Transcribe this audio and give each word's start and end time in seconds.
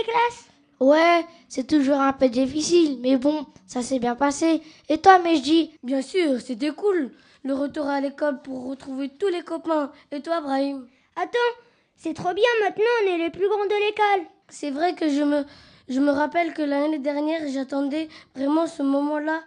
des 0.00 0.04
classes 0.04 0.46
Ouais, 0.80 1.26
c'est 1.48 1.66
toujours 1.66 2.00
un 2.00 2.14
peu 2.14 2.28
difficile, 2.30 2.98
mais 3.02 3.18
bon, 3.18 3.44
ça 3.66 3.82
s'est 3.82 3.98
bien 3.98 4.16
passé. 4.16 4.62
Et 4.88 4.96
toi, 4.98 5.18
mais 5.22 5.36
je 5.36 5.42
dis 5.42 5.70
Bien 5.82 6.00
sûr, 6.00 6.40
c'était 6.40 6.70
cool. 6.70 7.10
Le 7.44 7.54
retour 7.54 7.86
à 7.86 8.00
l'école 8.00 8.40
pour 8.40 8.66
retrouver 8.68 9.10
tous 9.10 9.28
les 9.28 9.42
copains. 9.42 9.92
Et 10.10 10.20
toi, 10.22 10.40
Brahim? 10.40 10.86
Attends, 11.16 11.38
c'est 11.96 12.14
trop 12.14 12.32
bien, 12.32 12.44
maintenant 12.62 12.84
on 13.02 13.06
est 13.08 13.18
les 13.18 13.30
plus 13.30 13.48
grands 13.48 13.64
de 13.64 13.86
l'école. 13.86 14.26
C'est 14.48 14.70
vrai 14.70 14.94
que 14.94 15.10
je 15.10 15.22
me, 15.22 15.44
je 15.88 16.00
me 16.00 16.10
rappelle 16.10 16.54
que 16.54 16.62
l'année 16.62 16.98
dernière, 16.98 17.42
j'attendais 17.48 18.08
vraiment 18.34 18.66
ce 18.66 18.82
moment-là. 18.82 19.42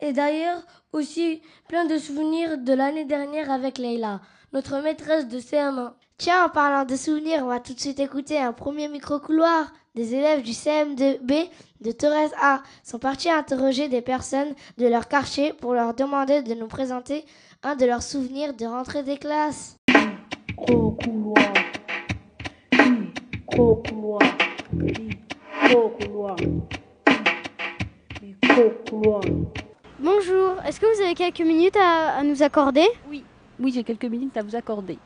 Et 0.00 0.12
d'ailleurs, 0.12 0.62
aussi 0.92 1.40
plein 1.68 1.86
de 1.86 1.96
souvenirs 1.96 2.58
de 2.58 2.72
l'année 2.74 3.06
dernière 3.06 3.50
avec 3.50 3.78
Leila, 3.78 4.20
notre 4.52 4.82
maîtresse 4.82 5.26
de 5.26 5.38
CM1. 5.40 5.92
Tiens, 6.18 6.44
en 6.44 6.48
parlant 6.50 6.84
de 6.84 6.96
souvenirs, 6.96 7.40
on 7.42 7.48
va 7.48 7.60
tout 7.60 7.72
de 7.72 7.80
suite 7.80 8.00
écouter 8.00 8.38
un 8.38 8.52
premier 8.52 8.88
micro-couloir. 8.88 9.72
Des 9.96 10.14
élèves 10.14 10.42
du 10.42 10.50
CM2B 10.50 11.48
de 11.80 11.90
Torres 11.90 12.30
A 12.38 12.62
sont 12.84 12.98
partis 12.98 13.30
interroger 13.30 13.88
des 13.88 14.02
personnes 14.02 14.54
de 14.76 14.86
leur 14.86 15.08
quartier 15.08 15.54
pour 15.54 15.72
leur 15.72 15.94
demander 15.94 16.42
de 16.42 16.52
nous 16.52 16.66
présenter 16.66 17.24
un 17.62 17.76
de 17.76 17.86
leurs 17.86 18.02
souvenirs 18.02 18.52
de 18.52 18.66
rentrée 18.66 19.02
des 19.02 19.16
classes. 19.16 19.78
Bonjour, 29.98 30.56
est-ce 30.66 30.78
que 30.78 30.94
vous 30.94 31.02
avez 31.02 31.14
quelques 31.14 31.40
minutes 31.40 31.76
à, 31.78 32.18
à 32.18 32.22
nous 32.22 32.42
accorder? 32.42 32.86
Oui, 33.08 33.72
j'ai 33.72 33.82
quelques 33.82 34.04
minutes 34.04 34.36
à 34.36 34.42
vous 34.42 34.54
accorder. 34.54 34.98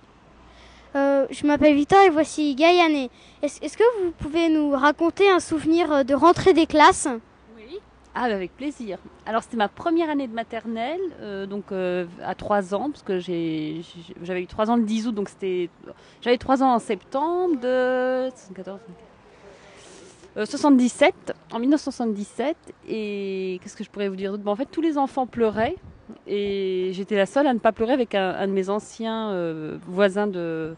Euh, 0.97 1.27
Je 1.31 1.47
m'appelle 1.47 1.75
Victor 1.75 2.01
et 2.03 2.11
voici 2.11 2.55
Gaïane. 2.55 3.09
Est-ce 3.43 3.77
que 3.77 4.03
vous 4.03 4.11
pouvez 4.13 4.49
nous 4.49 4.71
raconter 4.71 5.31
un 5.31 5.41
souvenir 5.41 5.93
euh, 5.93 6.03
de 6.03 6.15
rentrée 6.15 6.53
des 6.53 6.67
classes? 6.67 7.09
Oui. 7.57 7.79
Ah, 8.15 8.29
bah, 8.29 8.35
avec 8.35 8.57
plaisir. 8.57 8.99
Alors, 9.25 9.43
c'était 9.43 9.57
ma 9.57 9.69
première 9.69 10.11
année 10.11 10.27
de 10.27 10.35
maternelle, 10.35 11.01
euh, 11.21 11.47
donc 11.47 11.67
à 12.25 12.35
3 12.35 12.75
ans, 12.75 12.91
parce 12.91 13.03
que 13.05 13.21
j'avais 13.21 14.43
eu 14.43 14.47
3 14.47 14.71
ans 14.71 14.77
le 14.77 14.83
10 14.83 15.07
août, 15.09 15.15
donc 15.15 15.29
c'était. 15.29 15.71
J'avais 16.23 16.39
3 16.39 16.63
ans 16.63 16.75
en 16.75 16.79
septembre 16.81 17.57
de. 17.61 18.29
74, 18.31 18.81
euh, 20.37 20.45
77, 20.47 21.15
en 21.53 21.61
1977. 21.61 22.57
Et 22.89 23.61
qu'est-ce 23.63 23.77
que 23.77 23.85
je 23.85 23.91
pourrais 23.91 24.09
vous 24.09 24.17
dire 24.17 24.33
d'autre? 24.33 24.43
Bon, 24.43 24.53
En 24.53 24.57
fait, 24.57 24.67
tous 24.67 24.81
les 24.83 24.99
enfants 24.99 25.27
pleuraient. 25.27 25.77
Et 26.27 26.91
j'étais 26.93 27.17
la 27.17 27.27
seule 27.27 27.47
à 27.47 27.55
ne 27.55 27.59
pas 27.59 27.73
pleurer 27.73 27.93
avec 27.93 28.15
un, 28.15 28.31
un 28.31 28.47
de 28.47 28.53
mes 28.53 28.69
anciens 28.71 29.31
euh, 29.31 29.79
voisins, 29.87 30.27
de, 30.27 30.75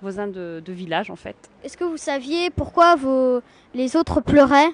voisins 0.00 0.26
de, 0.28 0.62
de 0.64 0.72
village, 0.72 1.10
en 1.10 1.16
fait. 1.16 1.36
Est-ce 1.64 1.76
que 1.76 1.84
vous 1.84 1.96
saviez 1.96 2.50
pourquoi 2.50 2.96
vos, 2.96 3.40
les 3.74 3.96
autres 3.96 4.20
pleuraient? 4.20 4.70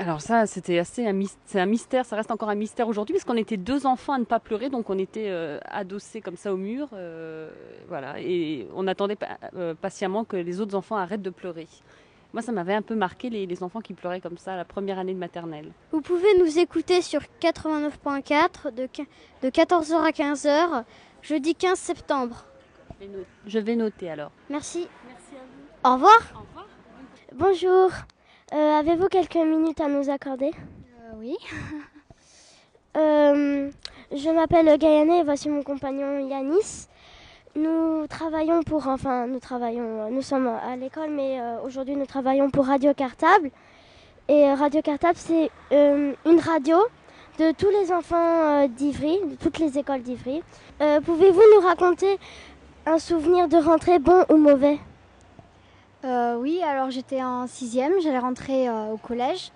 Alors 0.00 0.20
ça, 0.20 0.46
c'était 0.46 0.78
assez 0.78 1.04
un, 1.06 1.20
un 1.54 1.66
mystère, 1.66 2.06
ça 2.06 2.14
reste 2.14 2.30
encore 2.30 2.50
un 2.50 2.54
mystère 2.54 2.86
aujourd'hui, 2.86 3.14
parce 3.14 3.24
qu'on 3.24 3.36
était 3.36 3.56
deux 3.56 3.84
enfants 3.84 4.12
à 4.12 4.18
ne 4.18 4.24
pas 4.24 4.38
pleurer, 4.38 4.68
donc 4.70 4.90
on 4.90 4.98
était 4.98 5.26
euh, 5.26 5.58
adossés 5.64 6.20
comme 6.20 6.36
ça 6.36 6.54
au 6.54 6.56
mur, 6.56 6.86
euh, 6.92 7.50
voilà, 7.88 8.20
et 8.20 8.68
on 8.76 8.86
attendait 8.86 9.16
pa- 9.16 9.38
patiemment 9.80 10.22
que 10.22 10.36
les 10.36 10.60
autres 10.60 10.76
enfants 10.76 10.96
arrêtent 10.96 11.22
de 11.22 11.30
pleurer. 11.30 11.66
Moi, 12.34 12.42
ça 12.42 12.52
m'avait 12.52 12.74
un 12.74 12.82
peu 12.82 12.94
marqué 12.94 13.30
les, 13.30 13.46
les 13.46 13.62
enfants 13.62 13.80
qui 13.80 13.94
pleuraient 13.94 14.20
comme 14.20 14.36
ça 14.36 14.52
à 14.52 14.56
la 14.56 14.64
première 14.66 14.98
année 14.98 15.14
de 15.14 15.18
maternelle. 15.18 15.72
Vous 15.92 16.02
pouvez 16.02 16.36
nous 16.38 16.58
écouter 16.58 17.00
sur 17.00 17.20
89.4 17.40 18.74
de, 18.74 18.88
de 19.42 19.48
14h 19.50 19.94
à 19.94 20.10
15h, 20.10 20.84
jeudi 21.22 21.54
15 21.54 21.78
septembre. 21.78 22.44
Je 23.00 23.06
vais 23.06 23.12
no- 23.12 23.24
Je 23.46 23.58
vais 23.58 23.76
noter 23.76 24.10
alors. 24.10 24.30
Merci. 24.50 24.86
Merci 25.06 25.24
à 25.36 25.38
vous. 25.38 25.90
Au 25.90 25.94
revoir. 25.94 26.18
Au 26.34 26.40
revoir. 26.40 26.66
Bonjour. 27.34 27.90
Euh, 28.52 28.78
Avez-vous 28.78 29.08
quelques 29.08 29.36
minutes 29.36 29.80
à 29.80 29.88
nous 29.88 30.10
accorder? 30.10 30.50
Oui. 31.16 31.36
Euh, 32.96 33.70
Je 34.10 34.30
m'appelle 34.34 34.76
Gaïane 34.78 35.10
et 35.10 35.22
voici 35.22 35.48
mon 35.50 35.62
compagnon 35.62 36.26
Yanis. 36.26 36.88
Nous 37.58 38.06
travaillons 38.06 38.62
pour, 38.62 38.86
enfin, 38.86 39.26
nous 39.26 39.40
travaillons, 39.40 40.12
nous 40.12 40.22
sommes 40.22 40.46
à 40.46 40.76
l'école, 40.76 41.10
mais 41.10 41.40
euh, 41.40 41.60
aujourd'hui 41.64 41.96
nous 41.96 42.06
travaillons 42.06 42.50
pour 42.50 42.66
Radio 42.66 42.94
Cartable. 42.94 43.50
Et 44.28 44.44
euh, 44.48 44.54
Radio 44.54 44.80
Cartable, 44.80 45.16
c'est 45.16 45.50
euh, 45.72 46.12
une 46.24 46.38
radio 46.38 46.76
de 47.40 47.50
tous 47.50 47.68
les 47.70 47.90
enfants 47.90 48.16
euh, 48.62 48.68
d'Ivry, 48.68 49.18
de 49.28 49.34
toutes 49.34 49.58
les 49.58 49.76
écoles 49.76 50.02
d'Ivry. 50.02 50.40
Euh, 50.80 51.00
Pouvez-vous 51.00 51.42
nous 51.56 51.66
raconter 51.66 52.20
un 52.86 53.00
souvenir 53.00 53.48
de 53.48 53.56
rentrée 53.56 53.98
bon 53.98 54.24
ou 54.28 54.36
mauvais? 54.36 54.78
Euh, 56.04 56.36
oui, 56.36 56.62
alors 56.62 56.92
j'étais 56.92 57.24
en 57.24 57.48
sixième, 57.48 57.92
j'allais 58.00 58.20
rentrer 58.20 58.68
euh, 58.68 58.92
au 58.92 58.98
collège 58.98 59.50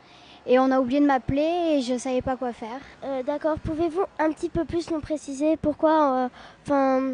et 0.44 0.58
on 0.58 0.72
a 0.72 0.80
oublié 0.80 0.98
de 0.98 1.06
m'appeler 1.06 1.76
et 1.76 1.82
je 1.82 1.96
savais 1.96 2.20
pas 2.20 2.34
quoi 2.34 2.52
faire. 2.52 2.80
Euh, 3.04 3.22
D'accord. 3.22 3.60
Pouvez-vous 3.60 4.02
un 4.18 4.32
petit 4.32 4.48
peu 4.48 4.64
plus 4.64 4.90
nous 4.90 4.98
préciser 4.98 5.56
pourquoi, 5.56 6.12
euh, 6.12 6.28
enfin, 6.66 7.12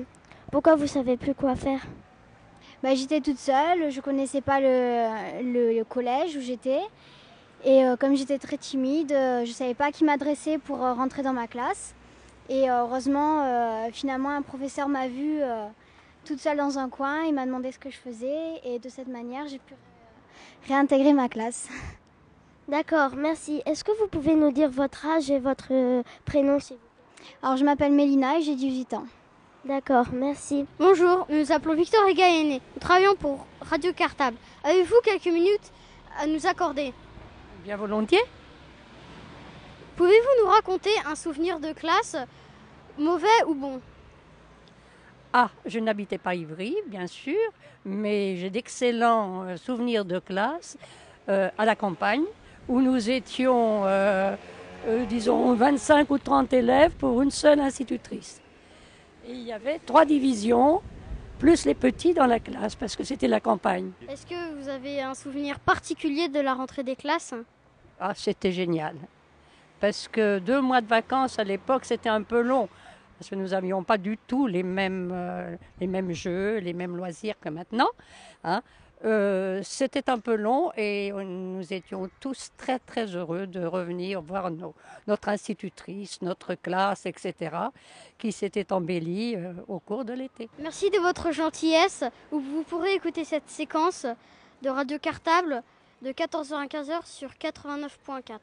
pourquoi 0.50 0.76
vous 0.76 0.86
savez 0.86 1.16
plus 1.16 1.34
quoi 1.34 1.54
faire? 1.56 1.80
Bah, 2.82 2.94
j'étais 2.94 3.20
toute 3.20 3.38
seule, 3.38 3.90
je 3.90 4.00
connaissais 4.00 4.40
pas 4.40 4.60
le, 4.60 5.42
le- 5.42 5.76
le 5.78 5.84
collège 5.84 6.36
où 6.36 6.40
j'étais 6.40 6.80
et 7.64 7.84
euh, 7.84 7.96
comme 7.96 8.14
j'étais 8.14 8.38
très 8.38 8.56
timide, 8.56 9.10
euh, 9.12 9.44
je 9.44 9.50
savais 9.50 9.74
pas 9.74 9.86
à 9.86 9.92
qui 9.92 10.04
m'adresser 10.04 10.58
pour 10.58 10.84
euh, 10.84 10.92
rentrer 10.94 11.22
dans 11.22 11.32
ma 11.32 11.48
classe. 11.48 11.94
Et 12.48 12.70
heureusement, 12.70 13.90
finalement, 13.92 14.30
un 14.30 14.40
professeur 14.40 14.88
m'a 14.88 15.06
vue 15.06 15.40
toute 16.24 16.40
seule 16.40 16.56
dans 16.56 16.78
un 16.78 16.88
coin, 16.88 17.24
il 17.24 17.34
m'a 17.34 17.44
demandé 17.44 17.70
ce 17.72 17.78
que 17.78 17.90
je 17.90 17.98
faisais 17.98 18.38
et 18.64 18.78
de 18.78 18.88
cette 18.88 19.08
manière, 19.08 19.46
j'ai 19.48 19.58
pu 19.58 19.74
réintégrer 20.66 21.12
ma 21.12 21.28
classe. 21.28 21.68
D'accord, 22.68 23.10
merci. 23.16 23.60
Est-ce 23.66 23.84
que 23.84 23.92
vous 24.00 24.06
pouvez 24.08 24.34
nous 24.34 24.50
dire 24.50 24.70
votre 24.70 25.04
âge 25.06 25.30
et 25.30 25.38
votre 25.38 25.68
prénom, 26.24 26.58
s'il 26.58 26.76
vous 26.76 26.82
plaît? 26.82 27.28
Alors, 27.42 27.56
je 27.58 27.66
m'appelle 27.66 27.92
Mélina 27.92 28.38
et 28.38 28.40
j'ai 28.42 28.54
18 28.54 28.94
ans. 28.94 29.04
D'accord, 29.68 30.06
merci. 30.14 30.64
Bonjour, 30.78 31.26
nous 31.28 31.40
nous 31.40 31.52
appelons 31.52 31.74
Victor 31.74 32.00
et 32.08 32.14
Gaëné. 32.14 32.62
Nous 32.74 32.80
travaillons 32.80 33.14
pour 33.16 33.46
Radio 33.60 33.92
Cartable. 33.92 34.38
Avez-vous 34.64 34.94
quelques 35.04 35.26
minutes 35.26 35.72
à 36.18 36.26
nous 36.26 36.46
accorder? 36.46 36.94
Bien 37.64 37.76
volontiers. 37.76 38.22
Pouvez-vous 39.96 40.42
nous 40.42 40.50
raconter 40.50 40.88
un 41.04 41.14
souvenir 41.14 41.60
de 41.60 41.74
classe, 41.74 42.16
mauvais 42.98 43.26
ou 43.46 43.54
bon? 43.54 43.78
Ah, 45.34 45.50
je 45.66 45.78
n'habitais 45.80 46.16
pas 46.16 46.34
Ivry, 46.34 46.74
bien 46.86 47.06
sûr, 47.06 47.36
mais 47.84 48.36
j'ai 48.36 48.48
d'excellents 48.48 49.42
euh, 49.42 49.58
souvenirs 49.58 50.06
de 50.06 50.18
classe 50.18 50.78
euh, 51.28 51.50
à 51.58 51.66
la 51.66 51.76
campagne, 51.76 52.24
où 52.68 52.80
nous 52.80 53.10
étions, 53.10 53.82
euh, 53.84 54.34
euh, 54.86 55.04
disons, 55.04 55.52
25 55.52 56.10
ou 56.10 56.16
30 56.16 56.54
élèves 56.54 56.92
pour 56.92 57.20
une 57.20 57.30
seule 57.30 57.60
institutrice. 57.60 58.40
Et 59.28 59.32
il 59.32 59.42
y 59.42 59.52
avait 59.52 59.78
trois 59.84 60.04
divisions, 60.06 60.80
plus 61.38 61.66
les 61.66 61.74
petits 61.74 62.14
dans 62.14 62.26
la 62.26 62.40
classe, 62.40 62.74
parce 62.74 62.96
que 62.96 63.04
c'était 63.04 63.28
la 63.28 63.40
campagne. 63.40 63.90
Est-ce 64.08 64.24
que 64.26 64.54
vous 64.58 64.68
avez 64.68 65.02
un 65.02 65.14
souvenir 65.14 65.60
particulier 65.60 66.28
de 66.28 66.40
la 66.40 66.54
rentrée 66.54 66.82
des 66.82 66.96
classes? 66.96 67.34
Ah, 68.00 68.12
c'était 68.14 68.52
génial. 68.52 68.96
Parce 69.80 70.08
que 70.08 70.38
deux 70.38 70.60
mois 70.60 70.80
de 70.80 70.86
vacances 70.86 71.38
à 71.38 71.44
l'époque, 71.44 71.84
c'était 71.84 72.08
un 72.08 72.22
peu 72.22 72.40
long. 72.40 72.68
Parce 73.18 73.30
que 73.30 73.34
nous 73.34 73.48
n'avions 73.48 73.82
pas 73.82 73.98
du 73.98 74.16
tout 74.16 74.46
les 74.46 74.62
mêmes, 74.62 75.10
euh, 75.12 75.56
les 75.80 75.86
mêmes 75.88 76.12
jeux, 76.12 76.58
les 76.58 76.72
mêmes 76.72 76.96
loisirs 76.96 77.34
que 77.40 77.48
maintenant. 77.48 77.88
hein. 78.44 78.62
Euh, 79.04 79.60
c'était 79.62 80.10
un 80.10 80.18
peu 80.18 80.34
long 80.34 80.72
et 80.76 81.12
nous 81.12 81.72
étions 81.72 82.10
tous 82.18 82.50
très 82.56 82.80
très 82.80 83.06
heureux 83.14 83.46
de 83.46 83.64
revenir 83.64 84.20
voir 84.20 84.50
nos- 84.50 84.74
notre 85.06 85.28
institutrice, 85.28 86.20
notre 86.20 86.54
classe, 86.54 87.06
etc., 87.06 87.56
qui 88.18 88.32
s'était 88.32 88.72
embellie 88.72 89.36
euh, 89.36 89.52
au 89.68 89.78
cours 89.78 90.04
de 90.04 90.12
l'été. 90.14 90.48
Merci 90.58 90.90
de 90.90 90.98
votre 90.98 91.30
gentillesse. 91.30 92.02
Vous 92.32 92.40
vous 92.40 92.64
pourrez 92.64 92.94
écouter 92.94 93.22
cette 93.24 93.48
séquence 93.48 94.04
de 94.62 94.68
Radio 94.68 94.98
Cartable 94.98 95.62
de 96.02 96.10
14h 96.10 96.54
à 96.54 96.66
15h 96.66 97.06
sur 97.06 97.30
89.4. 97.34 98.38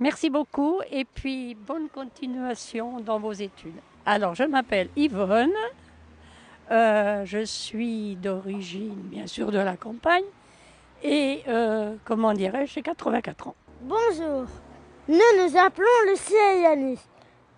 Merci 0.00 0.28
beaucoup 0.28 0.80
et 0.90 1.04
puis 1.04 1.54
bonne 1.54 1.88
continuation 1.88 3.00
dans 3.00 3.18
vos 3.20 3.32
études. 3.32 3.76
Alors, 4.04 4.34
je 4.34 4.42
m'appelle 4.42 4.88
Yvonne, 4.96 5.52
Euh, 6.70 7.24
je 7.24 7.44
suis 7.44 8.16
d'origine, 8.16 8.94
bien 8.94 9.26
sûr, 9.26 9.52
de 9.52 9.58
la 9.58 9.76
campagne 9.76 10.24
et, 11.02 11.42
euh, 11.46 11.94
comment 12.04 12.32
dirais-je, 12.32 12.72
j'ai 12.72 12.82
84 12.82 13.48
ans. 13.48 13.54
Bonjour, 13.82 14.46
nous 15.08 15.14
nous 15.38 15.56
appelons 15.56 15.86
Lucie 16.08 16.34
et 16.34 16.62
Yanis. 16.62 16.98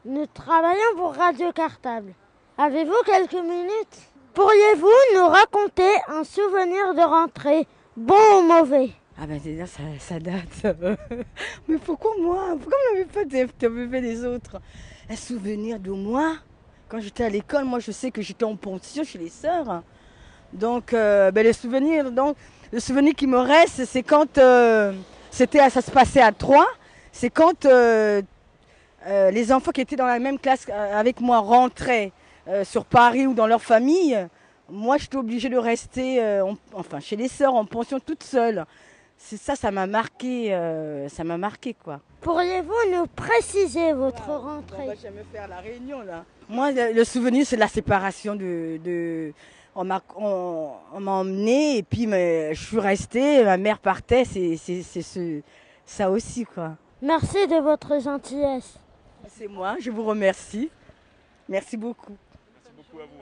Nous 0.04 0.26
travaillons 0.26 0.96
pour 0.96 1.14
Radio 1.14 1.52
Cartable. 1.52 2.12
Avez-vous 2.58 3.02
quelques 3.06 3.42
minutes? 3.42 4.10
Pourriez-vous 4.34 5.16
nous 5.16 5.26
raconter 5.26 5.90
un 6.08 6.24
souvenir 6.24 6.94
de 6.94 7.00
rentrée, 7.00 7.66
Bon 7.96 8.14
ou 8.38 8.42
mauvais? 8.42 8.90
Ah 9.20 9.26
ben 9.26 9.40
déjà 9.40 9.66
ça, 9.66 9.82
ça 9.98 10.20
date. 10.20 10.76
Mais 11.68 11.78
pourquoi 11.78 12.12
moi? 12.20 12.56
Pourquoi 12.60 12.78
on 12.90 12.94
n'avait 12.94 13.04
pas 13.06 13.24
des, 13.24 13.46
fait 13.48 14.00
les 14.00 14.24
autres? 14.24 14.60
Un 15.10 15.16
souvenir 15.16 15.80
de 15.80 15.90
moi? 15.90 16.36
Quand 16.88 17.00
j'étais 17.00 17.24
à 17.24 17.28
l'école, 17.28 17.64
moi 17.64 17.80
je 17.80 17.92
sais 17.92 18.10
que 18.10 18.22
j'étais 18.22 18.44
en 18.44 18.56
pension 18.56 19.04
chez 19.04 19.18
les 19.18 19.28
sœurs. 19.28 19.82
Donc 20.54 20.94
euh, 20.94 21.30
ben, 21.30 21.44
les 21.44 21.52
souvenirs, 21.52 22.10
donc 22.10 22.36
le 22.72 22.80
souvenir 22.80 23.14
qui 23.14 23.26
me 23.26 23.38
reste, 23.38 23.84
c'est 23.84 24.02
quand 24.02 24.38
euh, 24.38 24.94
c'était, 25.30 25.68
ça 25.68 25.82
se 25.82 25.90
passait 25.90 26.22
à 26.22 26.32
Troyes. 26.32 26.66
C'est 27.12 27.28
quand 27.28 27.66
euh, 27.66 28.22
les 29.06 29.52
enfants 29.52 29.70
qui 29.70 29.82
étaient 29.82 29.96
dans 29.96 30.06
la 30.06 30.18
même 30.18 30.38
classe 30.38 30.66
avec 30.70 31.20
moi 31.20 31.38
rentraient 31.38 32.12
sur 32.64 32.84
Paris 32.84 33.26
ou 33.26 33.34
dans 33.34 33.46
leur 33.46 33.62
famille. 33.62 34.16
Moi, 34.70 34.96
j'étais 34.98 35.16
obligée 35.16 35.48
de 35.48 35.56
rester, 35.56 36.22
enfin, 36.74 37.00
chez 37.00 37.16
les 37.16 37.28
sœurs 37.28 37.54
en 37.54 37.64
pension 37.64 38.00
toute 38.00 38.22
seule. 38.22 38.66
C'est 39.16 39.38
ça, 39.38 39.56
ça 39.56 39.70
m'a 39.70 39.86
marqué, 39.86 40.56
ça 41.08 41.24
m'a 41.24 41.38
marqué 41.38 41.74
quoi. 41.74 42.00
Pourriez-vous 42.20 42.92
nous 42.94 43.06
préciser 43.06 43.92
votre 43.92 44.24
ah, 44.28 44.38
rentrée? 44.38 44.82
On 44.82 44.86
va 44.86 45.10
me 45.10 45.24
faire 45.32 45.48
la 45.48 45.58
réunion 45.58 46.02
là. 46.02 46.24
Moi, 46.48 46.72
le, 46.72 47.04
souvenir, 47.04 47.46
c'est 47.46 47.56
la 47.56 47.68
séparation 47.68 48.34
de, 48.34 48.80
de 48.82 49.32
on 49.74 49.84
m'a 49.84 50.02
on, 50.16 50.72
emmené 51.06 51.78
et 51.78 51.82
puis 51.82 52.04
je 52.10 52.54
suis 52.54 52.80
restée, 52.80 53.44
ma 53.44 53.56
mère 53.56 53.78
partait, 53.78 54.24
c'est 54.24 54.56
ce, 54.56 55.40
ça 55.84 56.10
aussi 56.10 56.44
quoi. 56.44 56.72
Merci 57.00 57.46
de 57.46 57.60
votre 57.62 58.00
gentillesse. 58.00 58.74
C'est 59.28 59.46
moi, 59.46 59.76
je 59.78 59.90
vous 59.90 60.04
remercie. 60.04 60.70
Merci 61.48 61.76
beaucoup. 61.76 62.16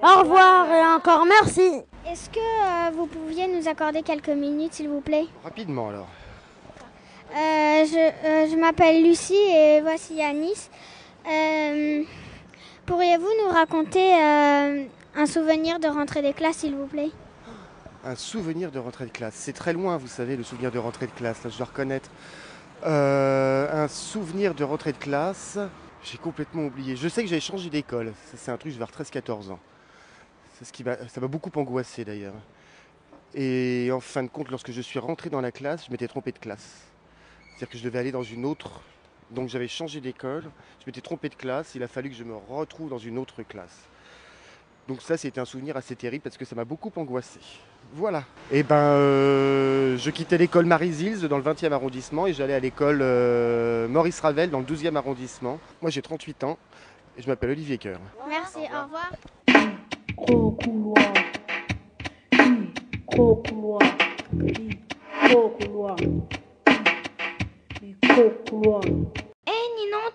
Au 0.03 0.21
revoir 0.21 0.73
et 0.73 0.87
encore 0.97 1.27
merci. 1.27 1.83
Est-ce 2.09 2.31
que 2.31 2.39
euh, 2.39 2.91
vous 2.95 3.07
pouviez 3.07 3.49
nous 3.49 3.69
accorder 3.69 4.03
quelques 4.03 4.29
minutes 4.29 4.75
s'il 4.75 4.89
vous 4.89 5.01
plaît? 5.01 5.27
Rapidement 5.45 5.89
alors. 5.89 6.09
Euh, 7.33 7.85
je, 7.85 8.27
euh, 8.27 8.49
je 8.51 8.57
m'appelle 8.57 9.03
Lucie 9.03 9.35
et 9.35 9.81
voici 9.83 10.15
Yanis. 10.15 10.71
Pourriez-vous 12.87 13.29
nous 13.45 13.53
raconter 13.53 14.15
un 14.15 15.27
souvenir 15.27 15.81
de 15.81 15.89
rentrée 15.89 16.23
des 16.23 16.33
classes, 16.33 16.59
s'il 16.59 16.77
vous 16.77 16.87
plaît? 16.87 17.11
Un 18.05 18.15
souvenir 18.15 18.71
de 18.71 18.79
rentrée 18.79 19.07
de 19.07 19.11
classe. 19.11 19.35
C'est 19.35 19.53
très 19.53 19.73
loin, 19.73 19.97
vous 19.97 20.07
savez, 20.07 20.37
le 20.37 20.45
souvenir 20.45 20.71
de 20.71 20.79
rentrée 20.79 21.07
de 21.07 21.13
classe, 21.13 21.43
là, 21.43 21.51
je 21.51 21.57
dois 21.57 21.67
reconnaître. 21.67 22.09
Euh, 22.85 23.85
un 23.85 23.89
souvenir 23.89 24.55
de 24.55 24.63
rentrée 24.63 24.93
de 24.93 24.99
classe, 24.99 25.59
j'ai 26.05 26.17
complètement 26.17 26.67
oublié. 26.67 26.95
Je 26.95 27.09
sais 27.09 27.25
que 27.25 27.29
j'ai 27.29 27.41
changé 27.41 27.71
d'école. 27.71 28.13
C'est 28.37 28.53
un 28.53 28.57
truc 28.57 28.73
vers 28.75 28.91
13-14 28.91 29.51
ans. 29.51 29.59
Ça 30.63 31.21
m'a 31.21 31.27
beaucoup 31.27 31.51
angoissé 31.57 32.05
d'ailleurs. 32.05 32.35
Et 33.35 33.91
en 33.93 33.99
fin 33.99 34.23
de 34.23 34.29
compte, 34.29 34.49
lorsque 34.49 34.71
je 34.71 34.81
suis 34.81 35.01
rentré 35.01 35.29
dans 35.29 35.41
la 35.41 35.51
classe, 35.51 35.87
je 35.87 35.91
m'étais 35.91 36.07
trompé 36.07 36.31
de 36.31 36.39
classe. 36.39 36.83
C'est-à-dire 37.49 37.69
que 37.69 37.79
je 37.79 37.83
devais 37.83 37.99
aller 37.99 38.13
dans 38.13 38.23
une 38.23 38.45
autre. 38.45 38.81
Donc 39.31 39.49
j'avais 39.49 39.69
changé 39.69 40.01
d'école, 40.01 40.45
je 40.81 40.85
m'étais 40.87 41.01
trompé 41.01 41.29
de 41.29 41.35
classe, 41.35 41.75
il 41.75 41.83
a 41.83 41.89
fallu 41.89 42.11
que 42.11 42.17
je 42.17 42.25
me 42.25 42.35
retrouve 42.37 42.89
dans 42.89 42.99
une 42.99 43.19
autre 43.19 43.43
classe. 43.43 43.89
Donc 44.89 45.03
ça, 45.03 45.17
c'était 45.17 45.41
un 45.41 45.45
souvenir 45.45 45.77
assez 45.77 45.97
terrible 45.97 46.23
parce 46.23 46.37
que 46.37 46.45
ça 46.45 46.55
m'a 46.55 46.65
beaucoup 46.65 46.93
angoissé. 46.95 47.41
Voilà. 47.93 48.21
Et 48.51 48.61
eh 48.61 48.63
ben, 48.63 48.77
euh, 48.77 49.97
je 49.97 50.11
quittais 50.11 50.39
l'école 50.39 50.67
Marie-Zils 50.67 51.23
dans 51.23 51.39
le 51.39 51.43
20e 51.43 51.73
arrondissement 51.73 52.27
et 52.27 52.33
j'allais 52.33 52.55
à 52.55 52.61
l'école 52.61 53.01
euh, 53.01 53.89
Maurice 53.89 54.21
Ravel 54.21 54.51
dans 54.51 54.61
le 54.61 54.65
12e 54.65 54.97
arrondissement. 54.97 55.59
Moi, 55.83 55.91
j'ai 55.91 56.03
38 56.03 56.45
ans 56.45 56.59
et 57.17 57.23
je 57.23 57.29
m'appelle 57.29 57.51
Olivier 57.51 57.79
Coeur. 57.79 58.01
Merci, 58.29 58.59
au 58.59 58.85
revoir. 58.85 59.11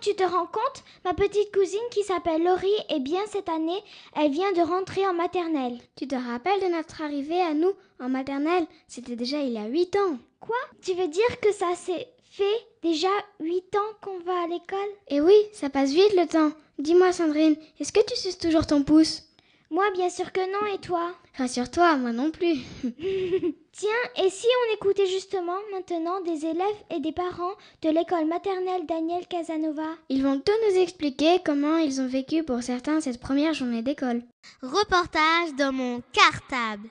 Tu 0.01 0.15
te 0.15 0.23
rends 0.23 0.47
compte? 0.47 0.83
Ma 1.05 1.13
petite 1.13 1.53
cousine 1.53 1.79
qui 1.91 2.03
s'appelle 2.03 2.43
Laurie, 2.43 2.67
eh 2.89 2.99
bien 2.99 3.21
cette 3.27 3.49
année, 3.49 3.81
elle 4.15 4.31
vient 4.31 4.51
de 4.51 4.61
rentrer 4.61 5.07
en 5.07 5.13
maternelle. 5.13 5.77
Tu 5.95 6.07
te 6.07 6.15
rappelles 6.15 6.59
de 6.61 6.75
notre 6.75 7.01
arrivée 7.01 7.41
à 7.41 7.53
nous 7.53 7.73
en 7.99 8.09
maternelle? 8.09 8.65
C'était 8.87 9.15
déjà 9.15 9.39
il 9.39 9.53
y 9.53 9.57
a 9.59 9.67
huit 9.67 9.95
ans. 9.95 10.17
Quoi? 10.39 10.57
Tu 10.81 10.93
veux 10.93 11.07
dire 11.07 11.39
que 11.39 11.51
ça 11.53 11.75
s'est 11.75 12.07
fait 12.31 12.67
déjà 12.81 13.09
huit 13.39 13.75
ans 13.75 13.93
qu'on 14.01 14.19
va 14.19 14.43
à 14.43 14.47
l'école? 14.47 14.79
Eh 15.09 15.21
oui, 15.21 15.35
ça 15.53 15.69
passe 15.69 15.91
vite 15.91 16.15
le 16.15 16.27
temps. 16.27 16.51
Dis-moi 16.79 17.13
Sandrine, 17.13 17.55
est-ce 17.79 17.93
que 17.93 18.03
tu 18.05 18.15
suces 18.17 18.39
toujours 18.39 18.65
ton 18.65 18.83
pouce? 18.83 19.23
Moi, 19.71 19.85
bien 19.93 20.09
sûr 20.09 20.33
que 20.33 20.41
non, 20.51 20.73
et 20.73 20.79
toi? 20.79 21.13
Rassure-toi, 21.37 21.95
moi 21.95 22.11
non 22.11 22.29
plus. 22.29 22.57
Tiens, 23.71 23.89
et 24.21 24.29
si 24.29 24.45
on 24.45 24.73
écoutait 24.75 25.07
justement 25.07 25.57
maintenant 25.71 26.19
des 26.21 26.45
élèves 26.45 26.83
et 26.93 26.99
des 26.99 27.13
parents 27.13 27.53
de 27.81 27.89
l'école 27.89 28.25
maternelle 28.25 28.85
Daniel 28.85 29.25
Casanova? 29.27 29.95
Ils 30.09 30.23
vont 30.23 30.39
tout 30.39 30.51
nous 30.69 30.77
expliquer 30.77 31.39
comment 31.45 31.77
ils 31.77 32.01
ont 32.01 32.07
vécu 32.07 32.43
pour 32.43 32.61
certains 32.61 32.99
cette 32.99 33.21
première 33.21 33.53
journée 33.53 33.81
d'école. 33.81 34.23
Reportage 34.61 35.55
dans 35.57 35.71
mon 35.71 36.01
cartable. 36.11 36.89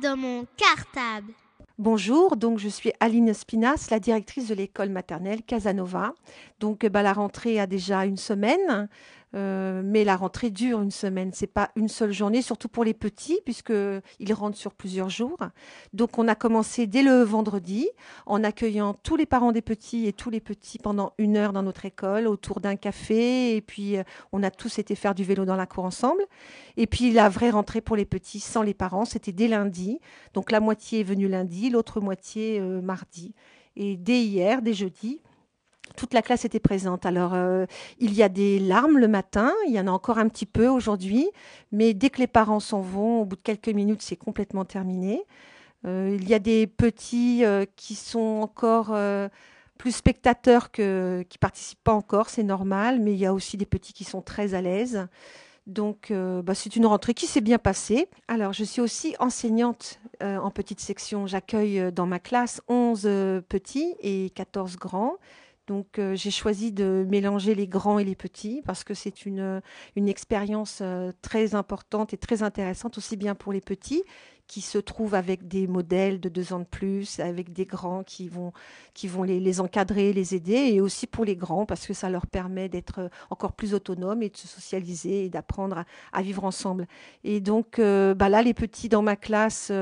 Dans 0.00 0.16
mon 0.16 0.46
cartable. 0.56 1.32
Bonjour, 1.78 2.36
donc 2.36 2.58
je 2.58 2.68
suis 2.68 2.92
Aline 3.00 3.34
Spinas, 3.34 3.88
la 3.90 3.98
directrice 3.98 4.48
de 4.48 4.54
l'école 4.54 4.88
maternelle 4.88 5.42
Casanova. 5.42 6.14
Donc 6.60 6.86
bah, 6.86 7.02
la 7.02 7.12
rentrée 7.12 7.60
a 7.60 7.66
déjà 7.66 8.04
une 8.04 8.16
semaine. 8.16 8.88
Euh, 9.34 9.82
mais 9.84 10.04
la 10.04 10.16
rentrée 10.16 10.50
dure 10.50 10.82
une 10.82 10.90
semaine, 10.90 11.30
c'est 11.32 11.46
pas 11.46 11.70
une 11.76 11.88
seule 11.88 12.12
journée, 12.12 12.42
surtout 12.42 12.68
pour 12.68 12.84
les 12.84 12.94
petits, 12.94 13.40
puisqu'ils 13.44 14.34
rentrent 14.34 14.58
sur 14.58 14.74
plusieurs 14.74 15.08
jours. 15.08 15.38
Donc 15.92 16.18
on 16.18 16.28
a 16.28 16.34
commencé 16.34 16.86
dès 16.86 17.02
le 17.02 17.22
vendredi 17.22 17.88
en 18.26 18.44
accueillant 18.44 18.94
tous 19.02 19.16
les 19.16 19.26
parents 19.26 19.52
des 19.52 19.62
petits 19.62 20.06
et 20.06 20.12
tous 20.12 20.30
les 20.30 20.40
petits 20.40 20.78
pendant 20.78 21.14
une 21.18 21.36
heure 21.36 21.52
dans 21.52 21.62
notre 21.62 21.86
école 21.86 22.26
autour 22.26 22.60
d'un 22.60 22.76
café. 22.76 23.56
Et 23.56 23.60
puis 23.62 23.96
euh, 23.96 24.02
on 24.32 24.42
a 24.42 24.50
tous 24.50 24.78
été 24.78 24.94
faire 24.94 25.14
du 25.14 25.24
vélo 25.24 25.44
dans 25.44 25.56
la 25.56 25.66
cour 25.66 25.84
ensemble. 25.84 26.22
Et 26.76 26.86
puis 26.86 27.12
la 27.12 27.28
vraie 27.28 27.50
rentrée 27.50 27.80
pour 27.80 27.96
les 27.96 28.04
petits 28.04 28.40
sans 28.40 28.62
les 28.62 28.74
parents, 28.74 29.04
c'était 29.04 29.32
dès 29.32 29.48
lundi. 29.48 29.98
Donc 30.34 30.50
la 30.50 30.60
moitié 30.60 31.00
est 31.00 31.04
venue 31.04 31.28
lundi, 31.28 31.70
l'autre 31.70 32.00
moitié 32.00 32.60
euh, 32.60 32.82
mardi. 32.82 33.34
Et 33.76 33.96
dès 33.96 34.22
hier, 34.22 34.60
dès 34.60 34.74
jeudi, 34.74 35.22
toute 35.96 36.14
la 36.14 36.22
classe 36.22 36.44
était 36.44 36.60
présente. 36.60 37.06
Alors, 37.06 37.34
euh, 37.34 37.66
il 37.98 38.14
y 38.14 38.22
a 38.22 38.28
des 38.28 38.58
larmes 38.58 38.98
le 38.98 39.08
matin, 39.08 39.52
il 39.66 39.74
y 39.74 39.80
en 39.80 39.86
a 39.86 39.90
encore 39.90 40.18
un 40.18 40.28
petit 40.28 40.46
peu 40.46 40.68
aujourd'hui, 40.68 41.28
mais 41.70 41.94
dès 41.94 42.10
que 42.10 42.18
les 42.18 42.26
parents 42.26 42.60
s'en 42.60 42.80
vont, 42.80 43.22
au 43.22 43.24
bout 43.24 43.36
de 43.36 43.42
quelques 43.42 43.68
minutes, 43.68 44.02
c'est 44.02 44.16
complètement 44.16 44.64
terminé. 44.64 45.24
Euh, 45.84 46.16
il 46.20 46.28
y 46.28 46.34
a 46.34 46.38
des 46.38 46.66
petits 46.66 47.44
euh, 47.44 47.64
qui 47.76 47.94
sont 47.94 48.40
encore 48.42 48.96
plus 49.78 49.92
spectateurs 49.92 50.70
que 50.70 51.24
qui 51.28 51.38
participent 51.38 51.82
pas 51.82 51.92
encore, 51.92 52.30
c'est 52.30 52.44
normal, 52.44 53.00
mais 53.00 53.12
il 53.12 53.18
y 53.18 53.26
a 53.26 53.34
aussi 53.34 53.56
des 53.56 53.66
petits 53.66 53.92
qui 53.92 54.04
sont 54.04 54.22
très 54.22 54.54
à 54.54 54.60
l'aise. 54.60 55.06
Donc, 55.68 56.12
bah, 56.12 56.54
c'est 56.54 56.74
une 56.74 56.86
rentrée 56.86 57.14
qui 57.14 57.26
s'est 57.26 57.40
bien 57.40 57.58
passée. 57.58 58.08
Alors, 58.26 58.52
je 58.52 58.64
suis 58.64 58.80
aussi 58.80 59.14
enseignante 59.20 60.00
en 60.20 60.50
petite 60.50 60.80
section. 60.80 61.26
J'accueille 61.28 61.92
dans 61.92 62.06
ma 62.06 62.18
classe 62.18 62.60
11 62.68 63.02
petits 63.48 63.94
et 64.00 64.30
14 64.30 64.76
grands. 64.76 65.18
Donc 65.68 65.98
euh, 65.98 66.16
j'ai 66.16 66.30
choisi 66.30 66.72
de 66.72 67.06
mélanger 67.08 67.54
les 67.54 67.68
grands 67.68 67.98
et 67.98 68.04
les 68.04 68.16
petits 68.16 68.62
parce 68.64 68.82
que 68.82 68.94
c'est 68.94 69.26
une, 69.26 69.62
une 69.94 70.08
expérience 70.08 70.80
euh, 70.82 71.12
très 71.22 71.54
importante 71.54 72.12
et 72.12 72.16
très 72.16 72.42
intéressante 72.42 72.98
aussi 72.98 73.16
bien 73.16 73.34
pour 73.34 73.52
les 73.52 73.60
petits 73.60 74.02
qui 74.48 74.60
se 74.60 74.76
trouvent 74.76 75.14
avec 75.14 75.48
des 75.48 75.66
modèles 75.66 76.20
de 76.20 76.28
deux 76.28 76.52
ans 76.52 76.58
de 76.58 76.64
plus, 76.64 77.20
avec 77.20 77.54
des 77.54 77.64
grands 77.64 78.02
qui 78.02 78.28
vont, 78.28 78.52
qui 78.92 79.08
vont 79.08 79.22
les, 79.22 79.60
encadrer, 79.60 80.12
les 80.12 80.34
aider, 80.34 80.72
et 80.72 80.80
aussi 80.80 81.06
pour 81.06 81.24
les 81.24 81.36
grands 81.36 81.64
parce 81.64 81.86
que 81.86 81.94
ça 81.94 82.10
leur 82.10 82.26
permet 82.26 82.68
d'être 82.68 83.08
encore 83.30 83.52
plus 83.52 83.72
autonomes 83.72 84.22
et 84.22 84.28
de 84.28 84.36
se 84.36 84.48
socialiser 84.48 85.24
et 85.24 85.28
d'apprendre 85.30 85.84
à, 86.12 86.22
vivre 86.22 86.44
ensemble. 86.44 86.86
Et 87.24 87.40
donc 87.40 87.78
euh, 87.78 88.14
bah 88.14 88.28
là, 88.28 88.42
les 88.42 88.52
petits 88.52 88.88
dans 88.88 89.02
ma 89.02 89.16
classe... 89.16 89.72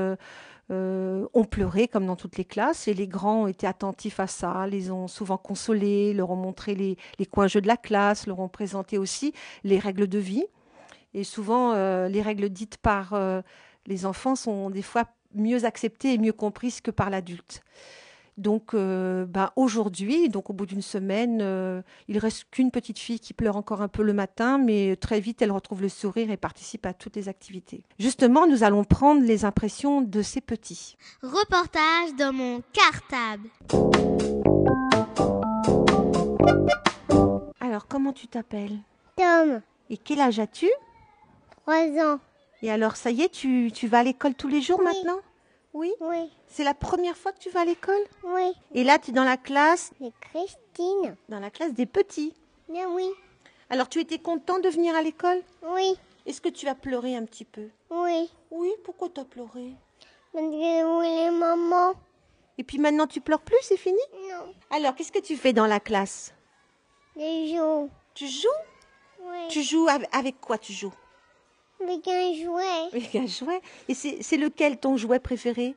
Euh, 0.71 1.27
ont 1.33 1.43
pleuré 1.43 1.89
comme 1.89 2.05
dans 2.05 2.15
toutes 2.15 2.37
les 2.37 2.45
classes 2.45 2.87
et 2.87 2.93
les 2.93 3.07
grands 3.07 3.43
ont 3.43 3.47
été 3.47 3.67
attentifs 3.67 4.21
à 4.21 4.27
ça, 4.27 4.67
les 4.67 4.89
ont 4.89 5.09
souvent 5.09 5.35
consolés, 5.35 6.13
leur 6.13 6.29
ont 6.31 6.37
montré 6.37 6.75
les, 6.75 7.25
coins 7.25 7.47
jeux 7.47 7.59
de 7.59 7.67
la 7.67 7.75
classe, 7.75 8.25
leur 8.25 8.39
ont 8.39 8.47
présenté 8.47 8.97
aussi 8.97 9.33
les 9.65 9.79
règles 9.79 10.07
de 10.07 10.17
vie. 10.17 10.45
Et 11.13 11.25
souvent, 11.25 11.73
euh, 11.73 12.07
les 12.07 12.21
règles 12.21 12.47
dites 12.49 12.77
par 12.77 13.13
euh, 13.13 13.41
les 13.85 14.05
enfants 14.05 14.37
sont 14.37 14.69
des 14.69 14.81
fois 14.81 15.03
mieux 15.33 15.65
acceptées 15.65 16.13
et 16.13 16.17
mieux 16.17 16.31
comprises 16.31 16.79
que 16.79 16.91
par 16.91 17.09
l'adulte. 17.09 17.63
Donc, 18.41 18.73
euh, 18.73 19.25
bah, 19.27 19.53
aujourd'hui, 19.55 20.27
donc 20.27 20.49
au 20.49 20.53
bout 20.53 20.65
d'une 20.65 20.81
semaine, 20.81 21.39
euh, 21.43 21.83
il 22.07 22.17
reste 22.17 22.45
qu'une 22.49 22.71
petite 22.71 22.97
fille 22.97 23.19
qui 23.19 23.33
pleure 23.33 23.55
encore 23.55 23.83
un 23.83 23.87
peu 23.87 24.01
le 24.01 24.13
matin, 24.13 24.57
mais 24.57 24.95
très 24.95 25.19
vite, 25.19 25.43
elle 25.43 25.51
retrouve 25.51 25.83
le 25.83 25.89
sourire 25.89 26.31
et 26.31 26.37
participe 26.37 26.87
à 26.87 26.93
toutes 26.95 27.15
les 27.17 27.29
activités. 27.29 27.83
Justement, 27.99 28.47
nous 28.47 28.63
allons 28.63 28.83
prendre 28.83 29.21
les 29.23 29.45
impressions 29.45 30.01
de 30.01 30.23
ces 30.23 30.41
petits. 30.41 30.97
Reportage 31.21 32.15
dans 32.17 32.33
mon 32.33 32.63
cartable. 32.73 33.47
Alors, 37.59 37.85
comment 37.87 38.11
tu 38.11 38.27
t'appelles? 38.27 38.79
Tom, 39.17 39.61
Et 39.91 39.97
quel 39.97 40.19
âge 40.19 40.39
as-tu? 40.39 40.69
3 41.63 41.75
ans. 42.03 42.19
Et 42.63 42.71
alors, 42.71 42.95
ça 42.95 43.11
y 43.11 43.21
est, 43.21 43.29
tu, 43.29 43.71
tu 43.71 43.87
vas 43.87 43.99
à 43.99 44.03
l'école 44.03 44.33
tous 44.33 44.47
les 44.47 44.61
jours 44.61 44.79
Oui. 44.79 44.85
maintenant? 44.85 45.19
Oui 45.73 45.93
Oui, 46.01 46.29
C'est 46.47 46.63
la 46.65 46.73
première 46.73 47.15
fois 47.15 47.31
que 47.31 47.39
tu 47.39 47.49
vas 47.49 47.61
à 47.61 47.65
l'école? 47.65 48.03
Oui. 48.23 48.51
Et 48.73 48.83
là, 48.83 48.99
tu 48.99 49.11
es 49.11 49.13
dans 49.13 49.23
la 49.23 49.37
classe? 49.37 49.91
C'est 49.99 50.11
Christine. 50.19 51.15
Dans 51.29 51.39
la 51.39 51.49
classe 51.49 51.73
des 51.73 51.85
petits. 51.85 52.33
Bien 52.69 52.89
oui, 52.89 53.09
Alors, 53.69 53.87
tu 53.89 53.99
étais 53.99 54.19
content 54.19 54.59
de 54.59 54.69
venir 54.69 54.95
à 54.95 55.01
l'école? 55.01 55.41
Oui, 55.63 55.95
Est-ce 56.25 56.41
que 56.41 56.49
tu 56.49 56.67
as 56.67 56.75
pleuré 56.75 57.15
un 57.15 57.25
petit 57.25 57.45
peu? 57.45 57.69
Oui. 57.89 58.29
Oui, 58.49 58.69
pourquoi 58.83 59.09
tu 59.09 59.21
as 59.21 59.25
pleuré? 59.25 59.73
Parce 60.33 60.45
que 60.45 60.83
où 60.83 61.01
est 61.01 61.31
maman 61.31 61.93
Et 62.57 62.63
puis 62.63 62.77
maintenant, 62.77 63.07
tu 63.07 63.21
pleures 63.21 63.41
plus, 63.41 63.57
c'est 63.61 63.77
fini? 63.77 63.99
Non. 64.29 64.53
Alors, 64.71 64.93
qu'est-ce 64.95 65.11
que 65.11 65.19
tu 65.19 65.37
fais 65.37 65.53
dans 65.53 65.67
la 65.67 65.79
classe? 65.79 66.33
Les 67.15 67.53
jours. 67.55 67.89
Tu 68.13 68.27
joues? 68.27 68.47
Oui. 69.23 69.47
Tu 69.49 69.63
joues 69.63 69.87
avec, 69.87 70.09
avec 70.13 70.39
quoi 70.41 70.57
tu 70.57 70.73
joues? 70.73 70.93
Un 71.83 72.33
jouet. 72.33 73.27
Jouet. 73.27 73.61
Et 73.87 73.93
c'est 73.93 74.37
lequel 74.37 74.77
ton 74.77 74.97
jouet 74.97 75.19
préféré? 75.19 75.75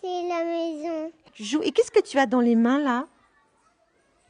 C'est 0.00 0.28
la 0.28 0.44
maison. 0.44 1.12
Tu 1.32 1.44
joues. 1.44 1.62
Et 1.62 1.72
qu'est-ce 1.72 1.90
que 1.90 2.00
tu 2.02 2.18
as 2.18 2.26
dans 2.26 2.40
les 2.40 2.56
mains 2.56 2.78
là? 2.78 3.06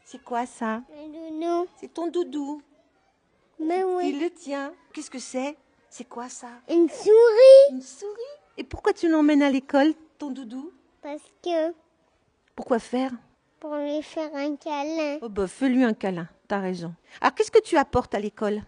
C'est 0.05 0.23
quoi 0.23 0.47
ça? 0.47 0.83
Un 0.97 1.09
doudou. 1.09 1.67
C'est 1.81 1.93
ton 1.93 2.07
doudou. 2.09 2.63
Mais 3.59 3.83
oui. 3.83 4.11
Il 4.11 4.21
le 4.21 4.31
tient. 4.31 4.73
Qu'est-ce 4.93 5.11
que 5.11 5.19
c'est? 5.19 5.57
C'est 5.89 6.09
quoi 6.09 6.29
ça? 6.29 6.49
Une 6.71 6.89
souris. 6.89 7.71
Une 7.71 7.83
souris? 7.83 8.13
Et 8.57 8.65
pourquoi 8.65 8.93
tu 8.93 9.09
l'emmènes 9.09 9.43
à 9.43 9.51
l'école, 9.51 9.95
ton 10.19 10.31
doudou? 10.31 10.73
Parce 11.03 11.23
que 11.43 11.73
Pourquoi 12.55 12.79
faire? 12.79 13.11
pour 13.61 13.77
lui 13.77 14.03
faire 14.03 14.35
un 14.35 14.57
câlin. 14.57 15.19
Oh 15.23 15.29
bah, 15.29 15.47
fais-lui 15.47 15.85
un 15.85 15.95
câlin. 15.95 16.29
T'as 16.49 16.59
raison. 16.59 16.93
Alors, 17.21 17.33
qu'est-ce 17.35 17.51
que 17.53 17.63
tu 17.63 17.77
apportes 17.77 18.13
à 18.13 18.19
l'école? 18.19 18.61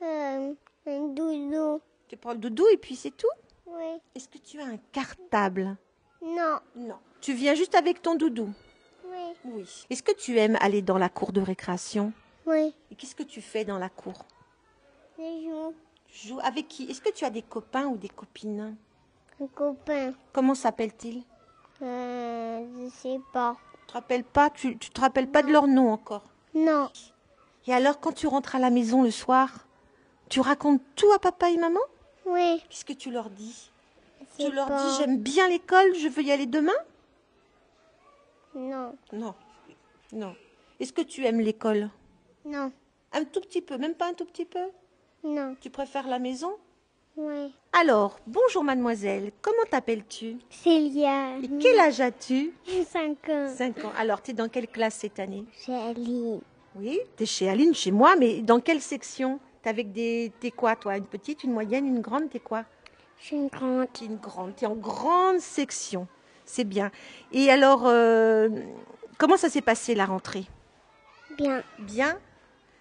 Euh, 0.00 0.54
un 0.86 1.08
doudou. 1.08 1.80
Tu 2.08 2.16
prends 2.16 2.32
le 2.32 2.38
doudou 2.38 2.66
et 2.72 2.76
puis 2.76 2.96
c'est 2.96 3.10
tout 3.16 3.26
Oui. 3.66 3.98
Est-ce 4.14 4.28
que 4.28 4.38
tu 4.38 4.60
as 4.60 4.64
un 4.66 4.76
cartable 4.92 5.76
Non. 6.22 6.58
Non. 6.76 6.98
Tu 7.20 7.32
viens 7.34 7.54
juste 7.54 7.74
avec 7.74 8.02
ton 8.02 8.14
doudou 8.14 8.50
Oui. 9.06 9.34
Oui. 9.44 9.86
Est-ce 9.90 10.02
que 10.02 10.12
tu 10.12 10.38
aimes 10.38 10.58
aller 10.60 10.82
dans 10.82 10.98
la 10.98 11.08
cour 11.08 11.32
de 11.32 11.40
récréation 11.40 12.12
Oui. 12.46 12.74
Et 12.90 12.94
qu'est-ce 12.94 13.14
que 13.14 13.22
tu 13.22 13.40
fais 13.40 13.64
dans 13.64 13.78
la 13.78 13.88
cour 13.88 14.24
Je 15.18 15.22
joue. 15.22 15.74
Tu 16.06 16.28
joues 16.28 16.40
avec 16.42 16.68
qui? 16.68 16.84
Est-ce 16.90 17.00
que 17.00 17.10
tu 17.12 17.24
as 17.24 17.30
des 17.30 17.42
copains 17.42 17.86
ou 17.86 17.96
des 17.96 18.08
copines? 18.10 18.76
Un 19.40 19.46
copain. 19.46 20.12
Comment 20.32 20.54
s'appelle-t-il 20.54 21.22
Euh, 21.80 22.66
je 22.84 22.88
sais 22.90 23.20
pas. 23.32 23.56
Tu 23.80 23.86
te 23.86 23.92
rappelles 23.94 24.24
pas? 24.24 24.50
Tu, 24.50 24.76
tu 24.78 24.90
te 24.90 25.00
rappelles 25.00 25.30
pas 25.30 25.42
de 25.42 25.50
leur 25.50 25.66
nom 25.66 25.90
encore? 25.90 26.24
Non. 26.54 26.90
Et 27.66 27.72
alors, 27.72 27.98
quand 28.00 28.12
tu 28.12 28.26
rentres 28.26 28.56
à 28.56 28.58
la 28.58 28.70
maison 28.70 29.02
le 29.02 29.10
soir, 29.10 29.66
tu 30.32 30.40
racontes 30.40 30.80
tout 30.96 31.12
à 31.12 31.18
papa 31.18 31.50
et 31.50 31.58
maman? 31.58 31.80
Oui. 32.24 32.62
Qu'est-ce 32.70 32.86
que 32.86 32.94
tu 32.94 33.10
leur 33.10 33.28
dis? 33.28 33.70
Tu 34.38 34.50
leur 34.50 34.66
pas. 34.66 34.82
dis 34.82 34.96
j'aime 34.96 35.18
bien 35.18 35.46
l'école, 35.46 35.94
je 35.94 36.08
veux 36.08 36.22
y 36.22 36.32
aller 36.32 36.46
demain? 36.46 36.72
Non. 38.54 38.96
Non. 39.12 39.34
Non. 40.10 40.34
Est-ce 40.80 40.94
que 40.94 41.02
tu 41.02 41.26
aimes 41.26 41.40
l'école? 41.40 41.90
Non. 42.46 42.72
Un 43.12 43.24
tout 43.24 43.42
petit 43.42 43.60
peu, 43.60 43.76
même 43.76 43.92
pas 43.92 44.06
un 44.06 44.14
tout 44.14 44.24
petit 44.24 44.46
peu? 44.46 44.70
Non. 45.22 45.54
Tu 45.60 45.68
préfères 45.68 46.08
la 46.08 46.18
maison? 46.18 46.56
Oui. 47.14 47.52
Alors, 47.74 48.18
bonjour 48.26 48.64
mademoiselle, 48.64 49.32
comment 49.42 49.64
t'appelles-tu? 49.70 50.38
Célia. 50.48 51.36
Et 51.42 51.50
quel 51.60 51.78
âge 51.78 52.00
as-tu? 52.00 52.54
5 52.90 53.28
ans. 53.28 53.54
5 53.54 53.84
ans. 53.84 53.92
Alors, 53.98 54.22
tu 54.22 54.30
es 54.30 54.34
dans 54.34 54.48
quelle 54.48 54.68
classe 54.68 54.94
cette 54.94 55.20
année? 55.20 55.44
C'est 55.52 55.74
Aline. 55.74 56.40
Oui, 56.74 57.00
tu 57.18 57.24
es 57.24 57.26
chez 57.26 57.50
Aline, 57.50 57.74
chez 57.74 57.90
moi, 57.90 58.16
mais 58.16 58.40
dans 58.40 58.60
quelle 58.60 58.80
section? 58.80 59.38
Avec 59.68 59.92
des... 59.92 60.32
T'es 60.40 60.50
quoi, 60.50 60.76
toi 60.76 60.96
Une 60.96 61.06
petite, 61.06 61.44
une 61.44 61.52
moyenne, 61.52 61.86
une 61.86 62.00
grande 62.00 62.30
T'es 62.30 62.40
quoi 62.40 62.64
Je 63.20 63.26
suis 63.26 63.36
une 63.36 63.48
grande. 63.48 63.86
T'es 63.92 64.04
une 64.06 64.16
grande, 64.16 64.56
t'es 64.56 64.66
en 64.66 64.74
grande 64.74 65.38
section. 65.40 66.06
C'est 66.44 66.64
bien. 66.64 66.90
Et 67.32 67.50
alors, 67.50 67.86
euh, 67.86 68.48
comment 69.18 69.36
ça 69.36 69.48
s'est 69.48 69.60
passé 69.62 69.94
la 69.94 70.06
rentrée? 70.06 70.44
Bien. 71.38 71.62
Bien? 71.78 72.18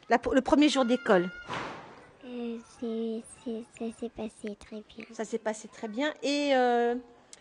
La- 0.10 0.20
Le 0.32 0.42
premier 0.42 0.68
jour 0.70 0.84
d'école? 0.86 1.30
Euh, 2.26 2.58
c'est, 2.80 3.22
c'est, 3.44 3.64
ça 3.80 4.00
s'est 4.00 4.10
passé 4.10 4.56
très 4.60 4.84
bien. 4.96 5.06
Ça 5.12 5.26
s'est 5.26 5.38
passé 5.38 5.68
très 5.68 5.88
bien. 5.88 6.14
Et 6.24 6.52
euh, 6.56 6.96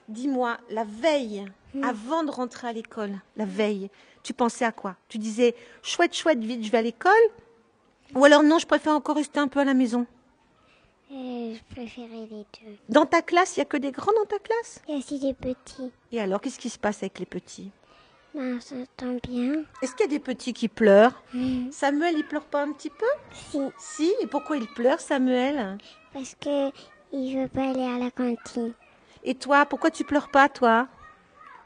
dis-moi, 0.09 0.59
la 0.71 0.85
veille, 0.85 1.45
avant 1.83 2.23
de 2.25 2.31
rentrer 2.31 2.69
à 2.69 2.73
l'école, 2.73 3.13
la 3.37 3.45
veille, 3.45 3.91
tu 4.23 4.33
pensais 4.33 4.65
à 4.65 4.73
quoi? 4.73 4.97
Tu 5.09 5.19
disais, 5.19 5.55
chouette, 5.83 6.15
chouette, 6.15 6.41
vite, 6.41 6.65
je 6.65 6.71
vais 6.71 6.79
à 6.79 6.83
l'école 6.83 7.13
Ou 8.15 8.25
alors, 8.25 8.43
non, 8.43 8.59
je 8.59 8.67
préfère 8.67 8.95
encore 8.95 9.17
rester 9.17 9.39
un 9.41 9.49
peu 9.49 9.61
à 9.61 9.65
la 9.65 9.75
maison 9.75 10.07
Euh, 11.13 11.55
je 11.55 11.75
préférais 11.75 12.29
les 12.31 12.47
deux. 12.61 12.77
Dans 12.89 13.07
ta 13.07 13.23
classe, 13.23 13.57
il 13.57 13.61
n'y 13.61 13.63
a 13.63 13.67
que 13.67 13.77
des 13.77 13.91
grands 13.93 14.13
dans 14.13 14.27
ta 14.27 14.39
classe? 14.39 14.81
Il 14.89 14.93
y 14.93 14.95
a 14.95 14.99
aussi 14.99 15.19
des 15.19 15.35
petits. 15.35 15.91
Et 16.13 16.21
alors, 16.21 16.41
qu'est-ce 16.41 16.59
qui 16.59 16.71
se 16.71 16.79
passe 16.79 17.03
avec 17.03 17.19
les 17.19 17.27
petits? 17.27 17.71
Ben, 18.35 18.61
ça 18.61 18.77
tombe 18.97 19.19
bien. 19.29 19.65
Est-ce 19.83 19.95
qu'il 19.97 20.07
y 20.07 20.09
a 20.09 20.13
des 20.13 20.21
petits 20.21 20.53
qui 20.53 20.69
pleurent? 20.69 21.21
Mm. 21.35 21.73
Samuel, 21.73 22.15
il 22.17 22.25
pleure 22.25 22.45
pas 22.45 22.63
un 22.63 22.73
petit 22.73 22.91
peu? 22.91 23.07
Si. 23.33 23.59
Si, 23.79 24.13
et 24.21 24.27
pourquoi 24.29 24.57
il 24.57 24.69
pleure, 24.69 25.01
Samuel? 25.01 25.79
Parce 26.13 26.37
que 26.37 26.71
il 27.13 27.37
veut 27.37 27.49
pas 27.49 27.71
aller 27.71 27.83
à 27.83 27.99
la 27.99 28.11
cantine. 28.13 28.73
Et 29.25 29.35
toi, 29.35 29.67
pourquoi 29.67 29.91
tu 29.91 30.05
pleures 30.05 30.31
pas, 30.31 30.49
toi? 30.49 30.87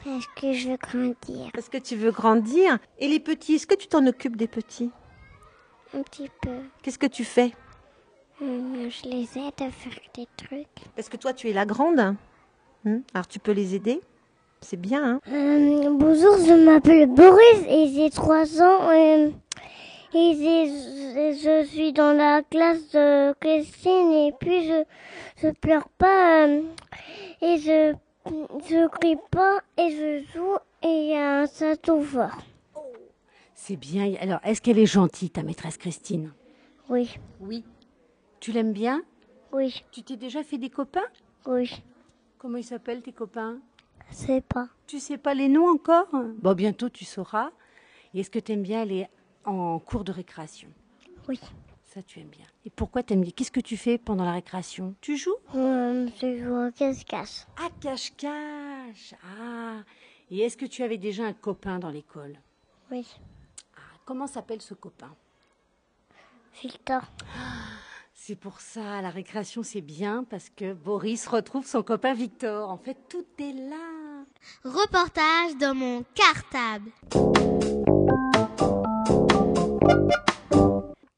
Parce 0.03 0.27
que 0.37 0.53
je 0.55 0.71
veux 0.71 0.77
grandir. 0.79 1.51
Parce 1.53 1.69
que 1.69 1.79
tu 1.79 1.97
veux 1.97 2.11
grandir. 2.11 2.79
Et 2.99 3.09
les 3.09 3.21
petits, 3.21 3.57
est-ce 3.57 3.67
que 3.67 3.75
tu 3.75 3.87
t'en 3.87 4.07
occupes 4.07 4.37
des 4.37 4.49
petits? 4.49 4.91
Un 5.95 6.03
petit 6.03 6.31
peu. 6.43 6.51
Qu'est-ce 6.83 6.99
que 6.99 7.07
tu 7.07 7.25
fais 7.25 7.53
Euh, 8.43 8.89
je 8.91 9.09
les 9.09 9.29
aide 9.39 9.61
à 9.61 9.71
faire 9.71 9.99
des 10.15 10.27
trucs. 10.37 10.67
Parce 10.97 11.09
que 11.09 11.17
toi, 11.17 11.33
tu 11.33 11.49
es 11.49 11.53
la 11.53 11.67
grande. 11.67 12.17
Hmm? 12.85 12.99
Alors, 13.15 13.27
tu 13.29 13.39
peux 13.39 13.53
les 13.53 13.75
aider. 13.75 14.01
C'est 14.61 14.77
bien, 14.81 15.05
hein 15.05 15.21
Euh, 15.31 15.91
bonjour, 15.93 16.37
je 16.39 16.55
m'appelle 16.65 17.07
Boris 17.07 17.65
et 17.69 17.89
j'ai 17.95 18.11
3 18.11 18.63
ans. 18.63 18.91
euh, 18.91 19.31
et 20.17 20.33
je 21.35 21.65
suis 21.69 21.93
dans 21.93 22.13
la 22.17 22.43
classe 22.49 22.89
de 22.93 23.33
Christine 23.41 24.13
et 24.13 24.33
puis 24.39 24.65
je 24.69 24.85
je 25.43 25.49
pleure 25.51 25.89
pas 25.99 26.47
et 26.47 27.59
je 27.59 27.95
je 28.71 28.89
crie 28.89 29.19
pas 29.33 29.59
et 29.77 29.91
je 29.91 30.23
joue 30.33 30.55
et 30.85 30.87
il 30.89 31.09
y 31.11 31.17
a 31.17 31.41
un 31.41 31.47
château 31.47 32.01
fort. 32.01 32.39
C'est 33.55 33.77
bien. 33.77 34.15
Alors, 34.21 34.41
est-ce 34.45 34.61
qu'elle 34.61 34.79
est 34.79 34.87
gentille, 34.87 35.31
ta 35.31 35.43
maîtresse 35.43 35.77
Christine? 35.77 36.33
Oui, 36.89 37.15
Oui. 37.41 37.65
Tu 38.41 38.53
l'aimes 38.53 38.73
bien? 38.73 39.03
Oui, 39.53 39.83
Tu 39.91 40.03
t'es 40.03 40.17
déjà 40.17 40.43
fait 40.43 40.59
des 40.59 40.69
copains? 40.71 41.07
Oui. 41.47 41.71
Comment 42.39 42.59
ils 42.59 42.65
s'appellent 42.65 43.01
tes 43.03 43.13
copains? 43.13 43.59
Je 44.11 44.15
sais 44.15 44.41
pas. 44.43 44.69
Tu 44.87 45.01
sais 45.01 45.17
pas 45.17 45.33
les 45.35 45.49
noms 45.49 45.69
encore? 45.71 46.09
Bon, 46.43 46.55
bientôt 46.55 46.91
tu 46.91 47.05
sauras. 47.07 47.51
Et 48.13 48.21
est-ce 48.21 48.31
que 48.31 48.39
tu 48.39 48.53
aimes 48.53 48.63
bien 48.63 48.83
aller 48.83 49.07
en 49.45 49.79
cours 49.79 50.05
de 50.05 50.13
récréation? 50.13 50.69
Oui. 51.29 51.41
Ça, 51.85 52.03
tu 52.03 52.19
aimes 52.21 52.29
bien. 52.29 52.45
Et 52.67 52.71
pourquoi 52.71 53.03
t'aimes 53.03 53.23
bien? 53.23 53.31
Qu'est-ce 53.35 53.53
que 53.53 53.61
tu 53.61 53.77
fais 53.77 53.97
pendant 53.97 54.25
la 54.25 54.33
récréation? 54.33 54.95
Tu 55.01 55.17
joues? 55.17 55.37
Euh, 55.55 56.07
je 56.21 56.37
joue 56.39 56.67
au 56.69 56.71
cache-cache. 56.73 57.47
Ah, 57.57 57.69
cache-cache 57.81 59.15
Ah 59.41 59.79
Et 60.31 60.41
est-ce 60.41 60.57
que 60.57 60.67
tu 60.67 60.83
avais 60.83 60.99
déjà 60.99 61.25
un 61.25 61.33
copain 61.33 61.79
dans 61.79 61.91
l'école? 61.91 62.37
Oui. 62.91 63.07
Comment 64.05 64.27
s'appelle 64.27 64.61
ce 64.61 64.75
copain? 64.75 65.15
Victor. 66.63 67.03
C'est 68.13 68.37
pour 68.37 68.61
ça, 68.61 69.03
la 69.03 69.11
récréation, 69.11 69.63
c'est 69.63 69.81
bien 69.81 70.25
parce 70.29 70.51
que 70.51 70.73
Boris 70.73 71.27
retrouve 71.27 71.67
son 71.67 71.83
copain 71.83 72.15
Victor. 72.15 72.71
En 72.71 72.79
fait, 72.79 72.97
tout 73.09 73.27
est 73.39 73.53
là. 73.53 74.25
Reportage 74.65 75.57
dans 75.59 75.75
mon 75.75 76.05
cartable. 76.15 76.91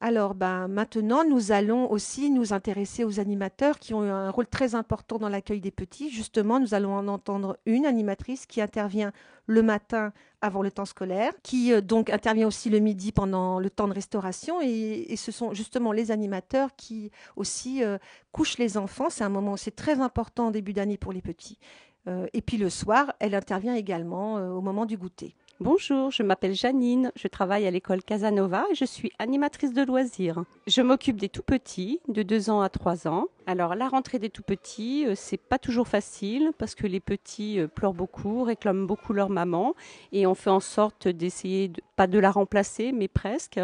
Alors, 0.07 0.35
ben, 0.35 0.69
maintenant, 0.69 1.25
nous 1.25 1.51
allons 1.51 1.91
aussi 1.91 2.29
nous 2.29 2.53
intéresser 2.53 3.03
aux 3.03 3.19
animateurs 3.19 3.77
qui 3.77 3.93
ont 3.93 4.05
eu 4.05 4.09
un 4.09 4.29
rôle 4.29 4.47
très 4.47 4.73
important 4.73 5.17
dans 5.17 5.27
l'accueil 5.27 5.59
des 5.59 5.69
petits. 5.69 6.09
Justement, 6.09 6.61
nous 6.61 6.73
allons 6.73 6.95
en 6.95 7.09
entendre 7.09 7.57
une 7.65 7.85
animatrice 7.85 8.45
qui 8.45 8.61
intervient 8.61 9.11
le 9.47 9.61
matin 9.63 10.13
avant 10.39 10.61
le 10.61 10.71
temps 10.71 10.85
scolaire, 10.85 11.33
qui 11.43 11.73
euh, 11.73 11.81
donc 11.81 12.09
intervient 12.09 12.47
aussi 12.47 12.69
le 12.69 12.79
midi 12.79 13.11
pendant 13.11 13.59
le 13.59 13.69
temps 13.69 13.89
de 13.89 13.93
restauration. 13.93 14.61
Et, 14.61 15.13
ce 15.17 15.33
sont 15.33 15.53
justement 15.53 15.91
les 15.91 16.09
animateurs 16.09 16.69
qui 16.77 17.11
aussi 17.35 17.83
euh, 17.83 17.97
couchent 18.31 18.59
les 18.59 18.77
enfants. 18.77 19.09
C'est 19.09 19.25
un 19.25 19.29
moment, 19.29 19.57
c'est 19.57 19.75
très 19.75 19.99
important 19.99 20.47
en 20.47 20.51
début 20.51 20.71
d'année 20.71 20.97
pour 20.97 21.11
les 21.11 21.21
petits. 21.21 21.59
Euh, 22.07 22.27
et 22.31 22.41
puis 22.41 22.55
le 22.55 22.69
soir, 22.69 23.11
elle 23.19 23.35
intervient 23.35 23.75
également 23.75 24.35
au 24.35 24.61
moment 24.61 24.85
du 24.85 24.95
goûter. 24.95 25.35
Bonjour, 25.59 26.11
je 26.11 26.21
m'appelle 26.21 26.53
Janine, 26.53 27.11
je 27.15 27.27
travaille 27.27 27.65
à 27.65 27.71
l'école 27.71 28.03
Casanova 28.03 28.65
et 28.69 28.75
je 28.75 28.85
suis 28.85 29.11
animatrice 29.17 29.73
de 29.73 29.81
loisirs. 29.81 30.43
Je 30.67 30.83
m'occupe 30.83 31.19
des 31.19 31.29
tout 31.29 31.41
petits, 31.41 31.99
de 32.07 32.21
2 32.21 32.51
ans 32.51 32.61
à 32.61 32.69
3 32.69 33.07
ans. 33.07 33.25
Alors 33.47 33.73
la 33.73 33.87
rentrée 33.87 34.19
des 34.19 34.29
tout 34.29 34.43
petits, 34.43 35.07
euh, 35.07 35.13
c'est 35.15 35.41
pas 35.41 35.57
toujours 35.57 35.87
facile 35.87 36.51
parce 36.59 36.75
que 36.75 36.85
les 36.85 36.99
petits 36.99 37.59
euh, 37.59 37.67
pleurent 37.67 37.95
beaucoup, 37.95 38.43
réclament 38.43 38.85
beaucoup 38.85 39.13
leur 39.13 39.31
maman 39.31 39.73
et 40.11 40.27
on 40.27 40.35
fait 40.35 40.51
en 40.51 40.59
sorte 40.59 41.07
d'essayer, 41.07 41.69
de, 41.69 41.81
pas 41.95 42.05
de 42.05 42.19
la 42.19 42.29
remplacer, 42.29 42.91
mais 42.91 43.07
presque, 43.07 43.59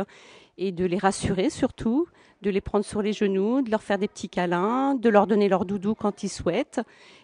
et 0.57 0.71
de 0.71 0.85
les 0.85 0.97
rassurer 0.97 1.49
surtout, 1.49 2.07
de 2.41 2.49
les 2.49 2.61
prendre 2.61 2.85
sur 2.85 3.01
les 3.01 3.13
genoux, 3.13 3.61
de 3.61 3.71
leur 3.71 3.81
faire 3.81 3.97
des 3.97 4.07
petits 4.07 4.29
câlins, 4.29 4.95
de 4.95 5.09
leur 5.09 5.27
donner 5.27 5.49
leur 5.49 5.65
doudou 5.65 5.95
quand 5.95 6.23
ils 6.23 6.29
souhaitent 6.29 6.81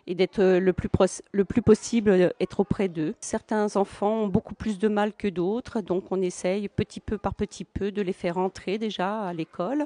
et 0.07 0.15
d'être 0.15 0.39
euh, 0.39 0.59
le 0.59 0.73
plus, 0.73 0.89
le 1.31 1.45
plus 1.45 1.61
possible 1.61 2.09
euh, 2.09 2.29
être 2.39 2.61
auprès 2.61 2.87
d'eux. 2.87 3.13
Certains 3.19 3.75
enfants 3.75 4.23
ont 4.23 4.27
beaucoup 4.27 4.55
plus 4.55 4.79
de 4.79 4.87
mal 4.87 5.13
que 5.13 5.27
d'autres, 5.27 5.81
donc 5.81 6.11
on 6.11 6.21
essaye 6.21 6.67
petit 6.69 6.99
peu 6.99 7.17
par 7.17 7.35
petit 7.35 7.65
peu 7.65 7.91
de 7.91 8.01
les 8.01 8.13
faire 8.13 8.37
entrer 8.37 8.77
déjà 8.77 9.21
à 9.21 9.33
l'école 9.33 9.85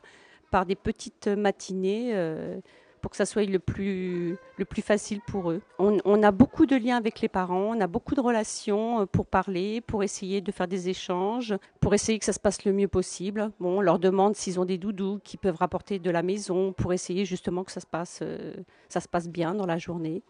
par 0.51 0.65
des 0.65 0.75
petites 0.75 1.27
matinées. 1.27 2.12
Euh, 2.13 2.59
pour 3.03 3.12
que 3.12 3.17
ça 3.17 3.25
soit 3.25 3.43
le 3.43 3.60
plus, 3.60 4.38
le 4.57 4.65
plus 4.65 4.81
facile 4.81 5.19
pour 5.27 5.51
eux. 5.51 5.62
On, 5.77 6.24
a 6.24 6.31
beaucoup 6.31 6.65
de 6.65 6.77
liens 6.77 6.95
avec 6.95 7.19
les 7.19 7.27
parents, 7.27 7.75
on 7.75 7.81
a 7.81 7.88
beaucoup 7.88 8.15
de 8.15 8.22
relations 8.22 9.01
euh, 9.01 9.05
pour 9.05 9.25
parler, 9.25 9.81
pour 9.81 10.03
essayer 10.03 10.39
de 10.39 10.51
faire 10.53 10.69
des 10.69 10.88
échanges, 10.88 11.53
pour 11.81 11.93
essayer 11.93 12.17
que 12.17 12.24
ça 12.24 12.31
se 12.31 12.39
passe 12.39 12.63
le 12.63 12.72
mieux 12.72 12.88
possible. 12.88 13.51
Bon, 13.60 13.79
on 13.79 13.81
leur 13.81 14.00
demande 14.00 14.38
s'ils 14.38 14.57
ont 14.57 14.63
des 14.63 14.77
doudous 14.77 15.19
qu'ils 15.22 15.39
peuvent 15.39 15.57
rapporter 15.57 16.00
de 16.00 16.10
la 16.10 16.24
maison 16.24 16.72
pour 16.72 16.93
essayer 16.93 17.25
justement 17.25 17.65
que 17.65 17.74
ça 17.74 17.81
se 17.81 17.86
passe, 17.86 18.19
euh, 18.22 18.53
ça 18.88 19.01
se 19.01 19.10
passe 19.10 19.27
bien 19.27 19.53
dans 19.53 19.65
la 19.65 19.77
journée. 19.77 20.24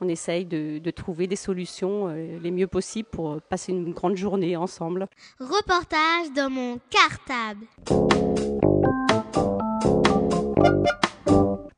On 0.00 0.08
essaye 0.08 0.46
de, 0.46 0.78
de 0.78 0.90
trouver 0.90 1.26
des 1.26 1.36
solutions 1.36 2.08
euh, 2.08 2.38
les 2.42 2.50
mieux 2.50 2.68
possibles 2.68 3.10
pour 3.10 3.42
passer 3.42 3.72
une 3.72 3.92
grande 3.92 4.16
journée 4.16 4.56
ensemble. 4.56 5.08
Reportage 5.38 6.32
dans 6.34 6.48
mon 6.48 6.80
cartable. 6.88 7.66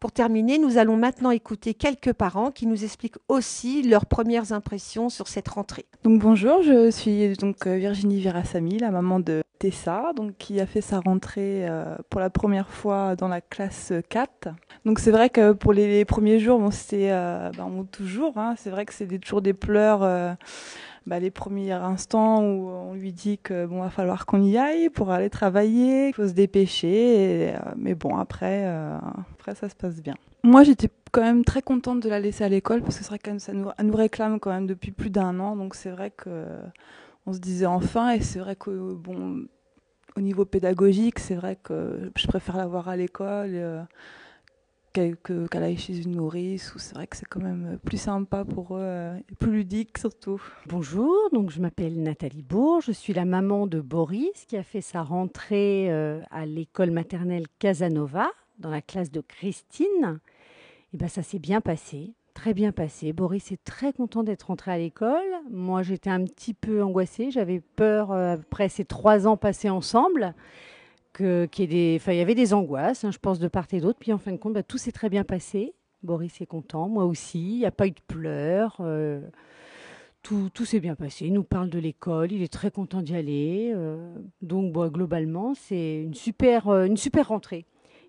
Pour 0.01 0.13
terminer, 0.13 0.59
nous 0.59 0.79
allons 0.79 0.97
maintenant 0.97 1.33
écouter 1.33 1.75
quelques 1.75 2.13
parents 2.13 2.53
qui 2.53 2.69
nous 2.69 2.85
expliquent 2.85 3.17
aussi 3.27 3.83
leurs 3.83 4.07
premières 4.07 4.53
impressions 4.53 5.09
sur 5.09 5.27
cette 5.27 5.49
rentrée. 5.49 5.87
Donc 6.05 6.21
bonjour, 6.21 6.63
je 6.63 6.89
suis 6.89 7.33
donc 7.33 7.67
euh, 7.67 7.75
Virginie 7.75 8.21
Virasamy, 8.21 8.79
la 8.79 8.93
maman 8.93 9.19
de 9.19 9.43
Tessa, 9.59 10.13
donc 10.15 10.37
qui 10.39 10.61
a 10.61 10.67
fait 10.67 10.83
sa 10.83 11.01
rentrée 11.01 11.69
euh, 11.69 11.97
pour 12.11 12.21
la 12.21 12.31
première 12.31 12.69
fois 12.69 13.17
dans 13.17 13.27
la 13.27 13.41
classe 13.41 13.93
4. 14.09 14.51
Donc 14.85 15.01
c'est 15.01 15.11
vrai 15.11 15.31
que 15.31 15.51
pour 15.51 15.73
les, 15.73 16.05
premiers 16.05 16.39
jours, 16.39 16.61
bon, 16.61 16.71
c'était 16.71 17.11
euh, 17.11 17.51
ben, 17.57 17.85
toujours, 17.91 18.39
hein, 18.39 18.55
c'est 18.57 18.71
vrai 18.71 18.87
que 18.87 18.95
c'est 18.95 19.07
toujours 19.19 19.43
des 19.43 19.53
pleurs. 19.53 20.37
Bah, 21.09 21.19
les 21.19 21.31
premiers 21.31 21.73
instants 21.73 22.43
où 22.43 22.69
on 22.69 22.93
lui 22.93 23.13
dit 23.13 23.39
que 23.39 23.65
bon 23.65 23.81
va 23.81 23.89
falloir 23.89 24.27
qu'on 24.27 24.43
y 24.43 24.59
aille 24.59 24.91
pour 24.91 25.11
aller 25.11 25.31
travailler, 25.31 26.09
il 26.09 26.15
faut 26.15 26.29
se 26.29 26.35
dépêcher. 26.35 27.55
Euh, 27.55 27.59
mais 27.77 27.95
bon 27.95 28.17
après, 28.19 28.65
euh, 28.67 28.99
après 29.33 29.55
ça 29.55 29.71
se 29.71 29.75
passe 29.75 30.03
bien. 30.03 30.15
Moi 30.43 30.65
j'étais 30.65 30.91
quand 31.11 31.23
même 31.23 31.45
très 31.47 31.63
contente 31.63 32.01
de 32.01 32.11
la 32.11 32.21
laisser 32.21 32.45
à 32.45 32.51
l'école 32.51 32.83
parce 32.83 32.99
que 32.99 33.17
qu'elle 33.17 33.39
nous, 33.55 33.97
réclame 33.97 34.39
quand 34.39 34.51
même 34.51 34.67
depuis 34.67 34.91
plus 34.91 35.09
d'un 35.09 35.41
an, 35.41 35.57
donc 35.57 35.75
c'est 35.75 35.91
vrai 35.91 36.11
que 36.11 36.45
on 37.27 37.33
se 37.33 37.39
disait 37.39 37.67
enfin 37.67 38.11
et 38.11 38.21
c'est 38.21 38.39
vrai 38.39 38.55
que 38.55 38.93
bon 38.93 39.47
au 40.15 40.21
niveau 40.21 40.45
pédagogique 40.45 41.19
c'est 41.21 41.37
vrai 41.37 41.57
que 41.63 42.11
je 42.17 42.27
préfère 42.27 42.59
la 42.59 42.67
voir 42.67 42.89
à 42.89 42.97
l'école. 42.97 43.53
Euh, 43.55 43.83
qu'elle 45.23 45.63
aille 45.63 45.77
chez 45.77 46.03
une 46.03 46.17
nourrice, 46.17 46.75
ou 46.75 46.79
c'est 46.79 46.95
vrai 46.95 47.07
que 47.07 47.17
c'est 47.17 47.27
quand 47.29 47.43
même 47.43 47.79
plus 47.85 47.99
sympa 47.99 48.45
pour 48.45 48.77
eux, 48.77 48.81
euh, 48.83 49.19
plus 49.39 49.53
ludique 49.53 49.99
surtout. 49.99 50.41
Bonjour, 50.67 51.15
donc 51.33 51.51
je 51.51 51.61
m'appelle 51.61 52.03
Nathalie 52.03 52.43
Bourg, 52.43 52.81
je 52.81 52.93
suis 52.93 53.13
la 53.13 53.25
maman 53.25 53.67
de 53.67 53.81
Boris 53.81 54.45
qui 54.47 54.57
a 54.57 54.63
fait 54.63 54.81
sa 54.81 55.03
rentrée 55.03 55.87
euh, 55.91 56.21
à 56.31 56.47
l'école 56.47 56.91
maternelle 56.91 57.47
Casanova, 57.59 58.31
dans 58.59 58.71
la 58.71 58.83
classe 58.83 59.11
de 59.11 59.21
Christine. 59.21 60.21
Et 60.93 60.97
ben 60.97 61.09
ça 61.09 61.23
s'est 61.23 61.39
bien 61.39 61.61
passé, 61.61 62.15
très 62.35 62.55
bien 62.55 62.73
passé. 62.73 63.13
Boris 63.13 63.53
est 63.53 63.63
très 63.65 63.93
content 63.93 64.23
d'être 64.23 64.45
rentré 64.45 64.73
à 64.73 64.79
l'école. 64.79 65.29
Moi 65.51 65.83
j'étais 65.83 66.11
un 66.11 66.25
petit 66.25 66.55
peu 66.55 66.83
angoissée, 66.83 67.31
j'avais 67.31 67.61
peur 67.61 68.11
euh, 68.13 68.35
après 68.35 68.69
ces 68.69 68.85
trois 68.85 69.27
ans 69.27 69.37
passés 69.37 69.71
ensemble 69.71 70.35
qu'il 71.13 71.73
y, 71.73 71.97
il 71.97 72.15
y 72.15 72.21
avait 72.21 72.35
des 72.35 72.55
angoisses, 72.55 73.05
hein, 73.05 73.11
je 73.11 73.19
pense, 73.19 73.39
de 73.39 73.49
part 73.49 73.67
et 73.73 73.81
d'autre. 73.81 73.99
Puis 73.99 74.13
en 74.13 74.19
fin 74.19 74.33
de 74.33 74.37
compte, 74.37 74.55
bah, 74.55 74.63
tout 74.63 74.79
s'est 74.79 74.93
très 74.93 75.09
bien 75.09 75.25
passé. 75.25 75.75
Boris 76.03 76.41
est 76.41 76.47
content, 76.47 76.89
moi 76.89 77.05
aussi. 77.05 77.41
Il 77.41 77.59
n'y 77.59 77.67
a 77.67 77.71
pas 77.71 77.87
eu 77.87 77.91
de 77.91 78.01
pleurs. 78.07 78.77
Euh, 78.81 79.21
tout, 80.23 80.51
s'est 80.65 80.81
bien 80.81 80.95
passé. 80.95 81.27
Il 81.27 81.33
nous 81.33 81.45
parle 81.45 81.71
de 81.71 81.79
l'école. 81.79 82.33
Il 82.33 82.43
est 82.43 82.53
très 82.53 82.71
content 82.71 83.03
d'y 83.03 83.17
aller. 83.17 83.73
Euh, 83.75 84.15
donc, 84.43 84.73
globalement, 84.73 85.55
c'est 85.55 86.03
une 86.03 86.15
super, 86.15 86.69
euh, 86.69 86.89
rentrée. 87.23 87.65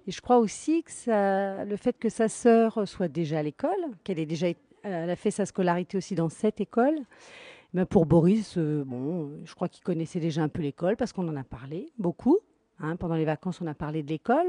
Et 0.07 0.11
je 0.11 0.21
crois 0.21 0.37
aussi 0.37 0.83
que 0.83 1.65
le 1.65 1.75
fait 1.77 1.97
que 1.97 2.09
sa 2.09 2.27
sœur 2.29 2.87
soit 2.87 3.07
déjà 3.07 3.39
à 3.39 3.43
l'école, 3.43 3.69
qu'elle 4.03 4.19
ait 4.19 4.25
déjà 4.25 4.47
elle 4.83 5.09
a 5.09 5.15
fait 5.17 5.29
sa 5.29 5.45
scolarité 5.45 5.97
aussi 5.97 6.15
dans 6.15 6.29
cette 6.29 6.61
école, 6.61 6.97
mais 7.73 7.85
pour 7.85 8.05
Boris, 8.05 8.57
bon, 8.57 9.29
je 9.43 9.53
crois 9.53 9.67
qu'il 9.67 9.83
connaissait 9.83 10.21
déjà 10.21 10.41
un 10.41 10.47
peu 10.47 10.61
l'école 10.61 10.95
parce 10.95 11.11
qu'on 11.11 11.27
en 11.27 11.35
a 11.35 11.43
parlé 11.43 11.91
beaucoup. 11.99 12.39
Hein, 12.81 12.95
pendant 12.95 13.15
les 13.15 13.25
vacances, 13.25 13.61
on 13.61 13.67
a 13.67 13.73
parlé 13.73 14.03
de 14.03 14.09
l'école. 14.09 14.47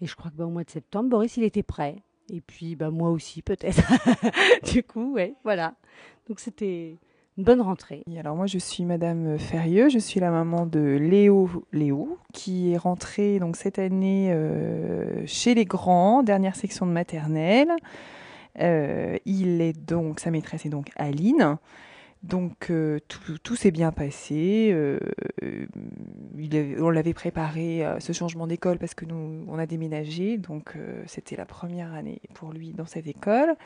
Et 0.00 0.06
je 0.06 0.16
crois 0.16 0.30
que 0.30 0.36
bah, 0.36 0.46
au 0.46 0.50
mois 0.50 0.64
de 0.64 0.70
septembre, 0.70 1.08
Boris, 1.08 1.36
il 1.36 1.44
était 1.44 1.62
prêt. 1.62 1.96
Et 2.30 2.40
puis, 2.40 2.76
bah, 2.76 2.90
moi 2.90 3.10
aussi, 3.10 3.42
peut-être. 3.42 3.82
du 4.72 4.82
coup, 4.82 5.12
ouais, 5.14 5.34
voilà. 5.44 5.74
Donc, 6.28 6.40
c'était 6.40 6.96
une 7.38 7.44
bonne 7.44 7.60
rentrée. 7.60 8.02
alors, 8.18 8.36
moi, 8.36 8.46
je 8.46 8.58
suis 8.58 8.84
Madame 8.84 9.38
Ferrieux. 9.38 9.88
Je 9.88 9.98
suis 9.98 10.20
la 10.20 10.30
maman 10.30 10.66
de 10.66 10.80
Léo, 10.80 11.48
Léo 11.72 12.18
qui 12.32 12.72
est 12.72 12.76
rentré 12.76 13.38
donc, 13.38 13.56
cette 13.56 13.78
année 13.78 14.30
euh, 14.32 15.26
chez 15.26 15.54
les 15.54 15.64
grands, 15.64 16.22
dernière 16.22 16.56
section 16.56 16.86
de 16.86 16.92
maternelle. 16.92 17.72
Euh, 18.60 19.16
il 19.24 19.60
est 19.60 19.72
donc, 19.72 20.20
sa 20.20 20.30
maîtresse 20.30 20.66
est 20.66 20.70
donc 20.70 20.90
Aline. 20.96 21.56
Donc 22.22 22.70
euh, 22.70 23.00
tout, 23.42 23.56
s'est 23.56 23.72
bien 23.72 23.90
passé. 23.90 24.70
Euh, 24.72 25.00
il 26.38 26.76
on 26.80 26.90
l'avait 26.90 27.14
préparé 27.14 27.84
euh, 27.84 27.98
ce 27.98 28.12
changement 28.12 28.46
d'école 28.46 28.78
parce 28.78 28.94
que 28.94 29.04
nous 29.04 29.44
on 29.48 29.58
a 29.58 29.66
déménagé, 29.66 30.38
donc 30.38 30.76
c'était 31.06 31.34
la 31.34 31.46
première 31.46 31.92
année 31.92 32.20
pour 32.34 32.52
lui 32.52 32.72
dans 32.72 32.86
cette 32.86 33.08
école. 33.08 33.56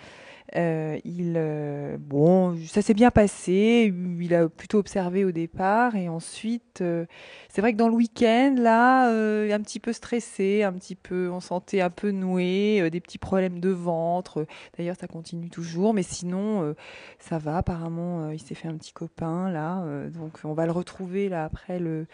Euh, 0.54 0.98
il, 1.04 1.34
euh, 1.36 1.96
bon, 1.98 2.56
ça 2.66 2.82
s'est 2.82 2.94
bien 2.94 3.10
passé. 3.10 3.92
Il 4.20 4.34
a 4.34 4.48
plutôt 4.48 4.78
observé 4.78 5.24
au 5.24 5.32
départ 5.32 5.96
et 5.96 6.08
ensuite, 6.08 6.80
euh, 6.80 7.06
c'est 7.48 7.60
vrai 7.60 7.72
que 7.72 7.78
dans 7.78 7.88
le 7.88 7.94
week-end, 7.94 8.54
là, 8.58 9.08
un 9.08 9.60
petit 9.60 9.80
peu 9.80 9.92
stressé, 9.92 10.62
un 10.62 10.72
petit 10.72 10.94
peu, 10.94 11.30
on 11.30 11.40
sentait 11.40 11.80
un 11.80 11.90
peu 11.90 12.10
noué, 12.10 12.88
des 12.90 13.00
petits 13.00 13.18
problèmes 13.18 13.60
de 13.60 13.70
ventre. 13.70 14.46
D'ailleurs, 14.76 14.96
ça 14.98 15.06
continue 15.06 15.50
toujours, 15.50 15.94
mais 15.94 16.02
sinon, 16.02 16.74
ça 17.18 17.38
va. 17.38 17.58
Apparemment, 17.58 18.30
il 18.30 18.40
s'est 18.40 18.54
fait 18.54 18.68
un 18.68 18.76
petit 18.76 18.92
copain 18.92 19.50
là, 19.50 19.82
donc 20.10 20.38
on 20.44 20.52
va 20.52 20.66
le 20.66 20.72
retrouver 20.72 21.28
là 21.28 21.44
après 21.44 21.78
le 21.78 22.06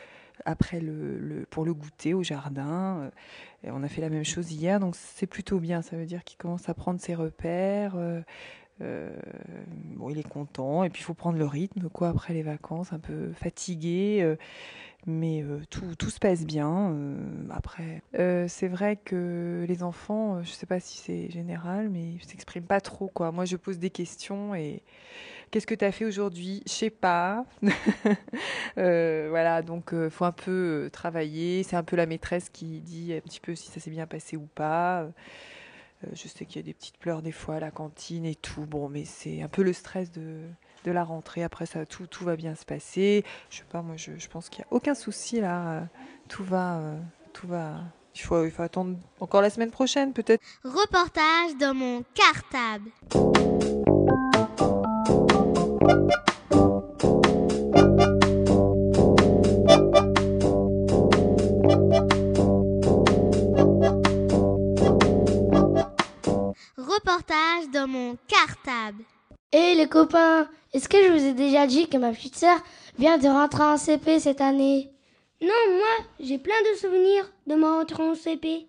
après 0.45 0.81
le, 0.81 1.47
pour 1.51 1.65
le 1.65 1.75
goûter 1.75 2.15
au 2.15 2.23
jardin. 2.23 3.11
Et 3.65 3.71
on 3.71 3.83
a 3.83 3.89
fait 3.89 4.01
la 4.01 4.09
même 4.09 4.25
chose 4.25 4.53
hier, 4.53 4.81
donc 4.81 4.97
c'est 4.97 5.27
plutôt 5.27 5.59
bien. 5.59 5.83
Ça 5.83 5.97
veut 5.97 6.07
dire 6.07 6.25
qu'il 6.25 6.39
commence 6.39 6.69
à 6.69 6.75
prendre 6.75 7.01
ses 7.01 7.15
repères. 7.15 7.95
Euh, 7.97 8.21
euh, 8.81 9.11
bon, 9.97 10.11
il 10.11 10.19
est 10.19 10.29
content. 10.29 10.85
Et 10.85 10.91
puis 10.91 11.03
il 11.03 11.05
faut 11.05 11.15
prendre 11.15 11.39
le 11.39 11.47
rythme, 11.47 11.89
quoi, 11.89 12.09
après 12.09 12.35
les 12.35 12.43
vacances, 12.43 12.93
un 12.93 12.99
peu 12.99 13.33
fatigué. 13.33 14.21
Euh, 14.23 14.37
mais 15.07 15.43
euh, 15.43 15.61
tout, 15.69 15.95
tout, 15.97 16.11
se 16.11 16.19
passe 16.19 16.45
bien. 16.45 16.93
Euh, 16.93 17.17
après, 17.51 18.03
euh, 18.19 18.47
c'est 18.49 18.69
vrai 18.69 18.97
que 18.97 19.65
les 19.69 19.83
enfants, 19.83 20.43
je 20.43 20.51
sais 20.51 20.67
pas 20.67 20.81
si 20.81 20.99
c'est 20.99 21.31
général, 21.31 21.89
mais 21.91 22.13
ils 22.13 22.25
s'expriment 22.25 22.67
pas 22.67 22.81
trop, 22.81 23.09
quoi. 23.09 23.33
Moi, 23.33 23.45
je 23.45 23.57
pose 23.57 23.79
des 23.79 23.91
questions 23.91 24.55
et 24.55 24.83
qu'est-ce 25.53 25.67
que 25.67 25.75
tu 25.75 25.85
as 25.85 25.93
fait 25.93 26.05
aujourd'hui? 26.05 26.63
Je 26.67 26.73
sais 26.73 26.91
pas. 26.91 27.45
voilà, 28.77 29.63
donc 29.63 29.91
il 29.93 30.11
faut 30.11 30.25
un 30.25 30.33
peu 30.33 30.91
travailler. 30.93 31.63
C'est 31.63 31.77
un 31.77 31.85
peu 31.85 31.95
la 31.95 32.07
maîtresse 32.07 32.49
qui 32.49 32.81
dit 32.81 33.13
un 33.15 33.21
petit 33.21 33.39
peu 33.39 33.55
si 33.55 33.71
ça 33.71 33.79
s'est 33.79 33.91
bien 33.91 34.09
passé 34.09 34.37
ou 34.37 34.49
pas. 34.55 35.07
je 36.13 36.27
sais 36.27 36.47
qu'il 36.47 36.57
y 36.57 36.65
a 36.65 36.67
des 36.67 36.75
petites 36.75 36.99
pleurs 36.99 37.23
des 37.23 37.31
fois 37.31 37.57
à 37.57 37.61
la 37.61 37.71
cantine 37.71 38.25
et 38.25 38.35
tout. 38.35 38.67
Bon, 38.67 38.89
mais 38.89 39.05
c'est 39.05 39.43
un 39.43 39.49
peu 39.49 39.63
le 39.63 39.73
stress 39.73 40.11
de, 40.11 40.41
la 40.87 41.05
rentrée. 41.05 41.45
Après, 41.45 41.67
ça, 41.67 41.87
tout, 41.87 42.09
tout 42.09 42.25
va 42.25 42.35
bien 42.35 42.57
se 42.57 42.65
passer. 42.65 43.25
Je 43.51 43.59
sais 43.59 43.65
pas, 43.71 43.83
moi, 43.83 43.97
je, 43.97 44.13
je 44.17 44.29
pense 44.29 44.49
qu'il 44.49 44.63
n'y 44.63 44.65
a 44.65 44.73
aucun 44.73 44.95
souci 44.95 45.41
là. 45.41 45.87
Tout 46.29 46.45
va, 46.45 46.81
tout 47.33 47.47
va. 47.47 47.83
Il 48.15 48.21
faut, 48.21 48.45
il 48.45 48.51
faut 48.51 48.63
attendre 48.63 48.99
encore 49.21 49.43
la 49.43 49.51
semaine 49.51 49.71
prochaine, 49.71 50.13
peut-être. 50.13 50.43
Reportage 50.65 51.57
dans 51.59 51.75
mon 51.75 52.05
cartable. 52.15 52.91
Mon 69.53 69.61
cartable. 69.61 69.89
copains, 69.89 70.49
est-ce 70.73 70.89
que 70.89 71.03
je 71.03 71.13
vous 71.13 71.25
ai 71.25 71.33
déjà 71.33 71.67
dit 71.67 71.89
que 71.89 71.99
ma 71.99 72.13
petite 72.13 72.37
sœur 72.37 72.59
vient 72.99 73.19
de 73.19 73.29
rentrer 73.29 73.63
en 73.63 73.77
CP 73.77 74.19
cette 74.19 74.41
année? 74.41 74.91
Non, 75.41 75.49
moi, 75.71 76.07
j'ai 76.21 76.39
plein 76.39 76.61
de 76.71 76.79
souvenirs 76.79 77.31
de 77.47 77.55
ma 77.55 77.79
rentrée 77.79 78.03
en 78.03 78.15
CP. 78.15 78.67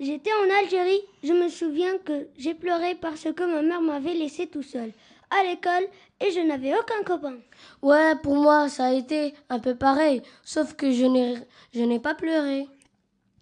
J'étais 0.00 0.30
en 0.32 0.62
Algérie, 0.62 1.00
je 1.22 1.32
me 1.32 1.48
souviens 1.48 1.98
que 1.98 2.28
j'ai 2.38 2.54
pleuré 2.54 2.94
parce 2.94 3.24
que 3.24 3.44
ma 3.44 3.62
mère 3.62 3.82
m'avait 3.82 4.14
laissé 4.14 4.46
tout 4.46 4.62
seul 4.62 4.92
à 5.30 5.44
l'école 5.44 5.86
et 6.20 6.30
je 6.30 6.40
n'avais 6.40 6.74
aucun 6.76 7.02
copain. 7.04 7.36
Ouais, 7.82 8.14
pour 8.22 8.36
moi, 8.36 8.68
ça 8.68 8.86
a 8.86 8.92
été 8.92 9.34
un 9.48 9.58
peu 9.58 9.74
pareil, 9.74 10.22
sauf 10.44 10.74
que 10.74 10.92
je 10.92 11.04
n'ai, 11.04 11.34
je 11.74 11.82
n'ai 11.82 11.98
pas 11.98 12.14
pleuré. 12.14 12.66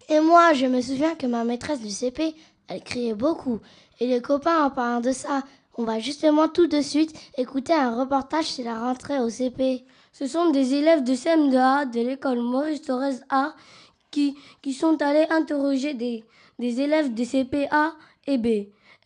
Et 0.09 0.19
moi, 0.19 0.53
je 0.53 0.65
me 0.65 0.81
souviens 0.81 1.15
que 1.15 1.25
ma 1.27 1.43
maîtresse 1.43 1.81
du 1.81 1.89
CP, 1.89 2.35
elle 2.67 2.83
criait 2.83 3.13
beaucoup. 3.13 3.59
Et 3.99 4.07
les 4.07 4.21
copains, 4.21 4.65
en 4.65 4.69
parlant 4.69 5.01
de 5.01 5.11
ça, 5.11 5.43
on 5.81 5.83
va 5.83 5.97
justement 5.97 6.47
tout 6.47 6.67
de 6.67 6.79
suite 6.79 7.11
écouter 7.37 7.73
un 7.73 7.99
reportage 7.99 8.45
sur 8.45 8.63
la 8.65 8.79
rentrée 8.79 9.19
au 9.19 9.29
CP. 9.29 9.83
Ce 10.11 10.27
sont 10.27 10.51
des 10.51 10.75
élèves 10.75 11.03
de 11.03 11.13
CM2A 11.13 11.89
de 11.89 12.01
l'école 12.01 12.39
Maurice 12.39 12.83
Torres 12.83 13.19
A 13.31 13.55
qui, 14.11 14.35
sont 14.73 15.01
allés 15.01 15.25
interroger 15.31 15.95
des, 15.95 16.23
des 16.59 16.81
élèves 16.81 17.15
de 17.15 17.23
CP 17.23 17.67
A 17.71 17.93
et 18.27 18.37
B. 18.37 18.45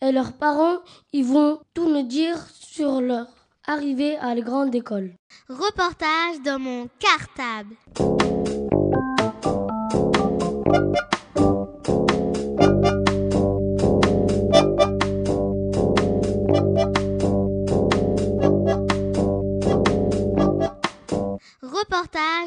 Et 0.02 0.12
leurs 0.12 0.34
parents, 0.34 0.80
ils 1.14 1.24
vont 1.24 1.60
tout 1.72 1.88
nous 1.88 2.02
dire 2.02 2.36
sur 2.52 3.00
leur 3.00 3.26
arrivée 3.66 4.18
à 4.18 4.34
la 4.34 4.42
grande 4.42 4.74
école. 4.74 5.14
Reportage 5.48 6.42
dans 6.44 6.58
mon 6.58 6.90
cartable. 6.98 7.74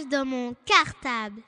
Dans 0.08 0.24
mon 0.24 0.56
cartable. 0.66 1.42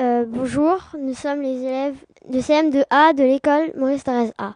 Euh, 0.00 0.24
bonjour, 0.26 0.78
nous 0.98 1.12
sommes 1.12 1.42
les 1.42 1.60
élèves 1.60 1.96
de 2.30 2.40
CM2A 2.40 3.14
de 3.14 3.24
l'école 3.24 3.72
Maurice 3.76 4.04
Thérèse 4.04 4.32
A. 4.38 4.54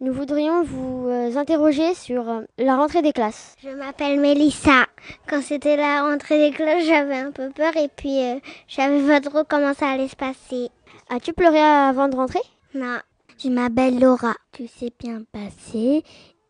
Nous 0.00 0.12
voudrions 0.12 0.64
vous 0.64 1.06
euh, 1.06 1.36
interroger 1.36 1.94
sur 1.94 2.28
euh, 2.28 2.42
la 2.58 2.76
rentrée 2.76 3.02
des 3.02 3.12
classes. 3.12 3.54
Je 3.62 3.68
m'appelle 3.68 4.18
Mélissa. 4.18 4.86
Quand 5.28 5.40
c'était 5.40 5.76
la 5.76 6.02
rentrée 6.02 6.50
des 6.50 6.56
classes, 6.56 6.84
j'avais 6.84 7.18
un 7.18 7.30
peu 7.30 7.50
peur 7.50 7.76
et 7.76 7.88
puis 7.88 8.18
je 8.66 8.74
savais 8.74 9.06
pas 9.06 9.20
trop 9.20 9.44
comment 9.48 9.74
ça 9.74 9.90
allait 9.90 10.08
se 10.08 10.16
passer. 10.16 10.70
As-tu 11.08 11.32
pleuré 11.32 11.60
avant 11.60 12.08
de 12.08 12.16
rentrer? 12.16 12.42
Non. 12.74 12.98
Je 13.38 13.50
m'appelle 13.50 14.00
Laura. 14.00 14.34
Tout 14.52 14.66
s'est 14.66 14.92
bien 14.98 15.22
passé. 15.30 16.02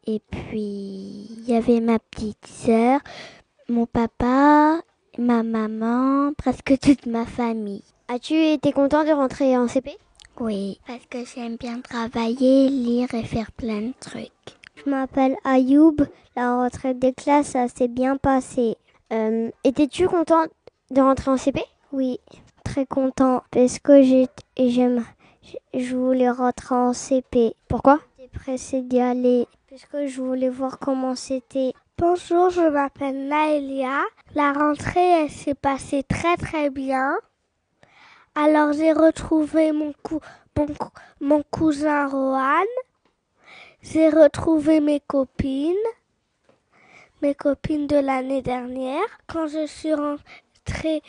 Et 0.06 0.20
puis, 0.30 1.26
il 1.30 1.44
y 1.46 1.54
avait 1.54 1.80
ma 1.80 1.98
petite 1.98 2.46
sœur, 2.46 3.00
mon 3.68 3.86
papa, 3.86 4.80
ma 5.18 5.42
maman, 5.42 6.32
presque 6.34 6.78
toute 6.80 7.06
ma 7.06 7.24
famille. 7.26 7.82
As-tu 8.08 8.34
été 8.34 8.72
content 8.72 9.04
de 9.04 9.10
rentrer 9.10 9.56
en 9.56 9.66
CP 9.68 9.96
Oui, 10.40 10.78
parce 10.86 11.04
que 11.06 11.18
j'aime 11.24 11.56
bien 11.56 11.80
travailler, 11.80 12.68
lire 12.68 13.12
et 13.14 13.24
faire 13.24 13.50
plein 13.52 13.80
de 13.80 13.92
trucs. 14.00 14.30
Je 14.84 14.88
m'appelle 14.90 15.36
Ayoub. 15.44 15.96
La 16.36 16.54
rentrée 16.54 16.92
des 16.94 17.12
classes, 17.14 17.48
ça 17.48 17.66
s'est 17.68 17.88
bien 17.88 18.16
passé. 18.18 18.76
Euh, 19.12 19.50
Étais-tu 19.64 20.06
content 20.06 20.44
de 20.90 21.00
rentrer 21.00 21.30
en 21.30 21.36
CP 21.38 21.62
Oui, 21.92 22.18
très 22.64 22.84
content 22.86 23.42
parce 23.50 23.78
que 23.78 24.02
j'ai- 24.02 24.28
j'aime, 24.58 25.02
je 25.74 25.96
voulais 25.96 26.30
rentrer 26.30 26.74
en 26.74 26.92
CP. 26.92 27.54
Pourquoi? 27.68 28.00
J'étais 28.18 28.30
pressée 28.38 28.82
d'y 28.82 29.00
aller 29.00 29.46
parce 29.70 29.86
que 29.86 30.06
je 30.06 30.20
voulais 30.20 30.50
voir 30.50 30.78
comment 30.78 31.14
c'était. 31.14 31.72
Bonjour, 31.98 32.50
je 32.50 32.60
m'appelle 32.60 33.26
Naëlia. 33.26 34.02
La 34.34 34.52
rentrée, 34.52 35.30
s'est 35.30 35.54
passée 35.54 36.02
très 36.02 36.36
très 36.36 36.68
bien. 36.68 37.16
Alors 38.34 38.74
j'ai 38.74 38.92
retrouvé 38.92 39.72
mon 39.72 41.42
cousin 41.50 42.06
Rohan. 42.06 42.66
J'ai 43.80 44.10
retrouvé 44.10 44.80
mes 44.80 45.00
copines, 45.00 45.72
mes 47.22 47.34
copines 47.34 47.86
de 47.86 47.96
l'année 47.96 48.42
dernière. 48.42 49.08
Quand 49.26 49.46
je 49.46 49.66
suis 49.66 49.94
rentrée 49.94 51.02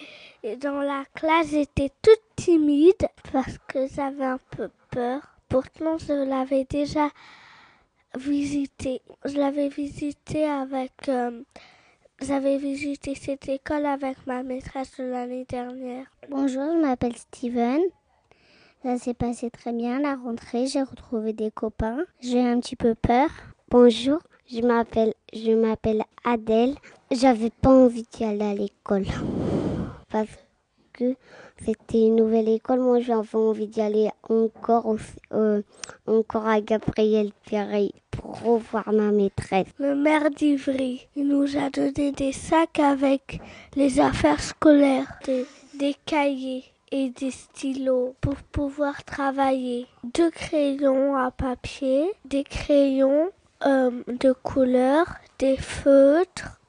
dans 0.61 0.79
la 0.79 1.03
classe, 1.13 1.47
j'étais 1.47 1.91
toute 2.01 2.23
timide 2.37 3.09
parce 3.33 3.57
que 3.67 3.89
j'avais 3.93 4.23
un 4.23 4.39
peu 4.51 4.69
peur. 4.91 5.19
Pourtant, 5.49 5.97
je 5.97 6.13
l'avais 6.13 6.63
déjà 6.63 7.09
visité. 8.17 9.01
Je 9.25 9.37
l'avais 9.37 9.69
visité 9.69 10.45
avec. 10.45 10.91
euh, 11.09 11.41
j'avais 12.21 12.57
visité 12.57 13.13
cette 13.15 13.47
école 13.47 13.85
avec 13.85 14.17
ma 14.25 14.43
maîtresse 14.43 14.97
de 14.99 15.03
l'année 15.05 15.45
dernière. 15.47 16.05
Bonjour, 16.29 16.63
je 16.73 16.81
m'appelle 16.81 17.15
Steven. 17.15 17.79
Ça 18.83 18.97
s'est 18.97 19.13
passé 19.13 19.49
très 19.49 19.73
bien 19.73 19.99
la 19.99 20.15
rentrée. 20.15 20.67
J'ai 20.67 20.81
retrouvé 20.81 21.33
des 21.33 21.51
copains. 21.51 22.03
J'ai 22.21 22.41
un 22.41 22.59
petit 22.59 22.75
peu 22.75 22.95
peur. 22.95 23.29
Bonjour, 23.69 24.19
je 24.51 24.61
m'appelle 24.61 25.13
je 25.33 25.51
m'appelle 25.51 26.03
Adèle. 26.23 26.75
J'avais 27.11 27.49
pas 27.49 27.69
envie 27.69 28.03
d'y 28.11 28.23
aller 28.23 28.45
à 28.45 28.53
l'école 28.53 29.05
parce 30.09 30.29
que 30.93 31.15
c'était 31.63 32.05
une 32.07 32.15
nouvelle 32.15 32.49
école. 32.49 32.79
Moi, 32.79 32.99
j'avais 32.99 33.35
envie 33.35 33.67
d'y 33.67 33.81
aller 33.81 34.09
encore 34.29 34.85
au- 34.87 34.97
euh, 35.33 35.61
encore 36.07 36.47
à 36.47 36.61
Gabriel 36.61 37.31
Ferré 37.43 37.91
revoir 38.31 38.91
ma 38.91 39.11
maîtresse. 39.11 39.67
Le 39.79 39.95
maire 39.95 40.29
d'Ivry, 40.29 41.07
nous 41.15 41.57
a 41.57 41.69
donné 41.69 42.11
des 42.11 42.31
sacs 42.31 42.79
avec 42.79 43.39
les 43.75 43.99
affaires 43.99 44.41
scolaires, 44.41 45.19
des, 45.25 45.95
cahiers 46.05 46.65
et 46.91 47.09
des 47.09 47.31
stylos 47.31 48.15
pour 48.21 48.35
pouvoir 48.35 49.03
travailler. 49.03 49.87
Deux 50.03 50.31
crayons 50.31 51.15
à 51.15 51.31
papier, 51.31 52.11
des 52.25 52.43
crayons 52.43 53.29
euh, 53.65 54.03
de 54.07 54.33
couleur, 54.33 55.05
des 55.39 55.57
feutres. 55.57 56.59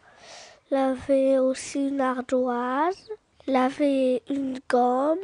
Il 0.71 1.39
aussi 1.41 1.89
une 1.89 2.01
ardoise. 2.01 3.09
Il 3.47 3.57
avait 3.57 4.23
une 4.29 4.59
gomme, 4.69 5.17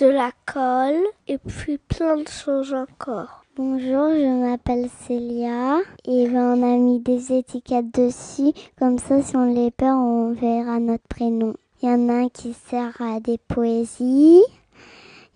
de 0.00 0.06
la 0.06 0.30
colle 0.46 1.04
et 1.28 1.36
puis 1.36 1.76
plein 1.76 2.16
de 2.16 2.28
choses 2.28 2.72
encore. 2.72 3.39
Bonjour, 3.56 4.10
je 4.14 4.44
m'appelle 4.44 4.88
Célia 4.88 5.80
et 6.04 6.28
ben, 6.28 6.56
on 6.56 6.62
a 6.62 6.76
mis 6.76 7.00
des 7.00 7.32
étiquettes 7.32 7.92
dessus. 7.92 8.52
Comme 8.78 8.96
ça, 8.98 9.20
si 9.22 9.34
on 9.34 9.52
les 9.52 9.72
perd, 9.72 9.96
on 9.96 10.32
verra 10.34 10.78
notre 10.78 11.02
prénom. 11.08 11.54
Il 11.82 11.88
y 11.88 11.92
en 11.92 12.08
a 12.10 12.12
un 12.12 12.28
qui 12.28 12.52
sert 12.52 12.94
à 13.00 13.18
des 13.18 13.38
poésies. 13.38 14.40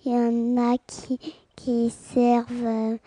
Il 0.05 0.13
y 0.13 0.15
en 0.15 0.57
a 0.57 0.77
qui, 0.87 1.19
qui 1.57 1.91
servent 1.91 2.99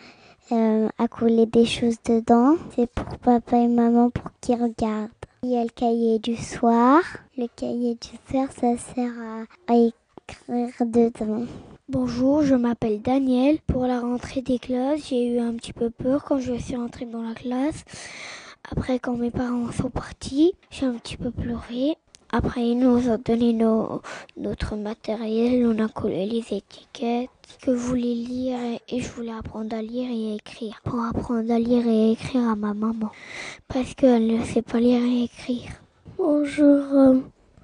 euh, 0.52 0.90
à 0.98 1.08
coller 1.08 1.46
des 1.46 1.66
choses 1.66 2.02
dedans. 2.04 2.58
C'est 2.76 2.92
pour 2.92 3.18
papa 3.20 3.60
et 3.60 3.70
maman 3.70 4.10
pour 4.10 4.30
qu'ils 4.42 4.62
regardent. 4.62 5.10
Il 5.42 5.52
y 5.52 5.58
a 5.58 5.64
le 5.64 5.70
cahier 5.70 6.20
du 6.20 6.36
soir. 6.36 7.02
Le 7.38 7.48
cahier 7.56 7.96
du 7.96 8.10
soir, 8.30 8.50
ça 8.52 8.76
sert 8.76 9.14
à, 9.22 9.74
à 9.74 9.78
écrire 9.78 10.86
dedans. 10.86 11.46
Bonjour, 11.90 12.42
je 12.42 12.54
m'appelle 12.54 13.02
Daniel. 13.02 13.60
Pour 13.66 13.88
la 13.88 14.02
rentrée 14.02 14.42
des 14.42 14.60
classes, 14.60 15.08
j'ai 15.08 15.26
eu 15.26 15.40
un 15.40 15.54
petit 15.54 15.72
peu 15.72 15.90
peur 15.90 16.26
quand 16.26 16.38
je 16.38 16.54
suis 16.56 16.76
rentrée 16.76 17.06
dans 17.06 17.22
la 17.22 17.34
classe. 17.34 17.86
Après, 18.70 19.00
quand 19.00 19.16
mes 19.16 19.32
parents 19.32 19.72
sont 19.72 19.90
partis, 19.90 20.52
j'ai 20.70 20.86
un 20.86 20.96
petit 20.96 21.16
peu 21.16 21.32
pleuré. 21.32 21.96
Après, 22.30 22.68
ils 22.68 22.78
nous 22.78 23.08
ont 23.08 23.18
donné 23.24 23.54
nos- 23.54 24.02
notre 24.36 24.76
matériel, 24.76 25.66
on 25.66 25.82
a 25.82 25.88
collé 25.88 26.26
les 26.26 26.58
étiquettes 26.58 27.30
que 27.62 27.72
je 27.74 27.80
voulais 27.80 28.16
lire 28.16 28.60
et, 28.90 29.00
je 29.00 29.10
voulais 29.12 29.32
apprendre 29.32 29.74
à 29.74 29.82
lire 29.82 30.10
et 30.12 30.34
à 30.34 30.36
écrire. 30.36 30.82
Pour 30.84 31.02
apprendre 31.02 31.50
à 31.54 31.58
lire 31.58 31.88
et 31.88 32.10
à 32.10 32.12
écrire 32.12 32.50
à 32.50 32.58
ma 32.58 32.74
maman. 32.74 33.12
Parce 33.70 33.94
qu'elle 33.94 34.28
ne 34.28 34.44
sait 34.44 34.62
pas 34.62 34.82
lire 34.82 35.02
et 35.02 35.24
écrire. 35.24 35.72
Bonjour, 36.18 36.84
euh, 36.94 37.22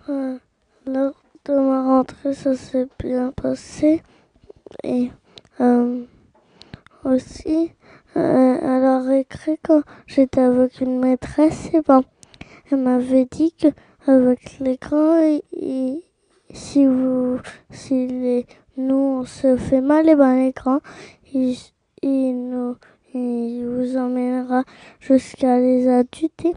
euh, 0.07 0.37
de 0.85 1.53
ma 1.53 1.83
rentrée, 1.83 2.33
ça 2.33 2.55
s'est 2.55 2.87
bien 2.99 3.33
passé. 3.33 4.01
Et 4.83 5.11
euh, 5.61 6.03
aussi, 7.05 7.71
à 8.15 8.79
la 8.79 9.01
récré, 9.01 9.59
quand 9.63 9.81
j'étais 10.07 10.41
avec 10.41 10.81
une 10.81 10.99
maîtresse, 10.99 11.69
et 11.73 11.81
ben, 11.81 12.03
elle 12.71 12.79
m'avait 12.79 13.25
dit 13.25 13.53
que 13.53 13.67
avec 14.05 14.59
l'écran, 14.59 15.19
et, 15.21 16.03
si 16.53 16.85
vous, 16.85 17.39
si 17.71 18.07
les, 18.07 18.45
nous 18.77 19.21
on 19.21 19.25
se 19.25 19.57
fait 19.57 19.81
mal, 19.81 20.07
et 20.09 20.15
ben 20.15 20.35
l'écran, 20.35 20.79
il, 21.33 21.57
il 22.01 22.49
nous, 22.49 22.75
il 23.13 23.65
vous 23.65 23.97
emmènera 23.97 24.63
jusqu'à 24.99 25.59
les 25.59 25.87
adultes. 25.87 26.47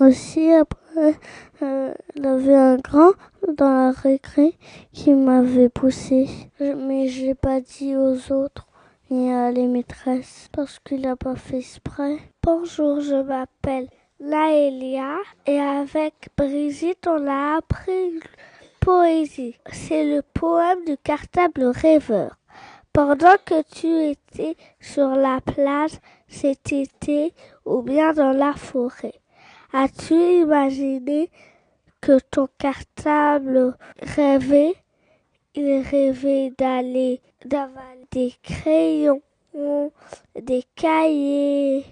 Aussi 0.00 0.52
après, 0.52 0.87
il 0.98 1.94
y 2.16 2.26
avait 2.26 2.54
un 2.54 2.76
grand 2.76 3.12
dans 3.56 3.70
la 3.70 3.90
récré 3.92 4.58
qui 4.92 5.12
m'avait 5.12 5.68
poussé, 5.68 6.28
mais 6.60 7.08
j'ai 7.08 7.34
pas 7.34 7.60
dit 7.60 7.94
aux 7.96 8.32
autres. 8.32 8.66
et 9.10 9.32
à 9.32 9.50
les 9.50 9.66
maîtresses 9.66 10.48
parce 10.52 10.78
qu'il 10.80 11.02
n'a 11.02 11.16
pas 11.16 11.36
fait 11.36 11.58
exprès. 11.58 12.18
Bonjour, 12.42 13.00
je 13.00 13.22
m'appelle 13.22 13.88
Laëlia 14.20 15.16
et 15.46 15.58
avec 15.60 16.28
Brigitte, 16.36 17.06
on 17.06 17.26
a 17.26 17.56
appris 17.58 18.20
poésie. 18.80 19.56
C'est 19.72 20.04
le 20.04 20.22
poème 20.34 20.84
du 20.84 20.96
cartable 20.98 21.64
rêveur. 21.64 22.36
Pendant 22.92 23.36
que 23.44 23.62
tu 23.72 23.86
étais 23.86 24.56
sur 24.80 25.08
la 25.08 25.40
plage 25.40 25.92
cet 26.26 26.72
été 26.72 27.32
ou 27.64 27.82
bien 27.82 28.12
dans 28.12 28.32
la 28.32 28.54
forêt, 28.54 29.14
as-tu 29.72 30.14
imaginé 30.14 31.30
que 32.00 32.18
ton 32.30 32.48
cartable 32.58 33.76
rêvait? 34.02 34.74
Il 35.54 35.82
rêvait 35.82 36.52
d'aller 36.56 37.20
d'avaler 37.44 38.06
des 38.10 38.34
crayons, 38.42 39.22
des 40.40 40.64
cahiers, 40.74 41.84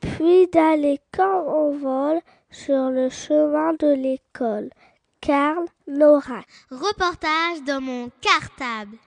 puis 0.00 0.46
d'aller 0.48 1.00
quand 1.12 1.44
on 1.46 1.76
vole 1.76 2.20
sur 2.50 2.90
le 2.90 3.08
chemin 3.08 3.72
de 3.74 3.94
l'école. 3.94 4.70
Karl 5.20 5.64
Laura. 5.86 6.42
Reportage 6.70 7.62
dans 7.64 7.80
mon 7.80 8.10
cartable. 8.20 8.98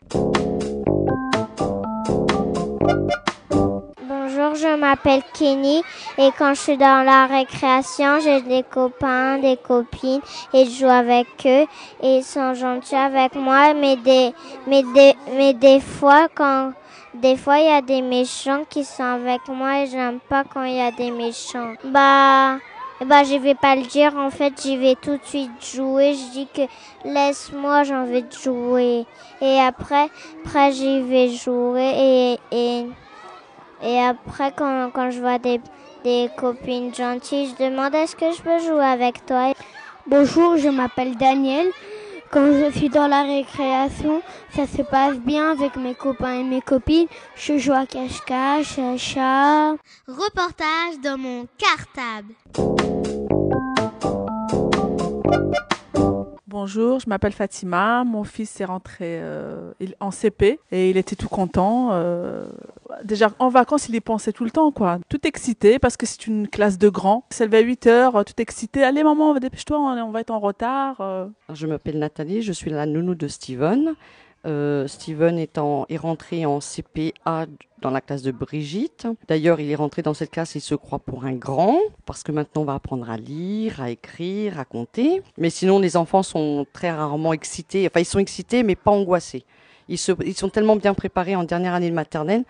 Je 4.55 4.73
m'appelle 4.77 5.21
Kenny 5.33 5.83
et 6.17 6.29
quand 6.37 6.53
je 6.53 6.59
suis 6.61 6.77
dans 6.77 7.03
la 7.05 7.25
récréation, 7.25 8.21
j'ai 8.21 8.41
des 8.41 8.63
copains, 8.63 9.37
des 9.37 9.57
copines 9.57 10.21
et 10.53 10.65
je 10.65 10.79
joue 10.79 10.89
avec 10.89 11.27
eux 11.45 11.65
et 12.01 12.17
ils 12.17 12.23
sont 12.23 12.53
gentils 12.53 12.95
avec 12.95 13.35
moi, 13.35 13.73
mais 13.73 13.97
des, 13.97 14.33
mais 14.65 14.83
des, 14.93 15.13
mais 15.35 15.53
des 15.53 15.81
fois 15.81 16.27
quand, 16.33 16.71
des 17.13 17.35
fois 17.35 17.59
il 17.59 17.65
y 17.65 17.69
a 17.69 17.81
des 17.81 18.01
méchants 18.01 18.63
qui 18.69 18.85
sont 18.85 19.03
avec 19.03 19.41
moi 19.49 19.81
et 19.81 19.87
j'aime 19.87 20.19
pas 20.29 20.45
quand 20.45 20.63
il 20.63 20.75
y 20.75 20.81
a 20.81 20.91
des 20.91 21.11
méchants. 21.11 21.73
Bah, 21.83 22.57
bah 23.05 23.25
je 23.25 23.35
vais 23.35 23.55
pas 23.55 23.75
le 23.75 23.83
dire, 23.83 24.15
en 24.15 24.29
fait 24.29 24.53
j'y 24.61 24.77
vais 24.77 24.95
tout 24.95 25.17
de 25.17 25.25
suite 25.25 25.51
jouer, 25.75 26.13
je 26.13 26.31
dis 26.31 26.47
que 26.53 26.61
laisse-moi, 27.03 27.83
j'ai 27.83 27.95
envie 27.95 28.23
jouer. 28.41 29.05
Et 29.41 29.59
après, 29.59 30.07
après 30.45 30.71
j'y 30.71 31.01
vais 31.01 31.29
jouer 31.29 31.91
et, 31.97 32.39
et 32.51 32.85
et 33.85 34.01
après, 34.01 34.51
quand, 34.51 34.89
quand 34.93 35.11
je 35.11 35.19
vois 35.19 35.37
des, 35.37 35.61
des 36.03 36.29
copines 36.35 36.93
gentilles, 36.93 37.53
je 37.57 37.63
demande 37.63 37.93
est-ce 37.93 38.15
que 38.15 38.31
je 38.31 38.41
peux 38.41 38.59
jouer 38.59 38.83
avec 38.83 39.25
toi? 39.25 39.53
Bonjour, 40.07 40.57
je 40.57 40.69
m'appelle 40.69 41.15
Daniel. 41.15 41.67
Quand 42.31 42.47
je 42.47 42.71
suis 42.77 42.89
dans 42.89 43.07
la 43.07 43.21
récréation, 43.21 44.21
ça 44.55 44.65
se 44.65 44.81
passe 44.81 45.17
bien 45.17 45.51
avec 45.51 45.75
mes 45.75 45.93
copains 45.93 46.39
et 46.39 46.43
mes 46.43 46.61
copines. 46.61 47.07
Je 47.35 47.57
joue 47.57 47.73
à 47.73 47.85
cache-cache, 47.85 48.79
à 48.79 48.97
chat. 48.97 49.75
Reportage 50.07 50.99
dans 51.03 51.17
mon 51.17 51.47
cartable. 51.57 52.33
Bonjour, 56.57 57.01
je 57.01 57.09
m'appelle 57.09 57.33
Fatima. 57.33 58.05
Mon 58.05 58.23
fils 58.23 58.61
est 58.61 58.65
rentré 58.65 59.19
euh, 59.19 59.73
en 59.99 60.09
CP 60.09 60.57
et 60.71 60.89
il 60.89 60.95
était 60.95 61.17
tout 61.17 61.27
content. 61.27 61.89
Euh, 61.91 62.45
déjà 63.03 63.29
en 63.39 63.49
vacances, 63.49 63.89
il 63.89 63.95
y 63.95 63.99
pensait 63.99 64.31
tout 64.31 64.45
le 64.45 64.51
temps, 64.51 64.71
quoi. 64.71 64.99
Tout 65.09 65.27
excité 65.27 65.79
parce 65.79 65.97
que 65.97 66.05
c'est 66.05 66.27
une 66.27 66.47
classe 66.47 66.77
de 66.77 66.87
grands. 66.87 67.25
Il 67.29 67.33
s'est 67.33 67.45
levé 67.45 67.57
à 67.57 67.59
8 67.61 67.87
heures, 67.87 68.23
tout 68.23 68.41
excité. 68.41 68.85
Allez 68.85 69.03
maman, 69.03 69.33
dépêche-toi, 69.33 69.77
on 69.77 70.11
va 70.11 70.21
être 70.21 70.31
en 70.31 70.39
retard. 70.39 71.01
euh. 71.01 71.27
Je 71.53 71.67
m'appelle 71.67 71.99
Nathalie, 71.99 72.41
je 72.41 72.53
suis 72.53 72.71
la 72.71 72.85
nounou 72.85 73.15
de 73.15 73.27
Steven. 73.27 73.93
Euh, 74.45 74.87
Steven 74.87 75.37
est, 75.39 75.57
en- 75.57 75.85
est 75.89 75.97
rentré 75.97 76.45
en 76.45 76.59
CPA 76.59 77.47
dans 77.81 77.89
la 77.89 78.01
classe 78.01 78.21
de 78.21 78.31
Brigitte. 78.31 79.07
D'ailleurs, 79.27 79.59
il 79.59 79.69
est 79.71 79.75
rentré 79.75 80.01
dans 80.01 80.13
cette 80.13 80.31
classe, 80.31 80.55
il 80.55 80.61
se 80.61 80.75
croit 80.75 80.99
pour 80.99 81.25
un 81.25 81.33
grand, 81.33 81.77
parce 82.05 82.23
que 82.23 82.31
maintenant 82.31 82.61
on 82.61 82.65
va 82.65 82.75
apprendre 82.75 83.09
à 83.09 83.17
lire, 83.17 83.81
à 83.81 83.89
écrire, 83.89 84.59
à 84.59 84.65
compter. 84.65 85.21
Mais 85.37 85.49
sinon, 85.49 85.79
les 85.79 85.97
enfants 85.97 86.23
sont 86.23 86.65
très 86.73 86.91
rarement 86.91 87.33
excités. 87.33 87.87
Enfin, 87.87 88.01
ils 88.01 88.05
sont 88.05 88.19
excités, 88.19 88.63
mais 88.63 88.75
pas 88.75 88.91
angoissés. 88.91 89.45
Ils, 89.87 89.97
sont 89.97 90.49
tellement 90.49 90.75
bien 90.75 90.93
préparés 90.93 91.35
en 91.35 91.43
dernière 91.43 91.73
année 91.73 91.89
de 91.89 91.95
maternelle 91.95 92.43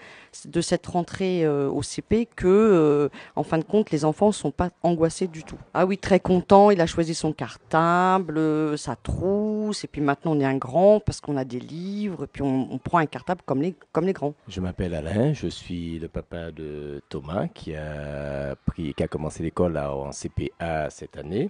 de 0.46 0.62
cette 0.62 0.86
rentrée 0.88 1.46
euh, 1.46 1.70
au 1.70 1.82
CP 1.82 2.28
que, 2.34 2.48
euh, 2.48 3.10
en 3.36 3.44
fin 3.44 3.58
de 3.58 3.64
compte, 3.64 3.92
les 3.92 4.06
enfants 4.06 4.32
sont 4.32 4.52
pas 4.52 4.70
angoissés 4.84 5.28
du 5.28 5.44
tout. 5.44 5.58
Ah 5.74 5.86
oui, 5.86 5.98
très 5.98 6.20
content. 6.20 6.72
Il 6.72 6.80
a 6.82 6.86
choisi 6.86 7.14
son 7.14 7.34
cartable, 7.34 8.38
euh, 8.38 8.78
sa 8.78 8.96
trousse, 8.96 9.84
et 9.84 9.88
puis 9.88 10.02
maintenant 10.02 10.32
on 10.32 10.40
est 10.40 10.46
un 10.46 10.58
grand 10.58 11.00
parce 11.00 11.20
qu'on 11.20 11.38
a 11.38 11.44
des 11.44 11.60
livres, 11.60 12.26
puis 12.26 12.42
on, 12.42 12.78
prend 12.78 13.00
un 13.00 13.06
cartable 13.06 13.42
comme 13.46 13.62
les, 13.62 13.76
comme 13.92 14.06
les 14.06 14.14
grands. 14.14 14.34
Je 14.48 14.62
m'appelle 14.62 14.94
Alain, 14.94 15.34
je 15.34 15.48
suis 15.48 16.00
le 16.00 16.08
papa 16.08 16.52
de 16.52 17.02
Thomas 17.10 17.48
qui 17.48 17.76
a, 17.76 18.56
pris, 18.66 18.94
qui 18.94 19.04
a 19.04 19.08
commencé 19.08 19.44
l'école 19.44 19.78
en 19.78 20.12
CPA 20.12 20.90
cette 20.90 21.18
année. 21.18 21.50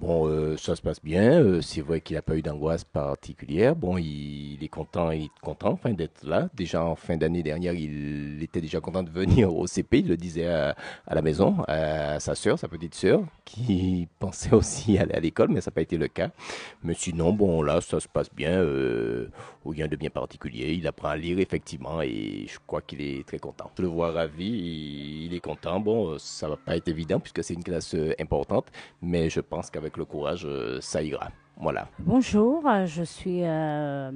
Bon, 0.00 0.26
euh, 0.26 0.56
ça 0.56 0.74
se 0.74 0.82
passe 0.82 1.02
bien. 1.02 1.40
euh, 1.42 1.60
c'est 1.60 1.82
vrai 1.82 2.00
qu'il 2.00 2.16
n'a 2.16 2.22
pas 2.22 2.36
eu 2.36 2.42
d'angoisse 2.42 2.84
particulière. 2.84 3.76
Bon, 3.76 3.98
il, 3.98 4.58
est 4.62 4.68
content, 4.68 5.10
il 5.10 5.24
est 5.24 5.30
content 5.42 5.72
enfin, 5.72 5.92
d'être 5.92 6.24
là. 6.24 6.48
Déjà 6.54 6.84
en 6.84 6.96
fin 6.96 7.16
d'année 7.16 7.42
dernière, 7.42 7.74
il 7.74 8.42
était 8.42 8.60
déjà 8.60 8.80
content 8.80 9.02
de 9.02 9.10
venir 9.10 9.54
au 9.54 9.66
CP. 9.66 10.00
Il 10.00 10.08
le 10.08 10.16
disait 10.16 10.46
à, 10.46 10.74
la 11.10 11.22
maison, 11.22 11.62
à 11.68 12.18
sa 12.20 12.34
sœur, 12.34 12.58
sa 12.58 12.68
petite 12.68 12.94
sœur, 12.94 13.22
qui 13.44 14.08
pensait 14.18 14.54
aussi 14.54 14.98
aller 14.98 15.14
à 15.14 15.20
l'école, 15.20 15.48
mais 15.50 15.60
ça 15.60 15.70
n'a 15.70 15.74
pas 15.74 15.82
été 15.82 15.98
le 15.98 16.08
cas. 16.08 16.30
Mais 16.82 16.94
sinon, 16.94 17.32
bon, 17.32 17.62
là, 17.62 17.80
ça 17.80 18.00
se 18.00 18.08
passe 18.08 18.32
bien. 18.34 18.52
Euh, 18.52 19.28
rien 19.70 19.86
de 19.86 19.96
bien 19.96 20.10
particulier. 20.10 20.72
Il 20.72 20.86
apprend 20.86 21.08
à 21.08 21.16
lire 21.16 21.38
effectivement 21.38 22.02
et 22.02 22.46
je 22.48 22.58
crois 22.66 22.80
qu'il 22.80 23.00
est 23.00 23.26
très 23.26 23.38
content. 23.38 23.70
Je 23.76 23.82
le 23.82 23.88
vois 23.88 24.10
ravi, 24.10 24.46
il, 25.26 25.34
est 25.34 25.40
content. 25.40 25.80
Bon, 25.80 26.18
ça 26.18 26.48
va 26.48 26.56
pas 26.56 26.76
être 26.76 26.88
évident 26.88 27.20
puisque 27.20 27.44
c'est 27.44 27.54
une 27.54 27.62
classe 27.62 27.94
euh, 27.94 28.14
importante, 28.18 28.66
mais 29.00 29.30
je 29.30 29.40
pense 29.40 29.70
le 29.96 30.04
courage, 30.04 30.46
euh, 30.46 30.80
ça 30.80 31.02
ira. 31.02 31.30
Voilà. 31.56 31.88
Bonjour, 31.98 32.64
je 32.86 33.02
suis 33.02 33.40
euh, 33.42 34.10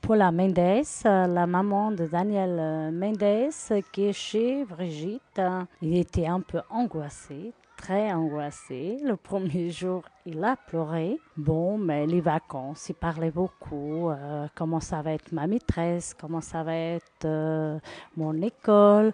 Paula 0.00 0.32
Mendes, 0.32 0.58
euh, 0.58 1.26
la 1.26 1.46
maman 1.46 1.92
de 1.92 2.06
Daniel 2.06 2.92
Mendes 2.92 3.50
qui 3.92 4.06
est 4.06 4.12
chez 4.12 4.64
Brigitte. 4.64 5.40
Il 5.82 5.96
était 5.96 6.26
un 6.26 6.40
peu 6.40 6.60
angoissé, 6.68 7.52
très 7.76 8.12
angoissé. 8.12 8.98
Le 9.04 9.16
premier 9.16 9.70
jour, 9.70 10.02
il 10.26 10.42
a 10.42 10.56
pleuré. 10.56 11.18
Bon, 11.36 11.78
mais 11.78 12.06
les 12.06 12.20
vacances, 12.20 12.88
il 12.88 12.94
parlait 12.94 13.30
beaucoup. 13.30 14.10
comment 14.54 14.80
ça 14.80 15.00
va 15.00 15.12
être 15.12 15.32
ma 15.32 15.46
maîtresse, 15.46 16.14
comment 16.18 16.40
ça 16.40 16.62
va 16.64 16.74
être 16.74 17.80
mon 18.16 18.42
école, 18.42 19.12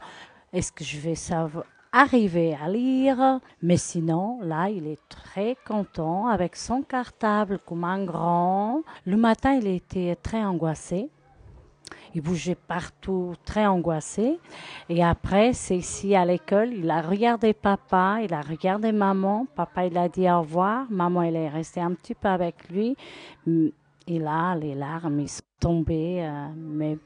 est-ce 0.52 0.72
que 0.72 0.84
je 0.84 0.98
vais 0.98 1.14
savoir 1.14 1.64
arriver 1.94 2.56
à 2.60 2.68
lire. 2.68 3.40
Mais 3.62 3.76
sinon, 3.76 4.40
là, 4.42 4.68
il 4.68 4.86
est 4.86 5.00
très 5.08 5.56
content 5.66 6.26
avec 6.26 6.56
son 6.56 6.82
cartable 6.82 7.60
comme 7.64 7.84
un 7.84 8.04
grand. 8.04 8.82
Le 9.06 9.16
matin, 9.16 9.54
il 9.54 9.68
était 9.68 10.16
très 10.16 10.42
angoissé. 10.44 11.08
Il 12.16 12.20
bougeait 12.20 12.56
partout, 12.56 13.34
très 13.44 13.66
angoissé. 13.66 14.38
Et 14.88 15.02
après, 15.02 15.52
c'est 15.52 15.76
ici 15.76 16.14
à 16.14 16.24
l'école, 16.24 16.72
il 16.72 16.90
a 16.90 17.00
regardé 17.00 17.52
papa, 17.52 18.18
il 18.22 18.32
a 18.32 18.40
regardé 18.40 18.92
maman. 18.92 19.46
Papa, 19.54 19.86
il 19.86 19.96
a 19.96 20.08
dit 20.08 20.28
au 20.28 20.40
revoir. 20.40 20.86
Maman, 20.90 21.22
elle 21.22 21.36
est 21.36 21.48
restée 21.48 21.80
un 21.80 21.92
petit 21.94 22.14
peu 22.14 22.28
avec 22.28 22.68
lui. 22.70 22.96
Et 23.46 24.18
là, 24.18 24.54
les 24.54 24.74
larmes, 24.74 25.20
ils 25.20 25.28
sont 25.28 25.42
tombées. 25.60 26.22
euh, 26.22 26.48
mais 26.56 26.98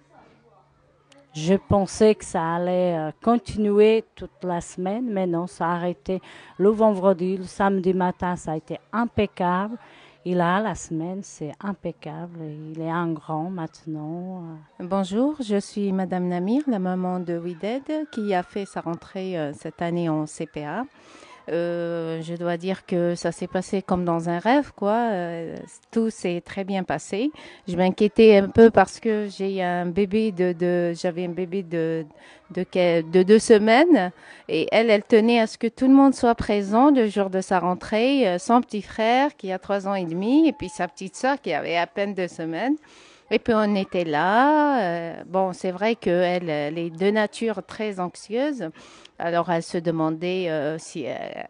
je 1.39 1.55
pensais 1.55 2.15
que 2.17 2.25
ça 2.25 2.55
allait 2.57 2.97
euh, 2.99 3.11
continuer 3.23 4.05
toute 4.17 4.43
la 4.43 4.61
semaine, 4.61 5.09
mais 5.09 5.27
non, 5.27 5.47
ça 5.47 5.67
a 5.67 5.75
arrêté 5.75 6.21
le 6.59 6.71
vendredi, 6.71 7.37
le 7.37 7.45
samedi 7.45 7.95
matin, 7.95 8.35
ça 8.35 8.53
a 8.53 8.57
été 8.57 8.79
impeccable. 8.93 9.77
Et 10.25 10.35
là, 10.35 10.61
la 10.61 10.75
semaine, 10.75 11.21
c'est 11.23 11.53
impeccable. 11.61 12.41
Il 12.73 12.81
est 12.81 12.91
un 12.91 13.13
grand 13.13 13.51
maintenant. 13.51 14.43
euh. 14.81 14.85
Bonjour, 14.85 15.37
je 15.41 15.59
suis 15.61 15.93
Madame 15.93 16.27
Namir, 16.29 16.63
la 16.67 16.81
maman 16.81 17.21
de 17.21 17.39
Wided, 17.39 18.09
qui 18.11 18.35
a 18.35 18.43
fait 18.43 18.67
sa 18.67 18.81
rentrée 18.81 19.39
euh, 19.39 19.53
cette 19.53 19.81
année 19.81 20.09
en 20.09 20.25
CPA. 20.27 20.83
Euh, 21.51 22.21
je 22.23 22.35
dois 22.35 22.57
dire 22.57 22.85
que 22.85 23.15
ça 23.15 23.33
s'est 23.33 23.47
passé 23.47 23.81
comme 23.81 24.05
dans 24.05 24.29
un 24.29 24.39
rêve, 24.39 24.73
quoi. 24.77 25.11
Euh, 25.13 25.57
tout 25.91 26.11
s'est 26.11 26.43
très 26.45 26.65
bien 26.65 26.83
passé. 26.83 27.31
Je 27.67 27.77
m'inquiétais 27.77 28.37
un 28.37 28.49
peu 28.49 28.71
parce 28.71 29.01
que 29.01 29.29
j'ai 29.29 29.63
un 29.63 29.87
bébé 29.87 30.31
de, 30.33 30.93
j'avais 30.93 31.25
un 31.25 31.31
bébé 31.31 31.63
de, 31.63 32.05
deux 32.51 33.39
semaines 33.39 34.13
et 34.49 34.69
elle, 34.73 34.91
elle 34.91 35.05
tenait 35.05 35.41
à 35.41 35.47
ce 35.47 35.57
que 35.57 35.69
tout 35.69 35.87
le 35.87 35.95
monde 35.95 36.15
soit 36.15 36.35
présent 36.35 36.91
le 36.91 37.09
jour 37.09 37.31
de 37.31 37.41
sa 37.41 37.61
rentrée. 37.61 38.29
Euh, 38.29 38.39
Son 38.39 38.61
petit 38.61 38.83
frère 38.83 39.35
qui 39.37 39.51
a 39.51 39.59
trois 39.59 39.89
ans 39.89 39.95
et 39.95 40.05
demi 40.05 40.49
et 40.49 40.53
puis 40.53 40.69
sa 40.69 40.87
petite 40.87 41.17
soeur 41.17 41.41
qui 41.41 41.53
avait 41.55 41.77
à 41.77 41.87
peine 41.87 42.15
deux 42.15 42.29
semaines. 42.29 42.77
Et 43.31 43.39
puis 43.39 43.53
on 43.55 43.75
était 43.75 44.05
là. 44.05 45.23
bon, 45.27 45.53
c'est 45.53 45.71
vrai 45.71 45.97
qu'elle 45.97 46.49
elle 46.49 46.79
est 46.79 46.89
de 46.89 47.11
nature 47.11 47.63
très 47.63 48.01
anxieuse. 48.01 48.71
Alors 49.19 49.51
elle 49.51 49.63
se 49.63 49.79
demandait 49.79 50.49
euh, 50.49 50.79
si 50.79 51.03
elle, 51.03 51.49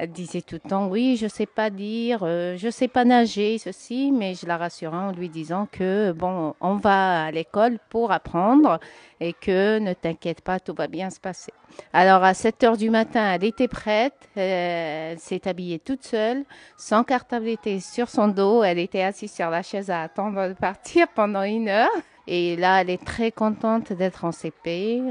Elle 0.00 0.12
disait 0.12 0.42
tout 0.42 0.60
le 0.62 0.68
temps, 0.68 0.86
oui, 0.86 1.16
je 1.16 1.26
sais 1.26 1.46
pas 1.46 1.70
dire, 1.70 2.20
euh, 2.22 2.56
je 2.56 2.68
sais 2.70 2.86
pas 2.86 3.04
nager, 3.04 3.58
ceci, 3.58 4.12
mais 4.12 4.34
je 4.34 4.46
la 4.46 4.56
rassurais 4.56 4.96
en 4.96 5.10
lui 5.10 5.28
disant 5.28 5.66
que, 5.70 6.12
bon, 6.12 6.54
on 6.60 6.76
va 6.76 7.24
à 7.24 7.30
l'école 7.32 7.78
pour 7.90 8.12
apprendre 8.12 8.78
et 9.18 9.32
que 9.32 9.80
ne 9.80 9.94
t'inquiète 9.94 10.42
pas, 10.42 10.60
tout 10.60 10.74
va 10.74 10.86
bien 10.86 11.10
se 11.10 11.18
passer. 11.18 11.52
Alors 11.92 12.22
à 12.22 12.32
7 12.34 12.62
heures 12.62 12.76
du 12.76 12.90
matin, 12.90 13.32
elle 13.34 13.44
était 13.44 13.66
prête, 13.66 14.28
euh, 14.36 15.12
elle 15.12 15.18
s'est 15.18 15.48
habillée 15.48 15.80
toute 15.80 16.04
seule, 16.04 16.44
sans 16.76 17.02
cartable 17.02 17.48
était 17.48 17.80
sur 17.80 18.08
son 18.08 18.28
dos, 18.28 18.62
elle 18.62 18.78
était 18.78 19.02
assise 19.02 19.32
sur 19.32 19.50
la 19.50 19.62
chaise 19.62 19.90
à 19.90 20.02
attendre 20.02 20.48
de 20.48 20.54
partir 20.54 21.08
pendant 21.08 21.42
une 21.42 21.68
heure. 21.68 21.90
Et 22.28 22.56
là, 22.56 22.82
elle 22.82 22.90
est 22.90 23.04
très 23.04 23.32
contente 23.32 23.92
d'être 23.92 24.24
en 24.24 24.32
CP. 24.32 25.02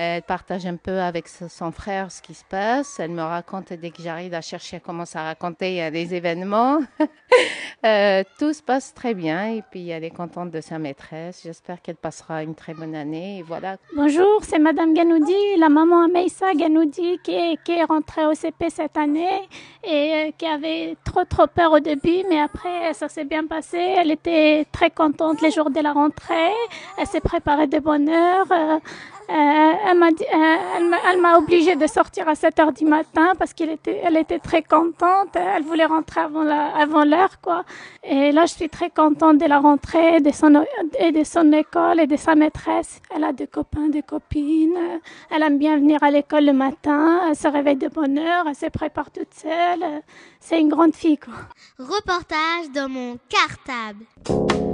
Elle 0.00 0.22
partage 0.22 0.64
un 0.64 0.76
peu 0.76 1.00
avec 1.00 1.26
son 1.26 1.72
frère 1.72 2.12
ce 2.12 2.22
qui 2.22 2.32
se 2.32 2.44
passe. 2.44 3.00
Elle 3.00 3.10
me 3.10 3.22
raconte 3.22 3.72
dès 3.72 3.90
que 3.90 4.00
j'arrive 4.00 4.32
à 4.32 4.40
chercher, 4.40 4.76
elle 4.76 4.82
commence 4.82 5.16
à 5.16 5.24
raconter 5.24 5.90
des 5.90 6.14
événements. 6.14 6.78
euh, 7.84 8.22
tout 8.38 8.52
se 8.52 8.62
passe 8.62 8.94
très 8.94 9.12
bien 9.12 9.54
et 9.54 9.64
puis 9.68 9.88
elle 9.88 10.04
est 10.04 10.14
contente 10.14 10.52
de 10.52 10.60
sa 10.60 10.78
maîtresse. 10.78 11.40
J'espère 11.42 11.82
qu'elle 11.82 11.96
passera 11.96 12.44
une 12.44 12.54
très 12.54 12.74
bonne 12.74 12.94
année. 12.94 13.42
Voilà. 13.44 13.76
Bonjour, 13.96 14.44
c'est 14.44 14.60
Madame 14.60 14.94
Ganoudi, 14.94 15.56
la 15.58 15.68
maman 15.68 16.06
Meissa 16.06 16.54
Ganoudi 16.54 17.18
qui 17.24 17.32
est, 17.32 17.58
qui 17.64 17.72
est 17.72 17.82
rentrée 17.82 18.26
au 18.26 18.34
CP 18.34 18.70
cette 18.70 18.96
année 18.96 19.48
et 19.82 20.28
euh, 20.28 20.30
qui 20.38 20.46
avait 20.46 20.96
trop 21.04 21.24
trop 21.24 21.48
peur 21.48 21.72
au 21.72 21.80
début, 21.80 22.22
mais 22.30 22.38
après 22.38 22.94
ça 22.94 23.08
s'est 23.08 23.24
bien 23.24 23.48
passé. 23.48 23.78
Elle 23.78 24.12
était 24.12 24.64
très 24.70 24.90
contente 24.90 25.42
les 25.42 25.50
jours 25.50 25.70
de 25.70 25.80
la 25.80 25.92
rentrée. 25.92 26.54
Elle 26.96 27.06
s'est 27.08 27.20
préparée 27.20 27.66
de 27.66 27.80
bonne 27.80 28.08
heure. 28.08 28.80
Euh, 29.30 29.34
euh, 29.34 29.76
elle 29.88 31.20
m'a 31.20 31.36
elle 31.36 31.42
obligée 31.42 31.76
de 31.76 31.86
sortir 31.86 32.28
à 32.28 32.34
7 32.34 32.58
heures 32.60 32.72
du 32.72 32.84
matin 32.84 33.32
parce 33.38 33.52
qu'elle 33.52 33.70
était, 33.70 34.38
très 34.38 34.62
contente. 34.62 35.34
Elle 35.34 35.62
voulait 35.62 35.84
rentrer 35.84 36.20
avant 36.20 37.04
l'heure, 37.04 37.40
quoi. 37.42 37.64
Et 38.02 38.32
là, 38.32 38.46
je 38.46 38.54
suis 38.54 38.68
très 38.68 38.90
contente 38.90 39.38
de 39.38 39.46
la 39.46 39.58
rentrée, 39.58 40.20
de 40.20 40.30
son, 40.30 40.64
et 40.98 41.12
de 41.12 41.24
son 41.24 41.52
école 41.52 42.00
et 42.00 42.06
de 42.06 42.16
sa 42.16 42.34
maîtresse. 42.34 43.00
Elle 43.14 43.24
a 43.24 43.32
des 43.32 43.46
copains, 43.46 43.88
des 43.88 44.02
copines. 44.02 44.78
Elle 45.30 45.42
aime 45.42 45.58
bien 45.58 45.76
venir 45.76 46.02
à 46.02 46.10
l'école 46.10 46.46
le 46.46 46.52
matin. 46.52 47.20
Elle 47.28 47.36
se 47.36 47.48
réveille 47.48 47.76
de 47.76 47.88
bonne 47.88 48.18
heure. 48.18 48.44
Elle 48.48 48.54
se 48.54 48.66
prépare 48.66 49.10
toute 49.10 49.34
seule. 49.34 50.02
C'est 50.40 50.60
une 50.60 50.68
grande 50.68 50.94
fille, 50.94 51.18
quoi. 51.18 51.34
Reportage 51.78 52.70
dans 52.74 52.88
mon 52.88 53.18
cartable. 53.28 54.67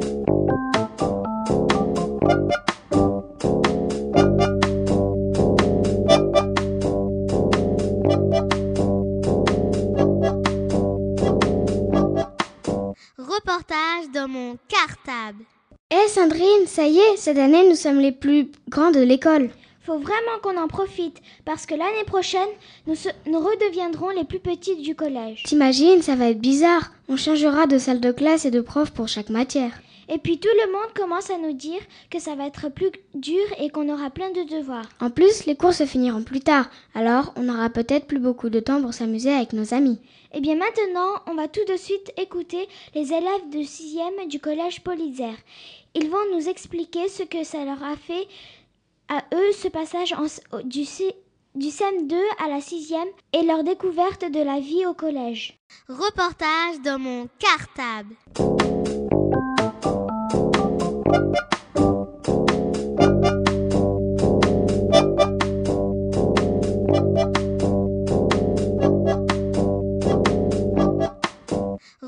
Ça 16.74 16.88
y 16.88 16.98
est, 16.98 17.16
cette 17.16 17.38
année 17.38 17.68
nous 17.68 17.76
sommes 17.76 18.00
les 18.00 18.10
plus 18.10 18.48
grands 18.68 18.90
de 18.90 18.98
l'école. 18.98 19.50
Faut 19.84 19.96
vraiment 19.96 20.40
qu'on 20.42 20.60
en 20.60 20.66
profite 20.66 21.22
parce 21.44 21.66
que 21.66 21.76
l'année 21.76 22.02
prochaine, 22.04 22.48
nous, 22.88 22.96
nous 23.26 23.38
redeviendrons 23.38 24.08
les 24.08 24.24
plus 24.24 24.40
petites 24.40 24.82
du 24.82 24.96
collège. 24.96 25.44
T'imagines, 25.44 26.02
ça 26.02 26.16
va 26.16 26.30
être 26.30 26.40
bizarre. 26.40 26.90
On 27.08 27.16
changera 27.16 27.68
de 27.68 27.78
salle 27.78 28.00
de 28.00 28.10
classe 28.10 28.44
et 28.44 28.50
de 28.50 28.60
prof 28.60 28.90
pour 28.90 29.06
chaque 29.06 29.30
matière. 29.30 29.70
Et 30.08 30.18
puis 30.18 30.40
tout 30.40 30.48
le 30.66 30.72
monde 30.72 30.92
commence 30.96 31.30
à 31.30 31.38
nous 31.38 31.52
dire 31.52 31.80
que 32.10 32.18
ça 32.18 32.34
va 32.34 32.48
être 32.48 32.68
plus 32.70 32.90
dur 33.14 33.44
et 33.60 33.70
qu'on 33.70 33.88
aura 33.88 34.10
plein 34.10 34.32
de 34.32 34.42
devoirs. 34.42 34.88
En 35.00 35.10
plus, 35.10 35.46
les 35.46 35.54
cours 35.54 35.74
se 35.74 35.86
finiront 35.86 36.24
plus 36.24 36.40
tard, 36.40 36.68
alors 36.96 37.32
on 37.36 37.48
aura 37.48 37.70
peut-être 37.70 38.08
plus 38.08 38.18
beaucoup 38.18 38.50
de 38.50 38.58
temps 38.58 38.82
pour 38.82 38.92
s'amuser 38.92 39.32
avec 39.32 39.52
nos 39.52 39.74
amis. 39.74 40.00
Et 40.32 40.38
eh 40.38 40.40
bien 40.40 40.56
maintenant, 40.56 41.20
on 41.28 41.34
va 41.34 41.46
tout 41.46 41.64
de 41.68 41.76
suite 41.76 42.12
écouter 42.16 42.66
les 42.96 43.12
élèves 43.12 43.50
de 43.52 43.60
6e 43.60 44.26
du 44.28 44.40
collège 44.40 44.80
Politzer. 44.82 45.32
Ils 45.94 46.10
vont 46.10 46.34
nous 46.34 46.48
expliquer 46.48 47.08
ce 47.08 47.22
que 47.22 47.44
ça 47.44 47.64
leur 47.64 47.82
a 47.82 47.96
fait 47.96 48.26
à 49.08 49.22
eux 49.32 49.52
ce 49.52 49.68
passage 49.68 50.14
du, 50.64 50.84
du 51.54 51.68
CM2 51.68 52.14
à 52.44 52.48
la 52.48 52.58
6e 52.58 53.06
et 53.32 53.42
leur 53.42 53.62
découverte 53.62 54.24
de 54.28 54.42
la 54.42 54.58
vie 54.58 54.86
au 54.86 54.94
collège. 54.94 55.56
Reportage 55.88 56.80
dans 56.84 56.98
mon 56.98 57.28
cartable. 57.38 58.16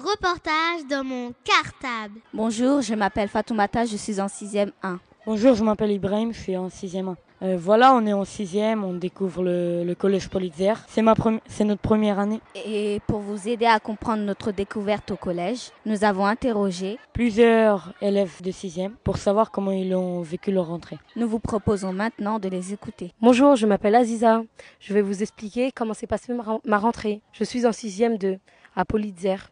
Reportage 0.07 0.87
dans 0.89 1.03
mon 1.03 1.33
cartable. 1.43 2.21
Bonjour, 2.33 2.81
je 2.81 2.95
m'appelle 2.95 3.29
Fatoumata, 3.29 3.87
je 3.87 3.97
suis 3.97 4.21
en 4.21 4.27
6e 4.27 4.71
1. 4.81 5.01
Bonjour, 5.27 5.57
je 5.57 5.65
m'appelle 5.65 5.91
Ibrahim, 5.91 6.33
je 6.33 6.39
suis 6.39 6.57
en 6.57 6.69
6e 6.69 7.09
1. 7.09 7.17
Euh, 7.43 7.57
voilà, 7.59 7.93
on 7.93 8.07
est 8.07 8.13
en 8.13 8.25
sixième, 8.25 8.85
on 8.85 8.95
découvre 8.95 9.43
le, 9.43 9.95
collège 9.99 10.29
Politzer. 10.29 10.75
C'est 10.87 11.03
ma 11.03 11.15
c'est 11.49 11.65
notre 11.65 11.81
première 11.81 12.21
année. 12.21 12.41
Et 12.55 13.01
pour 13.09 13.19
vous 13.19 13.49
aider 13.49 13.67
à 13.67 13.81
comprendre 13.81 14.23
notre 14.23 14.53
découverte 14.53 15.11
au 15.11 15.17
collège, 15.17 15.73
nous 15.85 16.05
avons 16.05 16.25
interrogé 16.25 16.99
plusieurs 17.13 17.93
élèves 18.01 18.41
de 18.43 18.53
sixième 18.53 18.93
pour 19.03 19.17
savoir 19.17 19.51
comment 19.51 19.73
ils 19.73 19.93
ont 19.93 20.23
vécu 20.23 20.53
leur 20.53 20.69
rentrée. 20.69 20.99
Nous 21.17 21.29
vous 21.29 21.41
proposons 21.41 21.93
maintenant 21.93 22.39
de 22.39 22.49
les 22.49 22.73
écouter. 22.73 23.13
Bonjour, 23.21 23.57
je 23.57 23.67
m'appelle 23.67 23.97
Aziza. 23.97 24.45
Je 24.79 24.95
vais 24.95 25.03
vous 25.03 25.21
expliquer 25.21 25.73
comment 25.73 25.95
s'est 25.95 26.07
passée 26.07 26.33
ma 26.65 26.79
rentrée. 26.79 27.23
Je 27.33 27.43
suis 27.43 27.67
en 27.67 27.73
sixième 27.73 28.19
2 28.19 28.39
à 28.77 28.85
Politzer. 28.85 29.51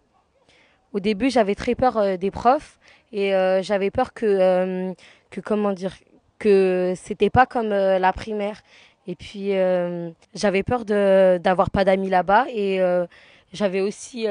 Au 0.94 1.00
début, 1.00 1.28
j'avais 1.28 1.54
très 1.54 1.74
peur 1.74 1.98
euh, 1.98 2.16
des 2.16 2.30
profs 2.30 2.78
et 3.12 3.34
euh, 3.34 3.62
j'avais 3.62 3.90
peur 3.90 4.14
que, 4.14 4.94
que 5.30 5.40
comment 5.40 5.72
dire 5.72 5.92
que 6.38 6.94
c'était 6.96 7.30
pas 7.30 7.46
comme 7.46 7.72
euh, 7.72 7.98
la 7.98 8.12
primaire. 8.12 8.62
Et 9.06 9.14
puis 9.16 9.56
euh, 9.56 10.10
j'avais 10.34 10.62
peur 10.62 10.84
d'avoir 10.84 11.70
pas 11.70 11.84
d'amis 11.84 12.08
là-bas 12.08 12.46
et 12.48 12.80
euh, 12.80 13.06
j'avais 13.52 13.80
aussi 13.80 14.26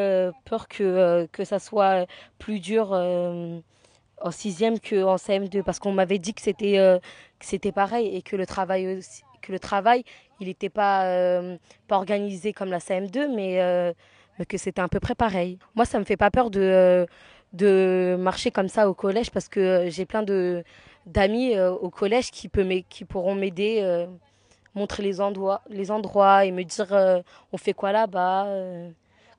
peur 0.45 0.67
que 0.67 1.27
que 1.31 1.43
ça 1.45 1.59
soit 1.59 2.07
plus 2.39 2.59
dur 2.59 2.91
en 2.91 4.31
sixième 4.31 4.79
qu'en 4.79 5.15
CM2 5.17 5.61
parce 5.63 5.79
qu'on 5.79 5.91
m'avait 5.91 6.17
dit 6.19 6.33
que 6.33 6.41
c'était 6.41 6.73
que 7.39 7.45
c'était 7.45 7.71
pareil 7.71 8.15
et 8.15 8.21
que 8.23 8.35
le 8.35 8.45
travail 8.47 8.99
que 9.43 9.51
le 9.51 9.59
travail 9.59 10.03
il 10.39 10.47
n'était 10.47 10.69
pas 10.69 11.05
pas 11.87 11.97
organisé 11.97 12.51
comme 12.51 12.69
la 12.71 12.79
CM2 12.79 13.33
mais, 13.35 13.59
mais 13.59 13.93
que 14.47 14.57
c'était 14.57 14.81
à 14.81 14.87
peu 14.87 14.99
près 14.99 15.15
pareil. 15.15 15.59
Moi 15.75 15.85
ça 15.85 15.99
me 15.99 16.05
fait 16.05 16.17
pas 16.17 16.31
peur 16.31 16.49
de 16.49 17.05
de 17.53 18.15
marcher 18.19 18.51
comme 18.51 18.67
ça 18.67 18.89
au 18.89 18.93
collège 18.93 19.31
parce 19.31 19.47
que 19.47 19.85
j'ai 19.89 20.05
plein 20.05 20.23
de 20.23 20.63
d'amis 21.05 21.55
euh, 21.55 21.71
au 21.71 21.89
collège 21.89 22.31
qui, 22.31 22.47
peut 22.49 22.65
qui 22.89 23.05
pourront 23.05 23.35
m'aider, 23.35 23.79
euh, 23.81 24.07
montrer 24.75 25.03
les 25.03 25.21
endroits, 25.21 25.61
les 25.69 25.91
endroits 25.91 26.45
et 26.45 26.51
me 26.51 26.63
dire 26.63 26.93
euh, 26.93 27.21
on 27.51 27.57
fait 27.57 27.73
quoi 27.73 27.91
là-bas. 27.91 28.47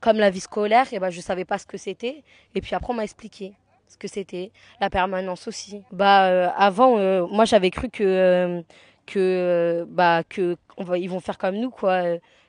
Comme 0.01 0.19
la 0.19 0.29
vie 0.29 0.41
scolaire, 0.41 0.85
et 0.93 0.97
eh 0.97 0.99
ben, 0.99 1.09
je 1.09 1.19
savais 1.23 1.47
pas 1.47 1.57
ce 1.57 1.65
que 1.65 1.79
c'était. 1.79 2.23
Et 2.55 2.61
puis 2.61 2.75
après, 2.75 2.93
on 2.93 2.97
m'a 2.97 3.05
expliqué 3.05 3.55
ce 3.89 3.97
que 3.97 4.07
c'était. 4.07 4.53
La 4.79 4.91
permanence 4.91 5.49
aussi. 5.49 5.83
Bah, 5.93 6.51
avant, 6.51 6.99
moi, 7.27 7.47
j'avais 7.47 7.71
cru 7.71 7.89
que, 7.89 8.63
que, 9.07 9.87
bah, 9.89 10.23
que 10.29 10.59
vont 10.77 11.21
faire 11.21 11.39
comme 11.39 11.57
nous, 11.57 11.71
quoi 11.71 12.03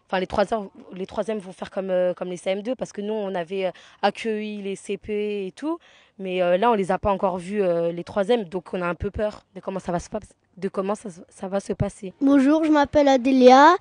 enfin 0.07 0.19
les 0.19 0.27
troisièmes, 0.27 0.69
les 0.93 1.05
troisièmes 1.05 1.39
vont 1.39 1.51
faire 1.51 1.71
comme, 1.71 1.91
comme 2.15 2.29
les 2.29 2.37
CM2 2.37 2.75
parce 2.75 2.91
que 2.91 3.01
nous 3.01 3.13
on 3.13 3.33
avait 3.35 3.71
accueilli 4.01 4.61
les 4.61 4.75
CP 4.75 5.47
et 5.47 5.51
tout 5.51 5.79
mais 6.17 6.41
euh, 6.41 6.57
là, 6.57 6.71
on 6.71 6.75
les 6.75 6.91
a 6.91 6.97
pas 6.97 7.11
encore 7.11 7.37
vus, 7.37 7.61
euh, 7.61 7.91
les 7.91 8.03
troisièmes, 8.03 8.45
donc 8.45 8.73
on 8.73 8.81
a 8.81 8.87
un 8.87 8.95
peu 8.95 9.11
peur 9.11 9.43
de 9.53 9.59
comment 9.59 9.79
ça 9.79 9.91
va 9.91 9.99
se, 9.99 10.07
de 10.57 10.69
comment 10.69 10.95
ça, 10.95 11.09
ça 11.27 11.47
va 11.47 11.59
se 11.59 11.73
passer. 11.73 12.13
Bonjour, 12.21 12.63
je 12.63 12.71
m'appelle 12.71 13.09
Adélia, 13.09 13.75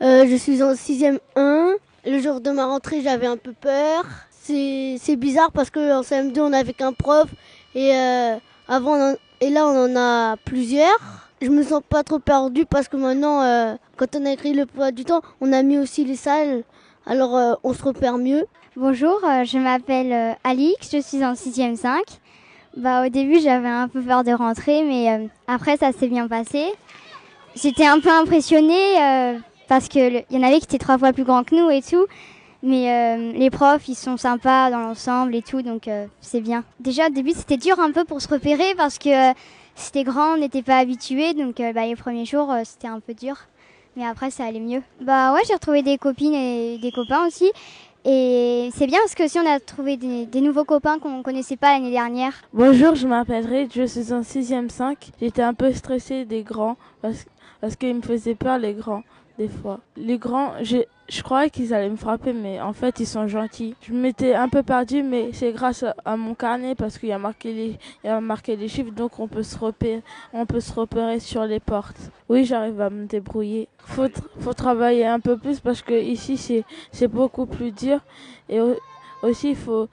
euh, 0.00 0.24
je 0.28 0.36
suis 0.36 0.62
en 0.62 0.74
6e 0.74 1.18
1. 1.34 1.74
Le 2.04 2.18
jour 2.20 2.40
de 2.40 2.50
ma 2.50 2.66
rentrée, 2.66 3.00
j'avais 3.02 3.26
un 3.26 3.36
peu 3.36 3.52
peur. 3.52 4.04
C'est 4.30 5.16
bizarre 5.16 5.52
parce 5.52 5.70
qu'en 5.70 6.02
CM2, 6.02 6.40
on 6.40 6.50
n'avait 6.50 6.72
qu'un 6.72 6.92
prof 6.92 7.28
et, 7.76 7.92
avant, 8.66 9.14
et 9.40 9.50
là, 9.50 9.66
on 9.68 9.86
en 9.86 9.96
a 9.96 10.36
plusieurs. 10.44 10.98
Je 11.42 11.50
me 11.50 11.62
sens 11.62 11.82
pas 11.86 12.02
trop 12.04 12.20
perdue 12.20 12.64
parce 12.64 12.88
que 12.88 12.96
maintenant, 12.96 13.76
quand 13.96 14.16
on 14.16 14.24
a 14.24 14.32
écrit 14.32 14.54
le 14.54 14.64
poids 14.64 14.92
du 14.92 15.04
temps, 15.04 15.20
on 15.40 15.52
a 15.52 15.62
mis 15.62 15.76
aussi 15.76 16.04
les 16.04 16.16
salles, 16.16 16.62
alors 17.04 17.58
on 17.64 17.74
se 17.74 17.82
repère 17.82 18.16
mieux. 18.16 18.46
Bonjour, 18.74 19.20
euh, 19.22 19.44
je 19.44 19.58
m'appelle 19.58 20.12
euh, 20.14 20.32
Alix, 20.44 20.88
je 20.90 21.02
suis 21.02 21.22
en 21.22 21.34
6e 21.34 21.76
5. 21.76 22.00
Bah, 22.78 23.04
au 23.04 23.10
début, 23.10 23.38
j'avais 23.38 23.68
un 23.68 23.86
peu 23.86 24.00
peur 24.00 24.24
de 24.24 24.32
rentrer, 24.32 24.82
mais 24.82 25.10
euh, 25.10 25.26
après, 25.46 25.76
ça 25.76 25.92
s'est 25.92 26.08
bien 26.08 26.26
passé. 26.26 26.64
J'étais 27.54 27.84
un 27.84 28.00
peu 28.00 28.08
impressionnée 28.08 29.42
parce 29.68 29.88
qu'il 29.88 30.24
y 30.30 30.36
en 30.38 30.42
avait 30.42 30.58
qui 30.58 30.64
étaient 30.64 30.78
trois 30.78 30.96
fois 30.96 31.12
plus 31.12 31.24
grands 31.24 31.44
que 31.44 31.54
nous 31.54 31.68
et 31.68 31.82
tout. 31.82 32.06
Mais 32.62 33.34
les 33.34 33.50
profs, 33.50 33.88
ils 33.88 33.94
sont 33.94 34.16
sympas 34.16 34.70
dans 34.70 34.78
l'ensemble 34.78 35.34
et 35.34 35.42
tout, 35.42 35.60
donc 35.60 35.86
c'est 36.22 36.40
bien. 36.40 36.64
Déjà, 36.80 37.08
au 37.08 37.10
début, 37.10 37.32
c'était 37.32 37.58
dur 37.58 37.78
un 37.78 37.92
peu 37.92 38.04
pour 38.06 38.22
se 38.22 38.28
repérer 38.28 38.74
parce 38.74 38.98
que 38.98 39.34
c'était 39.74 40.04
grand, 40.04 40.34
on 40.34 40.38
n'était 40.38 40.62
pas 40.62 40.78
habitué, 40.78 41.34
donc 41.34 41.56
bah, 41.56 41.86
les 41.86 41.96
premiers 41.96 42.24
jours, 42.24 42.52
c'était 42.64 42.88
un 42.88 43.00
peu 43.00 43.14
dur. 43.14 43.36
mais 43.96 44.04
après 44.04 44.30
ça 44.30 44.44
allait 44.44 44.60
mieux. 44.60 44.82
Bah 45.00 45.32
ouais, 45.34 45.40
j'ai 45.46 45.54
retrouvé 45.54 45.82
des 45.82 45.98
copines 45.98 46.34
et 46.34 46.78
des 46.78 46.92
copains 46.92 47.26
aussi. 47.26 47.50
Et 48.04 48.70
c'est 48.74 48.88
bien 48.88 48.98
parce 48.98 49.14
que 49.14 49.28
si 49.28 49.38
on 49.38 49.46
a 49.46 49.60
trouvé 49.60 49.96
des, 49.96 50.40
nouveaux 50.40 50.64
copains 50.64 50.98
qu'on 50.98 51.18
ne 51.18 51.22
connaissait 51.22 51.56
pas 51.56 51.72
l'année 51.72 51.92
dernière. 51.92 52.32
Bonjour, 52.52 52.96
je 52.96 53.06
m'appelle 53.06 53.46
Reid, 53.46 53.72
je 53.72 53.86
suis 53.86 54.12
en 54.12 54.22
6ème 54.22 54.70
5. 54.70 55.10
J'étais 55.20 55.42
un 55.42 55.54
peu 55.54 55.72
stressée 55.72 56.24
des 56.24 56.42
grands 56.42 56.76
parce, 57.00 57.26
parce 57.60 57.76
qu'ils 57.76 57.94
me 57.94 58.02
faisaient 58.02 58.34
peur 58.34 58.58
les 58.58 58.74
grands 58.74 59.04
des 59.38 59.48
fois. 59.48 59.80
Les 59.96 60.18
grands, 60.18 60.52
je, 60.62 60.78
je 61.08 61.22
croyais 61.22 61.50
qu'ils 61.50 61.74
allaient 61.74 61.90
me 61.90 61.96
frapper, 61.96 62.32
mais 62.32 62.60
en 62.60 62.72
fait, 62.72 63.00
ils 63.00 63.06
sont 63.06 63.26
gentils. 63.26 63.74
Je 63.82 63.92
m'étais 63.92 64.34
un 64.34 64.48
peu 64.48 64.62
perdue, 64.62 65.02
mais 65.02 65.30
c'est 65.32 65.52
grâce 65.52 65.84
à 66.04 66.16
mon 66.16 66.34
carnet 66.34 66.74
parce 66.74 66.98
qu'il 66.98 67.08
y 67.08 67.12
a 67.12 67.18
marqué 67.18 67.52
les, 67.52 67.78
il 68.04 68.06
y 68.06 68.08
a 68.08 68.20
marqué 68.20 68.56
les 68.56 68.68
chiffres, 68.68 68.92
donc 68.92 69.18
on 69.18 69.28
peut 69.28 69.42
se 69.42 69.58
repérer, 69.58 70.02
on 70.32 70.46
peut 70.46 70.60
se 70.60 70.72
repérer 70.72 71.20
sur 71.20 71.44
les 71.44 71.60
portes. 71.60 72.10
Oui, 72.28 72.44
j'arrive 72.44 72.80
à 72.80 72.90
me 72.90 73.06
débrouiller. 73.06 73.68
Faut, 73.78 74.08
faut 74.40 74.54
travailler 74.54 75.06
un 75.06 75.20
peu 75.20 75.36
plus 75.36 75.60
parce 75.60 75.82
que 75.82 75.94
ici, 75.94 76.36
c'est, 76.36 76.64
c'est 76.90 77.08
beaucoup 77.08 77.46
plus 77.46 77.72
dur. 77.72 78.00
Et 78.48 78.60
aussi, 79.22 79.54
faut, 79.54 79.88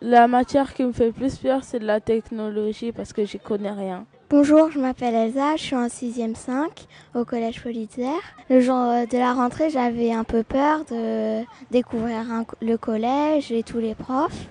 la 0.00 0.26
matière 0.28 0.72
qui 0.74 0.84
me 0.84 0.92
fait 0.92 1.12
plus 1.12 1.36
peur, 1.36 1.62
c'est 1.62 1.78
la 1.78 2.00
technologie 2.00 2.92
parce 2.92 3.12
que 3.12 3.24
j'y 3.24 3.38
connais 3.38 3.70
rien. 3.70 4.06
Bonjour, 4.30 4.70
je 4.70 4.78
m'appelle 4.78 5.16
Elsa, 5.16 5.56
je 5.56 5.62
suis 5.64 5.74
en 5.74 5.88
6e 5.88 6.36
5 6.36 6.86
au 7.16 7.24
collège 7.24 7.60
Politzer. 7.60 8.14
Le 8.48 8.60
jour 8.60 8.76
de 8.76 9.18
la 9.18 9.34
rentrée, 9.34 9.70
j'avais 9.70 10.12
un 10.12 10.22
peu 10.22 10.44
peur 10.44 10.84
de 10.84 11.42
découvrir 11.72 12.22
le 12.62 12.76
collège 12.76 13.50
et 13.50 13.64
tous 13.64 13.80
les 13.80 13.96
profs. 13.96 14.46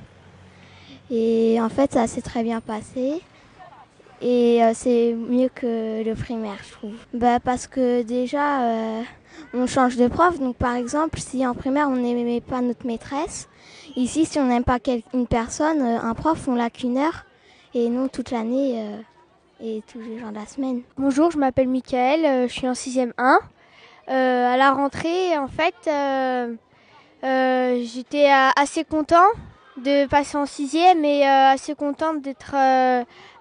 Et 1.09 1.61
en 1.61 1.69
fait, 1.69 1.93
ça 1.93 2.07
s'est 2.07 2.21
très 2.21 2.43
bien 2.43 2.59
passé. 2.59 3.21
Et 4.21 4.61
euh, 4.61 4.71
c'est 4.73 5.13
mieux 5.13 5.47
que 5.47 6.03
le 6.03 6.13
primaire, 6.13 6.57
je 6.67 6.73
trouve. 6.73 6.95
Bah, 7.13 7.39
parce 7.39 7.65
que 7.65 8.01
déjà, 8.01 8.63
euh, 8.63 9.01
on 9.53 9.65
change 9.65 9.95
de 9.95 10.09
prof. 10.09 10.41
Donc, 10.41 10.57
par 10.57 10.75
exemple, 10.75 11.19
si 11.21 11.47
en 11.47 11.53
primaire, 11.53 11.87
on 11.87 11.95
n'aimait 11.95 12.41
pas 12.41 12.59
notre 12.59 12.85
maîtresse, 12.85 13.47
ici, 13.95 14.25
si 14.25 14.39
on 14.39 14.47
n'aime 14.47 14.65
pas 14.65 14.79
une 15.13 15.25
personne, 15.25 15.81
euh, 15.81 16.01
un 16.01 16.15
prof, 16.15 16.49
on 16.49 16.55
l'a 16.55 16.69
qu'une 16.69 16.97
heure. 16.97 17.23
Et 17.73 17.87
non 17.87 18.09
toute 18.09 18.31
l'année 18.31 18.83
et 19.61 19.83
tous 19.91 19.99
les 19.99 20.19
jours 20.19 20.29
de 20.29 20.35
la 20.35 20.45
semaine. 20.45 20.81
Bonjour, 20.97 21.31
je 21.31 21.37
m'appelle 21.37 21.67
Mickaël, 21.67 22.25
euh, 22.25 22.47
je 22.47 22.53
suis 22.53 22.67
en 22.67 22.73
6e 22.73 23.11
1. 23.17 23.39
Euh, 24.09 24.53
à 24.53 24.57
la 24.57 24.71
rentrée, 24.71 25.37
en 25.37 25.47
fait, 25.47 25.75
euh 25.87 26.55
j'étais 27.21 28.29
assez 28.55 28.85
content 28.85 29.27
de 29.75 30.07
passer 30.07 30.37
en 30.37 30.45
6e 30.45 31.03
et 31.03 31.25
assez 31.25 31.75
contente 31.75 32.21
d'être 32.21 32.55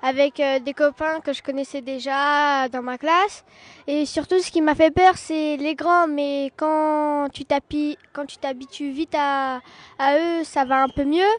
avec 0.02 0.42
des 0.64 0.74
copains 0.74 1.20
que 1.20 1.32
je 1.32 1.44
connaissais 1.44 1.80
déjà 1.80 2.68
dans 2.68 2.82
ma 2.82 2.98
classe. 2.98 3.44
Et 3.86 4.04
surtout, 4.04 4.40
ce 4.40 4.50
qui 4.50 4.62
m'a 4.62 4.74
fait 4.74 4.90
peur, 4.90 5.16
c'est 5.16 5.56
les 5.58 5.76
grands. 5.76 6.08
Mais 6.08 6.52
quand 6.56 7.28
tu 7.32 7.44
t'habitues 7.44 8.90
vite 8.90 9.14
à, 9.16 9.60
à, 10.00 10.16
eux, 10.18 10.42
ça 10.42 10.64
va 10.64 10.82
un 10.82 10.88
peu 10.88 11.04
mieux. 11.04 11.32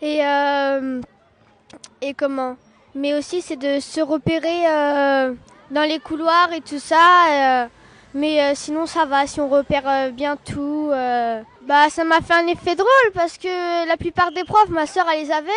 Et, 0.00 0.20
et 2.00 2.14
comment? 2.14 2.56
Mais 2.94 3.14
aussi 3.14 3.42
c'est 3.42 3.56
de 3.56 3.80
se 3.80 4.00
repérer 4.00 4.66
euh, 4.68 5.34
dans 5.70 5.82
les 5.82 5.98
couloirs 5.98 6.52
et 6.52 6.60
tout 6.60 6.78
ça. 6.78 7.64
Euh, 7.64 7.66
mais 8.14 8.40
euh, 8.42 8.52
sinon 8.54 8.86
ça 8.86 9.04
va 9.04 9.26
si 9.26 9.40
on 9.40 9.48
repère 9.48 10.12
bien 10.12 10.36
tout. 10.36 10.90
bah 10.90 11.90
ça 11.90 12.04
m'a 12.04 12.20
fait 12.20 12.34
un 12.34 12.46
effet 12.46 12.76
drôle 12.76 13.10
parce 13.12 13.38
que 13.38 13.88
la 13.88 13.96
plupart 13.96 14.30
des 14.32 14.44
profs, 14.44 14.68
ma 14.68 14.86
soeur 14.86 15.06
elle 15.12 15.22
les 15.22 15.32
avait. 15.32 15.50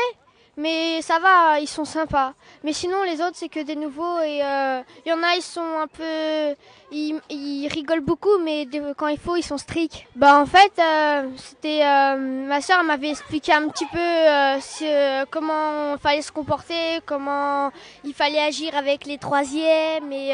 Mais 0.57 1.03
ça 1.03 1.19
va, 1.19 1.59
ils 1.59 1.67
sont 1.67 1.85
sympas. 1.85 2.33
Mais 2.63 2.73
sinon, 2.73 3.03
les 3.03 3.21
autres, 3.21 3.35
c'est 3.35 3.47
que 3.47 3.59
des 3.59 3.75
nouveaux. 3.75 4.19
Et 4.21 4.37
il 4.37 4.41
euh, 4.43 4.81
y 5.05 5.11
en 5.11 5.21
a, 5.21 5.35
ils 5.35 5.43
sont 5.43 5.61
un 5.61 5.85
peu. 5.85 6.55
Ils, 6.91 7.21
ils 7.29 7.67
rigolent 7.67 8.01
beaucoup, 8.01 8.39
mais 8.43 8.67
quand 8.97 9.07
il 9.07 9.19
faut, 9.19 9.35
ils 9.35 9.43
sont 9.43 9.59
stricts. 9.59 10.05
Bah, 10.15 10.39
en 10.39 10.47
fait, 10.47 10.71
euh, 10.79 11.29
c'était. 11.37 11.85
Euh, 11.85 12.17
ma 12.17 12.61
soeur 12.61 12.83
m'avait 12.83 13.11
expliqué 13.11 13.53
un 13.53 13.67
petit 13.69 13.85
peu 13.85 15.25
comment 15.29 15.93
il 15.93 15.99
fallait 15.99 16.23
se 16.23 16.31
comporter, 16.31 17.01
comment 17.05 17.71
il 18.03 18.15
fallait 18.15 18.41
agir 18.41 18.75
avec 18.75 19.05
les 19.05 19.19
troisièmes. 19.19 20.11
Et, 20.11 20.33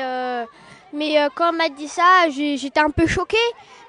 mais 0.93 1.15
quand 1.35 1.49
elle 1.49 1.57
m'a 1.57 1.69
dit 1.69 1.87
ça, 1.87 2.29
j'étais 2.29 2.79
un 2.79 2.89
peu 2.89 3.07
choquée. 3.07 3.37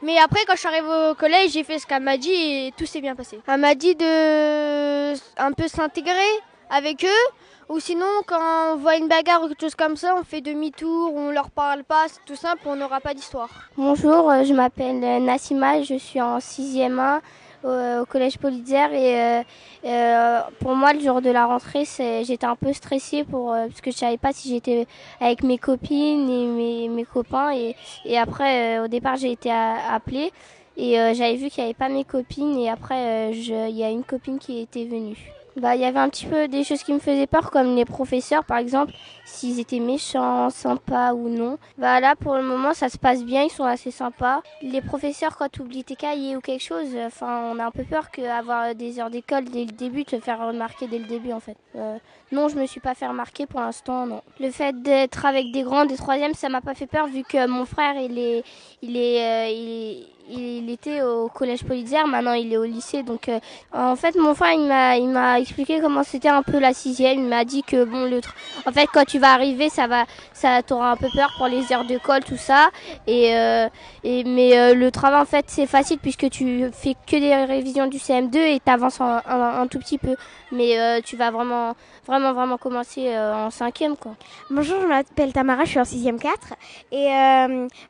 Mais 0.03 0.19
après, 0.19 0.41
quand 0.47 0.55
je 0.55 0.59
suis 0.59 0.69
arrivée 0.69 1.11
au 1.11 1.15
collège, 1.15 1.53
j'ai 1.53 1.65
fait 1.65 1.79
ce 1.79 1.87
qu'elle 1.87 2.03
m'a 2.03 2.17
dit 2.17 2.33
et 2.33 2.73
tout 2.77 2.87
s'est 2.87 3.01
bien 3.01 3.15
passé. 3.15 3.41
Elle 3.47 3.61
m'a 3.61 3.75
dit 3.75 3.95
de 3.95 5.13
un 5.41 5.53
peu 5.53 5.69
s'intégrer 5.69 6.33
avec 6.71 7.05
eux. 7.05 7.31
Ou 7.71 7.81
sinon, 7.81 8.07
quand 8.27 8.73
on 8.73 8.77
voit 8.77 8.97
une 8.97 9.09
bagarre 9.09 9.43
ou 9.43 9.49
quelque 9.49 9.63
chose 9.63 9.75
comme 9.75 9.97
ça, 9.97 10.15
on 10.19 10.23
fait 10.25 10.43
demi-tour, 10.43 11.15
on 11.15 11.31
leur 11.31 11.51
parle 11.51 11.83
pas, 11.83 12.05
c'est 12.09 12.23
tout 12.27 12.37
simple, 12.37 12.61
on 12.67 12.77
n'aura 12.77 13.01
pas 13.01 13.15
d'histoire. 13.15 13.49
Bonjour, 13.79 14.31
euh, 14.31 14.45
je 14.45 14.53
m'appelle 14.53 15.01
Nassima, 15.25 15.81
je 15.83 15.95
suis 15.95 16.21
en 16.21 16.39
6e 16.39 16.99
1 16.99 17.23
au, 17.65 18.05
collège 18.07 18.39
Politzer 18.39 18.93
et 18.93 19.21
euh, 19.21 19.43
euh, 19.85 20.41
pour 20.61 20.75
moi 20.75 20.93
le 20.93 21.01
jour 21.01 21.21
de 21.21 21.31
la 21.31 21.47
rentrée 21.47 21.85
j'étais 22.25 22.47
un 22.47 22.57
peu 22.57 22.73
stressée 22.73 23.25
pour 23.25 23.53
euh, 23.53 23.67
parce 23.67 23.81
que 23.81 23.91
je 23.91 23.97
savais 23.97 24.19
pas 24.19 24.33
si 24.33 24.51
j'étais 24.51 24.87
avec 25.21 25.43
mes 25.43 25.59
copines 25.59 26.29
et 26.29 26.47
mes, 26.47 26.89
mes 26.89 27.05
copains 27.05 27.53
et, 27.55 27.75
et 28.05 28.19
après 28.19 28.79
au 28.81 28.89
départ 28.89 29.17
j'ai 29.17 29.33
été 29.33 29.51
appelée 29.51 30.33
et 30.77 30.95
j'avais 31.15 31.37
vu 31.37 31.51
qu'il 31.51 31.62
n'y 31.62 31.71
avait 31.71 31.75
pas 31.75 31.89
mes 31.89 32.05
copines 32.05 32.59
et 32.59 32.69
après 32.69 33.31
il 33.33 33.77
y 33.77 33.85
a 33.85 33.91
une 33.91 34.05
copine 34.05 34.39
qui 34.39 34.61
était 34.61 34.85
venue. 34.85 35.17
Bah, 35.57 35.77
il 35.77 35.83
y 35.83 35.85
avait 35.85 36.01
un 36.01 36.09
petit 36.09 36.27
peu 36.27 36.49
des 36.49 36.65
choses 36.65 36.83
qui 36.83 36.93
me 36.93 36.99
faisaient 36.99 37.29
peur, 37.29 37.51
comme 37.51 37.77
les 37.77 37.85
professeurs, 37.85 38.45
par 38.45 38.59
exemple, 38.59 38.93
s'ils 39.25 39.61
étaient 39.61 39.79
méchants, 39.79 40.51
sympas 40.51 41.15
ou 41.15 41.29
non. 41.29 41.59
Bah, 41.79 42.01
là, 42.01 42.17
pour 42.17 42.35
le 42.35 42.43
moment, 42.43 42.75
ça 42.75 42.89
se 42.89 42.99
passe 42.99 43.25
bien, 43.25 43.43
ils 43.43 43.51
sont 43.51 43.65
assez 43.65 43.93
sympas. 43.93 44.43
Les 44.63 44.81
professeurs, 44.81 45.37
quand 45.37 45.49
tu 45.49 45.63
oublies 45.63 45.85
tes 45.85 45.95
cahiers 45.95 46.37
ou 46.37 46.41
quelque 46.41 46.63
chose, 46.63 46.89
enfin, 47.07 47.53
on 47.53 47.59
a 47.61 47.67
un 47.67 47.71
peu 47.71 47.85
peur 47.85 48.11
qu'avoir 48.11 48.75
des 48.75 48.99
heures 48.99 49.11
d'école 49.11 49.45
dès 49.45 49.65
le 49.65 49.73
début, 49.73 50.05
te 50.05 50.19
faire 50.19 50.45
remarquer 50.45 50.89
dès 50.89 50.99
le 50.99 51.07
début, 51.07 51.33
en 51.33 51.41
fait. 51.41 51.57
Euh, 51.77 51.99
non, 52.33 52.49
je 52.49 52.57
me 52.57 52.67
suis 52.67 52.81
pas 52.81 52.95
fait 52.95 53.07
remarquer 53.07 53.47
pour 53.47 53.61
l'instant, 53.61 54.07
non. 54.07 54.23
Le 54.41 54.51
fait 54.51 54.83
d'être 54.83 55.25
avec 55.25 55.53
des 55.53 55.63
grands, 55.63 55.87
des 55.87 55.97
troisièmes, 55.97 56.35
ça 56.35 56.49
m'a 56.49 56.61
pas 56.63 56.75
fait 56.75 56.89
peur, 56.89 57.07
vu 57.07 57.23
que 57.23 57.47
mon 57.47 57.65
frère, 57.65 57.95
il 57.97 58.19
est, 58.19 58.43
il 58.83 58.97
est, 58.97 59.23
euh, 59.23 59.49
il 59.51 60.07
il 60.31 60.70
était 60.70 61.03
au 61.03 61.29
collège 61.29 61.64
Politzer, 61.64 62.07
maintenant 62.07 62.33
il 62.33 62.53
est 62.53 62.57
au 62.57 62.64
lycée. 62.64 63.03
Donc 63.03 63.29
euh, 63.29 63.39
en 63.72 63.97
fait 63.97 64.16
mon 64.16 64.35
frère 64.35 64.53
il 64.53 64.66
m'a 64.66 64.97
il 64.97 65.09
m'a 65.09 65.41
expliqué 65.41 65.81
comment 65.81 66.03
c'était 66.03 66.29
un 66.29 66.43
peu 66.43 66.59
la 66.59 66.72
sixième. 66.72 67.18
Il 67.18 67.29
m'a 67.29 67.45
dit 67.45 67.62
que 67.62 67.85
bon 67.85 68.09
le 68.09 68.20
en 68.66 68.72
fait 68.72 68.87
quand 68.93 69.05
tu 69.05 69.18
vas 69.18 69.33
arriver 69.33 69.68
ça 69.68 69.87
va 69.87 70.05
ça 70.33 70.62
t'aura 70.62 70.93
un 70.93 70.97
peu 70.97 71.09
peur 71.14 71.33
pour 71.37 71.47
les 71.49 71.72
heures 71.72 71.85
de 71.85 71.99
colle 71.99 72.25
tout 72.25 72.37
ça. 72.37 72.70
Et, 73.07 73.37
euh, 73.37 73.68
et 74.03 74.25
mais 74.25 74.59
euh, 74.59 74.75
le 74.75 74.91
travail 74.91 75.20
en 75.20 75.27
fait 75.27 75.45
c'est 75.49 75.66
facile 75.66 75.99
puisque 75.99 76.31
tu 76.31 76.70
fais 76.72 76.95
que 77.07 77.16
des 77.16 77.35
révisions 77.35 77.87
du 77.87 77.99
CM2 77.99 78.37
et 78.37 78.61
t'avances 78.61 79.01
un, 79.01 79.66
tout 79.70 79.79
petit 79.79 79.99
peu. 79.99 80.16
Mais 80.53 81.03
tu 81.03 81.16
vas 81.16 81.31
vraiment 81.31 81.75
vraiment 82.07 82.33
vraiment 82.33 82.59
commencer 82.59 83.16
en 83.18 83.51
cinquième 83.51 83.97
quoi. 83.97 84.12
Bonjour 84.51 84.81
je 84.81 84.87
m'appelle 84.87 85.33
Tamara, 85.33 85.64
je 85.64 85.70
suis 85.70 85.81
en 85.81 85.85
sixième 85.85 86.18
4 86.18 86.55
et 86.93 87.07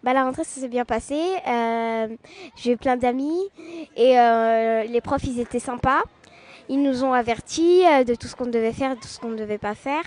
bah 0.02 0.12
la 0.12 0.24
rentrée 0.24 0.44
ça 0.44 0.60
s'est 0.60 0.68
bien 0.68 0.84
passé 0.84 1.16
j'ai 2.56 2.72
eu 2.72 2.76
plein 2.76 2.96
d'amis 2.96 3.50
et 3.96 4.18
euh, 4.18 4.84
les 4.84 5.00
profs 5.00 5.24
ils 5.24 5.40
étaient 5.40 5.58
sympas. 5.58 6.02
Ils 6.68 6.82
nous 6.82 7.04
ont 7.04 7.12
avertis 7.12 7.84
euh, 7.86 8.04
de 8.04 8.14
tout 8.14 8.26
ce 8.26 8.34
qu'on 8.34 8.46
devait 8.46 8.72
faire 8.72 8.94
de 8.96 9.00
tout 9.00 9.08
ce 9.08 9.20
qu'on 9.20 9.28
ne 9.28 9.36
devait 9.36 9.58
pas 9.58 9.74
faire. 9.74 10.02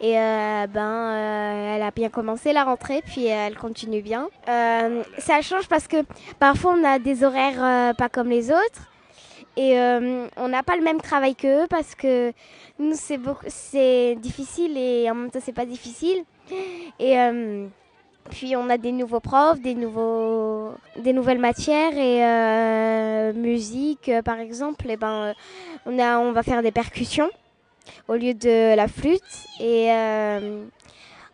Et 0.00 0.18
euh, 0.18 0.66
ben, 0.66 1.74
elle 1.74 1.82
a 1.82 1.90
bien 1.90 2.08
commencé 2.08 2.52
la 2.52 2.64
rentrée, 2.64 3.02
puis 3.04 3.26
elle 3.26 3.56
continue 3.56 4.02
bien. 4.02 4.28
ça 4.46 5.40
change 5.42 5.66
parce 5.68 5.88
que 5.88 6.04
parfois 6.38 6.74
on 6.78 6.84
a 6.84 6.98
des 6.98 7.24
horaires 7.24 7.94
pas 7.96 8.08
comme 8.08 8.28
les 8.28 8.50
autres. 8.50 8.90
Et 9.56 9.76
on 10.36 10.48
n'a 10.48 10.62
pas 10.62 10.76
le 10.76 10.82
même 10.82 11.00
travail 11.00 11.34
qu'eux 11.34 11.66
parce 11.68 11.94
que 11.94 12.32
nous 12.78 12.94
c'est 12.94 14.16
difficile 14.16 14.76
et 14.76 15.10
en 15.10 15.14
même 15.14 15.30
temps 15.30 15.40
c'est 15.42 15.52
pas 15.52 15.66
difficile. 15.66 16.24
Puis 18.30 18.56
on 18.56 18.68
a 18.70 18.78
des 18.78 18.92
nouveaux 18.92 19.20
profs, 19.20 19.60
des, 19.60 19.74
nouveaux, 19.74 20.74
des 20.98 21.12
nouvelles 21.12 21.38
matières 21.38 21.96
et 21.96 22.24
euh, 22.24 23.32
musique 23.32 24.08
euh, 24.08 24.22
par 24.22 24.38
exemple, 24.38 24.86
eh 24.88 24.96
ben, 24.96 25.12
euh, 25.12 25.32
on, 25.86 25.98
a, 25.98 26.18
on 26.18 26.32
va 26.32 26.42
faire 26.42 26.62
des 26.62 26.72
percussions 26.72 27.30
au 28.08 28.14
lieu 28.14 28.34
de 28.34 28.74
la 28.74 28.88
flûte. 28.88 29.22
Et 29.60 29.90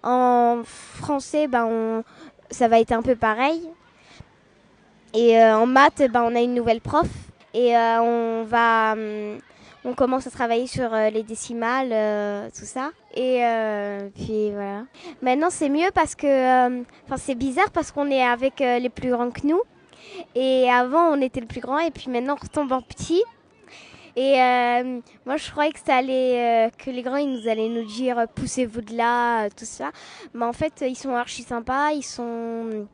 en 0.02 0.62
français, 0.64 1.46
ben, 1.46 2.02
ça 2.50 2.68
va 2.68 2.80
être 2.80 2.92
un 2.92 3.02
peu 3.02 3.16
pareil. 3.16 3.68
Et 5.14 5.38
en 5.40 5.66
maths, 5.66 6.02
ben, 6.10 6.22
on 6.22 6.34
a 6.34 6.40
une 6.40 6.54
nouvelle 6.54 6.80
prof 6.80 7.08
et 7.54 7.76
on 7.76 8.44
va 8.44 8.92
hum, 8.92 9.38
on 9.84 9.94
commence 9.94 10.26
à 10.26 10.30
travailler 10.30 10.66
sur 10.66 10.92
euh, 10.92 11.10
les 11.10 11.22
décimales, 11.22 11.90
euh, 11.92 12.48
tout 12.48 12.64
ça. 12.64 12.90
Et 13.14 13.44
euh, 13.44 14.08
puis 14.14 14.50
voilà. 14.50 14.84
Maintenant 15.22 15.50
c'est 15.50 15.68
mieux 15.68 15.90
parce 15.94 16.14
que, 16.14 16.82
enfin 17.04 17.16
c'est 17.16 17.34
bizarre 17.34 17.70
parce 17.70 17.90
qu'on 17.90 18.10
est 18.10 18.22
avec 18.22 18.60
les 18.60 18.90
plus 18.90 19.10
grands 19.10 19.30
que 19.30 19.46
nous. 19.46 19.60
Et 20.34 20.70
avant 20.70 21.08
on 21.12 21.20
était 21.20 21.40
le 21.40 21.46
plus 21.46 21.60
grand 21.60 21.78
et 21.78 21.90
puis 21.90 22.10
maintenant 22.10 22.36
on 22.40 22.42
retombe 22.42 22.72
en 22.72 22.82
petit. 22.82 23.22
Et 24.16 24.34
moi, 25.26 25.36
je 25.36 25.48
croyais 25.48 25.70
que 25.70 25.78
ça 25.78 25.94
allait, 25.94 26.72
que 26.76 26.90
les 26.90 27.02
grands, 27.02 27.18
ils 27.18 27.32
nous 27.32 27.48
allaient 27.48 27.68
nous 27.68 27.84
dire 27.84 28.26
poussez-vous 28.34 28.80
de 28.80 28.96
là, 28.96 29.48
tout 29.50 29.64
ça. 29.64 29.92
Mais 30.34 30.44
en 30.44 30.52
fait, 30.52 30.82
ils 30.84 30.96
sont 30.96 31.14
archi 31.14 31.44
sympas, 31.44 31.92
ils 31.92 32.02
sont, 32.02 32.88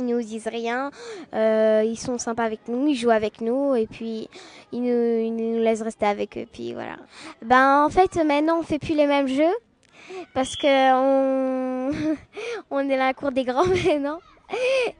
ils 0.00 0.06
nous 0.06 0.22
disent 0.22 0.48
rien, 0.48 0.90
euh, 1.34 1.82
ils 1.84 1.98
sont 1.98 2.18
sympas 2.18 2.44
avec 2.44 2.60
nous, 2.68 2.88
ils 2.88 2.96
jouent 2.96 3.10
avec 3.10 3.40
nous 3.40 3.74
et 3.74 3.86
puis 3.86 4.28
ils 4.72 4.82
nous, 4.82 5.62
laissent 5.62 5.82
rester 5.82 6.06
avec 6.06 6.36
eux. 6.36 6.46
Puis 6.50 6.74
voilà. 6.74 6.96
Ben 7.42 7.84
en 7.84 7.90
fait 7.90 8.16
maintenant 8.16 8.58
on 8.58 8.62
fait 8.62 8.78
plus 8.78 8.94
les 8.94 9.06
mêmes 9.06 9.28
jeux 9.28 9.54
parce 10.34 10.56
que 10.56 10.92
on, 10.94 11.92
on 12.70 12.80
est 12.80 12.96
dans 12.96 13.04
la 13.04 13.14
cour 13.14 13.32
des 13.32 13.44
grands 13.44 13.66
maintenant. 13.86 14.18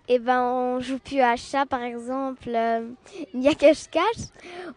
Et 0.09 0.19
ben 0.19 0.43
on 0.43 0.81
joue 0.81 0.99
plus 0.99 1.21
à 1.21 1.37
chat 1.37 1.67
par 1.67 1.83
exemple, 1.83 2.49
euh, 2.49 2.89
il 3.33 3.43
y 3.43 3.57
cache-cache. 3.57 4.03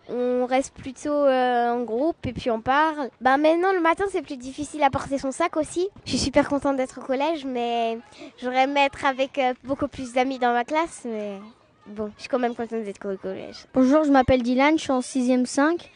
On 0.09 0.45
reste 0.45 0.73
plutôt 0.75 1.11
euh, 1.11 1.71
en 1.71 1.81
groupe 1.83 2.25
et 2.25 2.33
puis 2.33 2.51
on 2.51 2.61
parle. 2.61 3.09
Ben 3.21 3.37
maintenant 3.37 3.73
le 3.73 3.81
matin 3.81 4.05
c'est 4.11 4.21
plus 4.21 4.37
difficile 4.37 4.83
à 4.83 4.89
porter 4.89 5.17
son 5.17 5.31
sac 5.31 5.57
aussi. 5.57 5.89
Je 6.05 6.11
suis 6.11 6.19
super 6.19 6.47
contente 6.47 6.77
d'être 6.77 6.99
au 6.99 7.03
collège 7.03 7.45
mais 7.45 7.97
j'aurais 8.41 8.63
aimé 8.63 8.81
être 8.81 9.05
avec 9.05 9.37
euh, 9.39 9.53
beaucoup 9.63 9.87
plus 9.87 10.13
d'amis 10.13 10.39
dans 10.39 10.53
ma 10.53 10.63
classe 10.63 11.01
mais 11.05 11.39
bon 11.87 12.11
je 12.17 12.21
suis 12.21 12.29
quand 12.29 12.39
même 12.39 12.55
contente 12.55 12.83
d'être 12.83 13.11
au 13.11 13.17
collège. 13.17 13.65
Bonjour, 13.73 14.03
je 14.03 14.11
m'appelle 14.11 14.43
Dylan, 14.43 14.77
je 14.77 14.83
suis 14.83 14.91
en 14.91 14.99
6ème 14.99 15.45
5. 15.45 15.89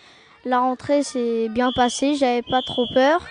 La 0.46 0.60
rentrée 0.60 1.04
s'est 1.04 1.50
bien 1.50 1.72
passée, 1.76 2.16
j'avais 2.16 2.44
pas 2.44 2.62
trop 2.62 2.86
peur. 2.94 3.22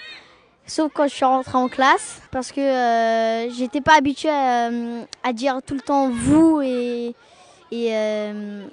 Sauf 0.68 0.92
quand 0.92 1.06
je 1.06 1.14
suis 1.14 1.24
rentrée 1.24 1.58
en 1.58 1.68
classe, 1.68 2.20
parce 2.32 2.50
que 2.50 2.60
euh, 2.60 3.50
j'étais 3.50 3.80
pas 3.80 3.96
habituée 3.96 4.30
à, 4.30 4.68
euh, 4.68 5.04
à 5.22 5.32
dire 5.32 5.60
tout 5.64 5.74
le 5.74 5.80
temps 5.80 6.10
vous 6.10 6.60
et, 6.60 7.14
et, 7.70 7.96
euh, 7.96 8.66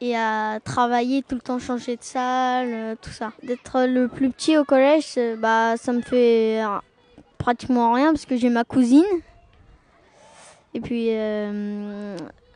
et 0.00 0.16
à 0.16 0.58
travailler 0.64 1.22
tout 1.22 1.34
le 1.34 1.42
temps, 1.42 1.58
changer 1.58 1.96
de 1.96 2.02
salle, 2.02 2.96
tout 3.02 3.10
ça. 3.10 3.32
D'être 3.42 3.84
le 3.84 4.08
plus 4.08 4.30
petit 4.30 4.56
au 4.56 4.64
collège, 4.64 5.18
bah, 5.36 5.76
ça 5.76 5.92
me 5.92 6.00
fait 6.00 6.62
pratiquement 7.36 7.92
rien 7.92 8.12
parce 8.12 8.24
que 8.24 8.36
j'ai 8.36 8.48
ma 8.48 8.64
cousine. 8.64 9.04
Et 10.72 10.80
puis, 10.80 11.10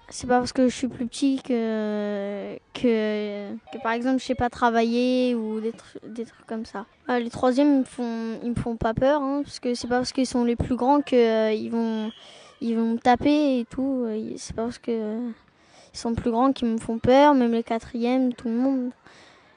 c'est 0.09 0.27
pas 0.27 0.39
parce 0.39 0.53
que 0.53 0.69
je 0.69 0.75
suis 0.75 0.89
plus 0.89 1.07
petit 1.07 1.41
que, 1.43 2.57
que, 2.75 3.53
que, 3.73 3.79
par 3.83 3.93
exemple, 3.93 4.21
je 4.21 4.25
sais 4.25 4.35
pas 4.35 4.49
travailler 4.49 5.35
ou 5.35 5.61
des, 5.61 5.73
tru- 5.73 5.99
des 6.07 6.25
trucs 6.25 6.47
comme 6.47 6.65
ça. 6.65 6.87
Euh, 7.11 7.19
les 7.19 7.31
troisièmes, 7.31 7.73
ils 7.75 7.79
me 7.81 7.85
font, 7.85 8.39
ils 8.43 8.51
me 8.51 8.55
font 8.55 8.77
pas 8.77 8.95
peur, 8.95 9.21
hein, 9.23 9.43
parce 9.45 9.59
que 9.61 9.75
c'est 9.75 9.89
pas 9.89 9.97
parce 9.99 10.13
qu'ils 10.13 10.27
sont 10.27 10.45
les 10.45 10.57
plus 10.57 10.77
grands 10.77 11.01
qu'ils 11.01 11.71
vont, 11.71 12.11
ils 12.61 12.77
vont 12.77 12.93
me 12.93 12.99
taper 12.99 13.59
et 13.61 13.65
tout. 13.65 14.05
Euh, 14.07 14.33
C'est 14.37 14.55
pas 14.55 14.65
parce 14.65 14.79
que 14.79 14.91
euh, 14.93 15.29
ils 15.93 15.99
sont 15.99 16.15
plus 16.15 16.31
grands 16.31 16.53
qu'ils 16.53 16.69
me 16.69 16.79
font 16.79 16.99
peur, 16.99 17.35
même 17.35 17.53
les 17.53 17.63
quatrièmes, 17.65 18.33
tout 18.33 18.49
le 18.49 18.55
monde. 18.55 18.91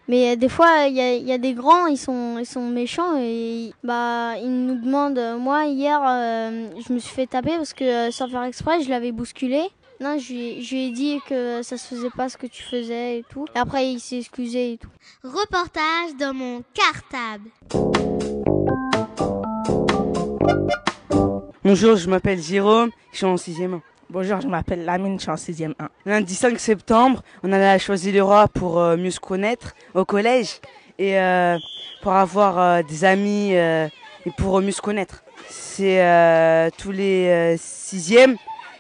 Mais 0.08 0.32
euh, 0.32 0.36
des 0.36 0.50
fois, 0.50 0.88
il 0.88 0.96
y 0.96 1.02
a, 1.02 1.14
y 1.16 1.32
a 1.32 1.38
des 1.38 1.54
grands, 1.54 1.86
ils 1.86 1.98
sont, 1.98 2.38
ils 2.40 2.46
sont 2.48 2.68
méchants 2.68 3.18
et 3.20 3.72
bah, 3.84 4.34
ils 4.38 4.50
nous 4.66 4.76
demandent. 4.82 5.20
euh, 5.20 5.38
Moi, 5.38 5.66
hier, 5.66 6.02
euh, 6.04 6.70
je 6.88 6.92
me 6.94 6.98
suis 6.98 7.14
fait 7.14 7.28
taper 7.28 7.56
parce 7.58 7.74
que 7.74 7.84
euh, 7.84 8.12
sans 8.12 8.28
faire 8.28 8.42
exprès, 8.44 8.82
je 8.82 8.90
l'avais 8.90 9.12
bousculé. 9.12 9.62
Non, 10.02 10.18
je 10.18 10.32
lui, 10.32 10.48
ai- 10.48 10.62
je 10.62 10.76
lui 10.76 10.86
ai 10.88 10.92
dit 10.92 11.20
que 11.28 11.62
ça 11.62 11.78
se 11.78 11.88
faisait 11.94 12.10
pas 12.16 12.30
ce 12.30 12.38
que 12.38 12.48
tu 12.48 12.64
faisais 12.64 13.20
et 13.20 13.26
tout. 13.30 13.46
Et 13.54 13.60
après, 13.60 13.86
il 13.92 14.00
s'est 14.00 14.20
excusé 14.20 14.74
et 14.74 14.78
tout. 14.78 14.88
Reportage 15.24 16.16
dans 16.18 16.34
mon 16.34 16.64
cartable. 16.74 17.50
Bonjour, 21.66 21.98
je 21.98 22.10
m'appelle 22.10 22.42
Jérôme, 22.42 22.92
je 23.12 23.18
suis 23.18 23.26
en 23.26 23.36
6e. 23.36 23.82
Bonjour, 24.10 24.40
je 24.42 24.48
m'appelle 24.48 24.86
Lamine, 24.86 25.18
je 25.20 25.24
suis 25.24 25.32
en 25.32 25.36
6e 25.36 25.74
1. 25.78 25.90
Lundi 26.06 26.34
5 26.34 26.58
septembre, 26.60 27.22
on 27.44 27.52
allait 27.52 27.68
à 27.70 27.78
Choisy-le-Roi 27.78 28.48
pour 28.48 28.80
euh, 28.80 28.96
mieux 28.96 29.12
se 29.12 29.20
connaître 29.20 29.76
au 29.94 30.06
collège 30.06 30.62
et 30.98 31.20
euh, 31.20 31.58
pour 32.02 32.14
avoir 32.14 32.58
euh, 32.58 32.82
des 32.84 33.04
amis 33.04 33.52
euh, 33.56 33.88
et 34.26 34.32
pour 34.38 34.62
mieux 34.62 34.72
se 34.72 34.82
connaître. 34.82 35.24
C'est 35.50 36.02
euh, 36.02 36.70
tous 36.78 36.92
les 36.92 37.56
6e, 37.58 38.36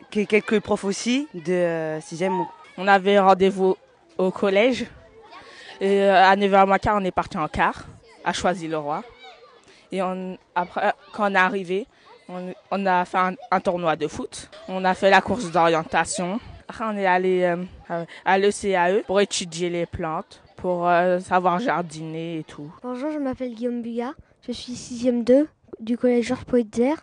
quelques 0.09 0.59
profs 0.59 0.83
aussi 0.83 1.27
de 1.33 1.99
6e. 1.99 2.45
On 2.77 2.87
avait 2.87 3.19
rendez-vous 3.19 3.75
au 4.17 4.31
collège. 4.31 4.85
Et 5.81 6.01
euh, 6.01 6.13
à 6.23 6.35
9h15, 6.35 6.89
on 7.01 7.03
est 7.05 7.11
parti 7.11 7.37
en 7.37 7.47
car, 7.47 7.85
à 8.25 8.33
Choisy-le-Roi. 8.33 9.03
Et 9.91 10.01
on, 10.01 10.37
après, 10.55 10.91
quand 11.13 11.31
on 11.31 11.35
est 11.35 11.37
arrivé, 11.37 11.87
on, 12.27 12.53
on 12.71 12.85
a 12.85 13.05
fait 13.05 13.17
un, 13.17 13.33
un 13.49 13.59
tournoi 13.59 13.95
de 13.95 14.07
foot. 14.07 14.49
On 14.67 14.83
a 14.85 14.93
fait 14.93 15.09
la 15.09 15.21
course 15.21 15.49
d'orientation. 15.51 16.39
Après, 16.67 16.83
on 16.85 16.97
est 16.97 17.05
allé 17.07 17.43
euh, 17.43 17.63
à- 17.89 18.05
à 18.25 18.37
l'ECAE 18.37 19.03
pour 19.07 19.19
étudier 19.21 19.69
les 19.69 19.85
plantes, 19.85 20.41
pour 20.57 20.87
euh, 20.87 21.19
savoir 21.19 21.59
jardiner 21.59 22.39
et 22.39 22.43
tout. 22.43 22.71
Bonjour, 22.83 23.09
je 23.11 23.17
m'appelle 23.19 23.53
Guillaume 23.55 23.81
Bugat. 23.81 24.13
Je 24.45 24.51
suis 24.51 24.73
6e 24.73 25.23
2 25.23 25.47
du 25.79 25.97
collège 25.97 26.25
Georges 26.27 26.45
Poitzer. 26.45 26.93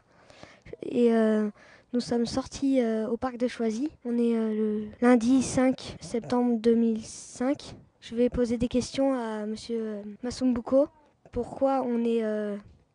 Et 0.83 1.13
euh, 1.13 1.49
nous 1.93 2.01
sommes 2.01 2.27
sortis 2.27 2.81
euh, 2.81 3.09
au 3.09 3.17
parc 3.17 3.37
de 3.37 3.49
Choisy. 3.49 3.91
On 4.05 4.19
est 4.19 4.37
euh, 4.37 4.55
le 4.55 4.85
lundi 5.01 5.43
5 5.43 5.97
septembre 6.01 6.59
2005. 6.61 7.75
Je 8.01 8.15
vais 8.15 8.29
poser 8.29 8.59
des 8.59 8.69
questions 8.69 9.15
à 9.15 9.47
monsieur 9.47 9.79
euh, 9.81 10.03
Masumbuko. 10.23 10.89
Pourquoi 11.33 11.83
on 11.83 12.05
est 12.05 12.23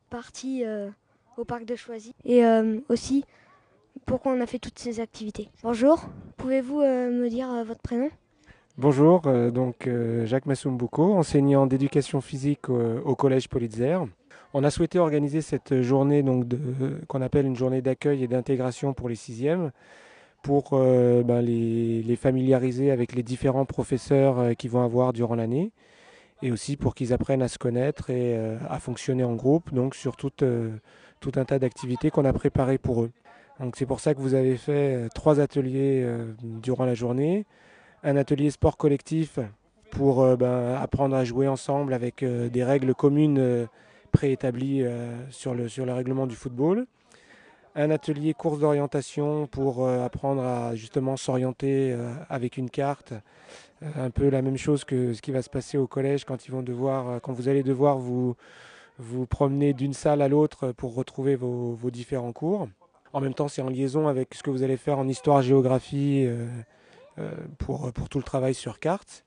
parti 0.09 0.63
au 1.37 1.45
parc 1.45 1.63
de 1.65 1.75
Choisy 1.75 2.15
Et 2.25 2.41
aussi, 2.89 3.23
pourquoi 4.07 4.31
on 4.31 4.41
a 4.41 4.47
fait 4.47 4.57
toutes 4.57 4.79
ces 4.79 4.99
activités? 4.99 5.49
Bonjour, 5.61 6.05
pouvez-vous 6.37 6.79
me 6.79 7.29
dire 7.29 7.63
votre 7.63 7.81
prénom? 7.81 8.09
Bonjour, 8.79 9.21
donc 9.51 9.87
Jacques 10.23 10.47
Masumbuko, 10.47 11.13
enseignant 11.13 11.67
d'éducation 11.67 12.19
physique 12.19 12.67
au, 12.67 12.97
au 13.05 13.15
collège 13.15 13.47
Politzer. 13.47 13.99
On 14.53 14.65
a 14.65 14.69
souhaité 14.69 14.99
organiser 14.99 15.41
cette 15.41 15.81
journée 15.81 16.25
qu'on 17.07 17.21
appelle 17.21 17.45
une 17.45 17.55
journée 17.55 17.81
d'accueil 17.81 18.23
et 18.23 18.27
d'intégration 18.27 18.93
pour 18.93 19.07
les 19.07 19.15
sixièmes, 19.15 19.71
pour 20.41 20.71
euh, 20.73 21.23
ben, 21.23 21.41
les, 21.41 22.15
familiariser 22.17 22.91
avec 22.91 23.13
les 23.13 23.23
différents 23.23 23.65
professeurs 23.65 24.39
euh, 24.39 24.53
qu'ils 24.53 24.71
vont 24.71 24.83
avoir 24.83 25.13
durant 25.13 25.35
l'année, 25.35 25.71
et 26.41 26.51
aussi 26.51 26.75
pour 26.75 26.95
qu'ils 26.95 27.13
apprennent 27.13 27.41
à 27.41 27.47
se 27.47 27.57
connaître 27.57 28.09
et 28.09 28.35
euh, 28.35 28.57
à 28.69 28.79
fonctionner 28.79 29.23
en 29.23 29.35
groupe, 29.35 29.73
donc 29.73 29.95
sur 29.95 30.17
tout, 30.17 30.31
un 30.41 31.45
tas 31.45 31.59
d'activités 31.59 32.11
qu'on 32.11 32.25
a 32.25 32.33
préparées 32.33 32.77
pour 32.77 33.03
eux. 33.03 33.11
Donc 33.61 33.77
c'est 33.77 33.85
pour 33.85 34.01
ça 34.01 34.13
que 34.13 34.19
vous 34.19 34.33
avez 34.33 34.57
fait 34.57 35.07
trois 35.13 35.39
ateliers 35.39 36.03
durant 36.41 36.83
la 36.85 36.95
journée 36.95 37.45
un 38.03 38.15
atelier 38.15 38.49
sport 38.49 38.75
collectif 38.75 39.37
pour 39.91 40.25
ben, 40.35 40.73
apprendre 40.81 41.15
à 41.15 41.23
jouer 41.23 41.47
ensemble 41.47 41.93
avec 41.93 42.25
des 42.25 42.63
règles 42.63 42.95
communes 42.95 43.67
préétablies 44.11 44.83
euh, 44.83 45.15
sur, 45.31 45.55
le, 45.55 45.93
règlement 45.93 46.27
du 46.27 46.35
football. 46.35 46.85
Un 47.73 47.89
atelier 47.89 48.33
course 48.33 48.59
d'orientation 48.59 49.47
pour 49.47 49.85
euh, 49.85 50.03
apprendre 50.05 50.43
à 50.43 50.75
justement 50.75 51.15
s'orienter 51.17 51.93
euh, 51.93 52.13
avec 52.29 52.57
une 52.57 52.69
carte. 52.69 53.13
Un 53.95 54.11
peu 54.11 54.29
la 54.29 54.43
même 54.43 54.57
chose 54.57 54.83
que 54.83 55.13
ce 55.13 55.23
qui 55.23 55.31
va 55.31 55.41
se 55.41 55.49
passer 55.49 55.77
au 55.79 55.87
collège 55.87 56.23
quand, 56.23 56.37
vous 56.47 57.49
allez 57.49 57.63
devoir 57.63 57.97
vous, 57.97 58.35
vous 58.99 59.25
promener 59.25 59.73
d'une 59.73 59.93
salle 59.93 60.21
à 60.21 60.27
l'autre 60.27 60.71
pour 60.71 60.93
retrouver 60.93 61.35
vos, 61.35 61.77
différents 61.89 62.31
cours. 62.31 62.67
En 63.11 63.21
même 63.21 63.33
temps, 63.33 63.47
c'est 63.47 63.63
en 63.63 63.69
liaison 63.69 64.07
avec 64.07 64.35
ce 64.35 64.43
que 64.43 64.51
vous 64.51 64.61
allez 64.61 64.77
faire 64.77 64.99
en 64.99 65.07
histoire-géographie 65.07 66.29
pour, 67.57 67.91
pour 67.91 68.07
tout 68.07 68.19
le 68.19 68.23
travail 68.23 68.53
sur 68.53 68.77
carte. 68.77 69.25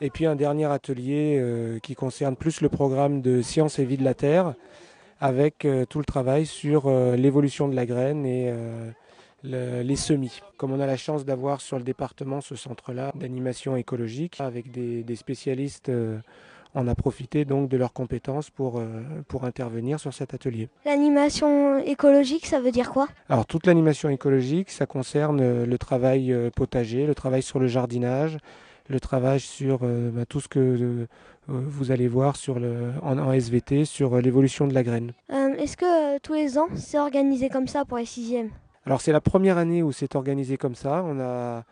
Et 0.00 0.10
puis 0.10 0.26
un 0.26 0.36
dernier 0.36 0.66
atelier 0.66 1.38
euh, 1.40 1.78
qui 1.80 1.94
concerne 1.94 2.36
plus 2.36 2.60
le 2.60 2.68
programme 2.68 3.20
de 3.20 3.42
sciences 3.42 3.78
et 3.78 3.84
vie 3.84 3.96
de 3.96 4.04
la 4.04 4.14
Terre, 4.14 4.54
avec 5.20 5.64
euh, 5.64 5.84
tout 5.86 5.98
le 5.98 6.04
travail 6.04 6.46
sur 6.46 6.84
euh, 6.86 7.16
l'évolution 7.16 7.66
de 7.68 7.74
la 7.74 7.84
graine 7.84 8.24
et 8.24 8.52
le- 9.42 9.82
les 9.82 9.96
semis. 9.96 10.40
Comme 10.56 10.72
on 10.72 10.80
a 10.80 10.86
la 10.86 10.96
chance 10.96 11.24
d'avoir 11.24 11.60
sur 11.60 11.78
le 11.78 11.82
département 11.84 12.40
ce 12.40 12.54
centre-là 12.54 13.12
d'animation 13.16 13.76
écologique, 13.76 14.40
avec 14.40 14.70
des, 14.70 15.02
des 15.02 15.16
spécialistes, 15.16 15.90
on 16.74 16.86
a 16.86 16.94
profité 16.94 17.44
donc 17.44 17.68
de 17.68 17.76
leurs 17.76 17.92
compétences 17.92 18.50
pour, 18.50 18.78
euh, 18.78 18.84
pour 19.26 19.44
intervenir 19.44 19.98
sur 19.98 20.12
cet 20.14 20.34
atelier. 20.34 20.68
L'animation 20.84 21.78
écologique, 21.78 22.46
ça 22.46 22.60
veut 22.60 22.70
dire 22.70 22.90
quoi? 22.90 23.08
Alors 23.28 23.46
toute 23.46 23.66
l'animation 23.66 24.10
écologique, 24.10 24.70
ça 24.70 24.86
concerne 24.86 25.64
le 25.64 25.78
travail 25.78 26.32
potager, 26.54 27.06
le 27.06 27.14
travail 27.16 27.42
sur 27.42 27.58
le 27.58 27.66
jardinage, 27.66 28.38
le 28.88 29.00
travail 29.00 29.40
sur 29.40 29.80
euh, 29.82 30.10
bah, 30.10 30.26
tout 30.26 30.40
ce 30.40 30.48
que 30.48 30.58
euh, 30.58 31.06
vous 31.46 31.90
allez 31.90 32.08
voir 32.08 32.36
sur 32.36 32.58
le, 32.58 32.92
en, 33.02 33.18
en 33.18 33.32
SVT 33.32 33.84
sur 33.84 34.14
euh, 34.14 34.20
l'évolution 34.20 34.66
de 34.66 34.74
la 34.74 34.82
graine. 34.82 35.12
Est-ce 35.58 35.76
que 35.76 36.18
tous 36.20 36.34
les 36.34 36.58
ans, 36.58 36.68
c'est 36.74 36.98
organisé 36.98 37.48
comme 37.48 37.66
ça 37.68 37.84
pour 37.84 37.98
les 37.98 38.04
sixièmes? 38.04 38.50
Alors 38.86 39.00
c'est 39.00 39.12
la 39.12 39.20
première 39.20 39.58
année 39.58 39.82
où 39.82 39.92
c'est 39.92 40.14
organisé 40.14 40.56
comme 40.56 40.74
ça. 40.74 41.04
On 41.04 41.20
a 41.20 41.64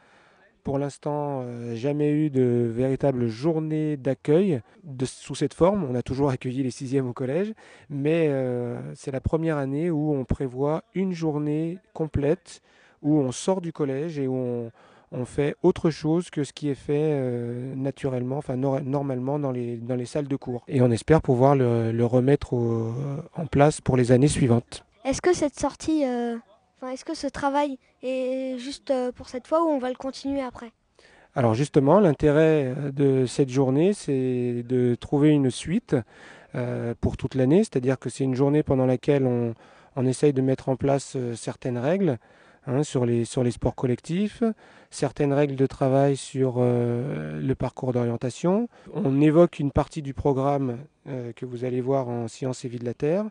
pour 0.66 0.80
l'instant 0.80 1.42
euh, 1.44 1.76
jamais 1.76 2.10
eu 2.10 2.28
de 2.28 2.68
véritable 2.74 3.28
journée 3.28 3.96
d'accueil 3.96 4.60
sous 5.04 5.36
cette 5.36 5.54
forme. 5.54 5.86
On 5.88 5.94
a 5.94 6.02
toujours 6.02 6.28
accueilli 6.28 6.64
les 6.64 6.72
sixièmes 6.72 7.06
au 7.08 7.12
collège, 7.12 7.54
mais 7.88 8.26
euh, 8.30 8.76
c'est 8.96 9.12
la 9.12 9.20
première 9.20 9.58
année 9.58 9.92
où 9.92 10.12
on 10.12 10.24
prévoit 10.24 10.82
une 10.96 11.12
journée 11.12 11.78
complète 11.94 12.62
où 13.00 13.16
on 13.20 13.30
sort 13.30 13.60
du 13.60 13.72
collège 13.72 14.18
et 14.18 14.26
où 14.26 14.34
on, 14.34 14.72
on 15.12 15.24
fait 15.24 15.54
autre 15.62 15.90
chose 15.90 16.30
que 16.30 16.44
ce 16.44 16.52
qui 16.52 16.68
est 16.68 16.74
fait 16.74 17.10
euh, 17.12 17.74
naturellement, 17.74 18.38
enfin 18.38 18.56
nor- 18.56 18.80
normalement 18.82 19.38
dans 19.38 19.52
les, 19.52 19.76
dans 19.76 19.94
les 19.96 20.06
salles 20.06 20.28
de 20.28 20.36
cours. 20.36 20.64
Et 20.68 20.80
on 20.82 20.90
espère 20.90 21.22
pouvoir 21.22 21.54
le, 21.56 21.92
le 21.92 22.04
remettre 22.04 22.52
au- 22.52 22.92
en 23.36 23.46
place 23.46 23.80
pour 23.80 23.96
les 23.96 24.12
années 24.12 24.28
suivantes. 24.28 24.84
Est-ce 25.04 25.22
que 25.22 25.32
cette 25.34 25.58
sortie 25.58 26.04
euh, 26.04 26.36
est-ce 26.92 27.04
que 27.04 27.14
ce 27.16 27.26
travail 27.26 27.78
est 28.02 28.58
juste 28.58 28.90
euh, 28.90 29.10
pour 29.12 29.28
cette 29.28 29.46
fois 29.46 29.64
ou 29.64 29.68
on 29.68 29.78
va 29.78 29.88
le 29.88 29.94
continuer 29.96 30.42
après? 30.42 30.72
Alors 31.34 31.54
justement, 31.54 32.00
l'intérêt 32.00 32.74
euh, 32.76 32.90
de 32.92 33.26
cette 33.26 33.50
journée, 33.50 33.92
c'est 33.92 34.62
de 34.66 34.94
trouver 34.94 35.30
une 35.30 35.50
suite 35.50 35.96
euh, 36.54 36.94
pour 37.00 37.16
toute 37.16 37.34
l'année, 37.34 37.58
c'est-à-dire 37.64 37.98
que 37.98 38.08
c'est 38.08 38.24
une 38.24 38.34
journée 38.34 38.62
pendant 38.62 38.86
laquelle 38.86 39.24
on, 39.26 39.54
on 39.96 40.06
essaye 40.06 40.32
de 40.32 40.42
mettre 40.42 40.68
en 40.68 40.76
place 40.76 41.14
euh, 41.16 41.34
certaines 41.34 41.78
règles 41.78 42.18
hein, 42.66 42.82
sur, 42.82 43.06
les, 43.06 43.24
sur 43.24 43.42
les 43.42 43.50
sports 43.50 43.74
collectifs, 43.74 44.42
certaines 44.90 45.32
règles 45.32 45.56
de 45.56 45.66
travail 45.66 46.16
sur 46.16 46.56
euh, 46.58 47.40
le 47.40 47.54
parcours 47.54 47.92
d'orientation. 47.92 48.68
On 48.92 49.20
évoque 49.20 49.58
une 49.58 49.70
partie 49.70 50.02
du 50.02 50.14
programme 50.14 50.78
euh, 51.08 51.32
que 51.32 51.46
vous 51.46 51.64
allez 51.64 51.80
voir 51.80 52.08
en 52.08 52.28
Sciences 52.28 52.64
et 52.64 52.68
Vie 52.68 52.78
de 52.78 52.84
la 52.84 52.94
Terre. 52.94 53.24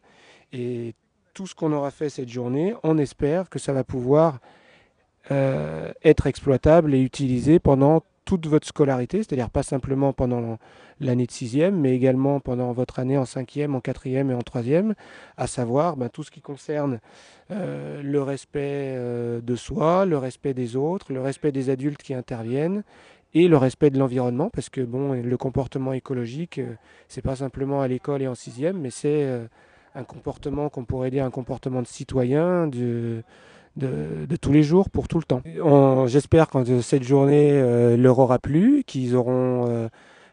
Et 0.54 0.96
tout 1.34 1.48
ce 1.48 1.56
qu'on 1.56 1.74
aura 1.74 1.92
fait 1.92 2.10
cette 2.10 2.30
journée, 2.30 2.74
on 2.84 2.98
espère 2.98 3.50
que 3.50 3.60
ça 3.60 3.74
va 3.74 3.84
pouvoir 3.84 4.40
euh, 5.32 5.92
être 6.04 6.28
exploitable 6.28 6.94
et 6.94 7.02
utilisé 7.02 7.60
pendant 7.60 8.04
toute 8.26 8.48
votre 8.48 8.68
scolarité, 8.68 9.20
c'est-à-dire 9.20 9.50
pas 9.50 9.64
simplement 9.64 10.12
pendant 10.12 10.58
l'année 11.00 11.26
de 11.28 11.32
sixième, 11.32 11.80
mais 11.80 11.96
également 11.96 12.40
pendant 12.40 12.72
votre 12.74 13.00
année 13.00 13.18
en 13.18 13.26
cinquième, 13.26 13.76
en 13.76 13.82
quatrième 13.82 14.32
et 14.32 14.34
en 14.34 14.42
troisième, 14.42 14.96
à 15.38 15.48
savoir 15.48 15.96
ben, 15.96 16.10
tout 16.10 16.24
ce 16.24 16.32
qui 16.32 16.42
concerne 16.42 17.00
euh, 17.52 18.02
le 18.02 18.22
respect 18.22 18.96
euh, 18.96 19.42
de 19.42 19.56
soi, 19.56 20.06
le 20.06 20.18
respect 20.18 20.54
des 20.54 20.76
autres, 20.76 21.14
le 21.14 21.22
respect 21.22 21.52
des 21.52 21.70
adultes 21.70 22.02
qui 22.02 22.14
interviennent 22.14 22.84
et 23.36 23.50
le 23.50 23.58
respect 23.58 23.90
de 23.90 24.00
l'environnement, 24.00 24.50
parce 24.50 24.70
que 24.70 24.82
bon, 24.82 25.12
le 25.12 25.38
comportement 25.38 25.92
écologique, 25.92 26.58
euh, 26.60 26.74
c'est 27.10 27.22
pas 27.22 27.36
simplement 27.36 27.82
à 27.82 27.88
l'école 27.88 28.22
et 28.22 28.28
en 28.28 28.34
sixième, 28.36 28.80
mais 28.80 28.90
c'est 28.90 29.26
euh, 29.26 29.46
un 29.94 30.06
comportement 30.06 30.70
qu'on 30.70 30.86
pourrait 30.86 31.12
dire 31.12 31.26
un 31.26 31.32
comportement 31.32 31.82
de 31.82 31.88
citoyen, 31.88 32.68
de, 32.68 33.24
de, 33.76 34.36
tous 34.42 34.52
les 34.52 34.64
jours, 34.64 34.90
pour 34.90 35.08
tout 35.08 35.20
le 35.20 35.24
temps. 35.24 35.42
J'espère 36.08 36.48
que 36.48 36.82
cette 36.82 37.04
journée 37.04 37.96
leur 37.98 38.20
aura 38.20 38.40
plu, 38.40 38.84
qu'ils 38.86 39.16
auront 39.16 39.66
euh, 39.68 39.90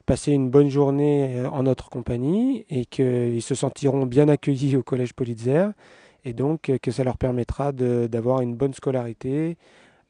passé 0.07 0.32
une 0.32 0.51
bonne 0.51 0.68
journée 0.68 1.36
euh, 1.38 1.49
en 1.51 1.62
notre 1.62 1.88
compagnie 1.88 2.64
et 2.68 2.84
qu'ils 2.86 3.43
se 3.43 3.55
sentiront 3.55 4.07
bien 4.07 4.28
accueillis 4.28 4.76
au 4.76 4.82
Collège 4.82 5.14
Politzer 5.14 5.70
et 6.24 6.32
donc 6.32 6.68
euh, 6.68 6.78
que 6.78 6.90
ça 6.90 7.05
leur 7.05 7.18
permettra 7.18 7.72
d'avoir 7.72 8.40
une 8.40 8.55
bonne 8.55 8.74
scolarité 8.74 9.57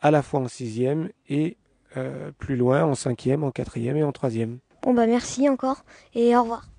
à 0.00 0.10
la 0.10 0.22
fois 0.22 0.40
en 0.40 0.48
sixième 0.48 1.10
et 1.28 1.56
plus 2.38 2.56
loin 2.56 2.84
en 2.84 2.94
cinquième, 2.94 3.44
en 3.44 3.50
quatrième 3.50 3.98
et 3.98 4.02
en 4.02 4.12
troisième. 4.12 4.60
Bon 4.82 4.94
bah 4.94 5.06
merci 5.06 5.46
encore 5.50 5.84
et 6.14 6.34
au 6.34 6.40
revoir. 6.40 6.71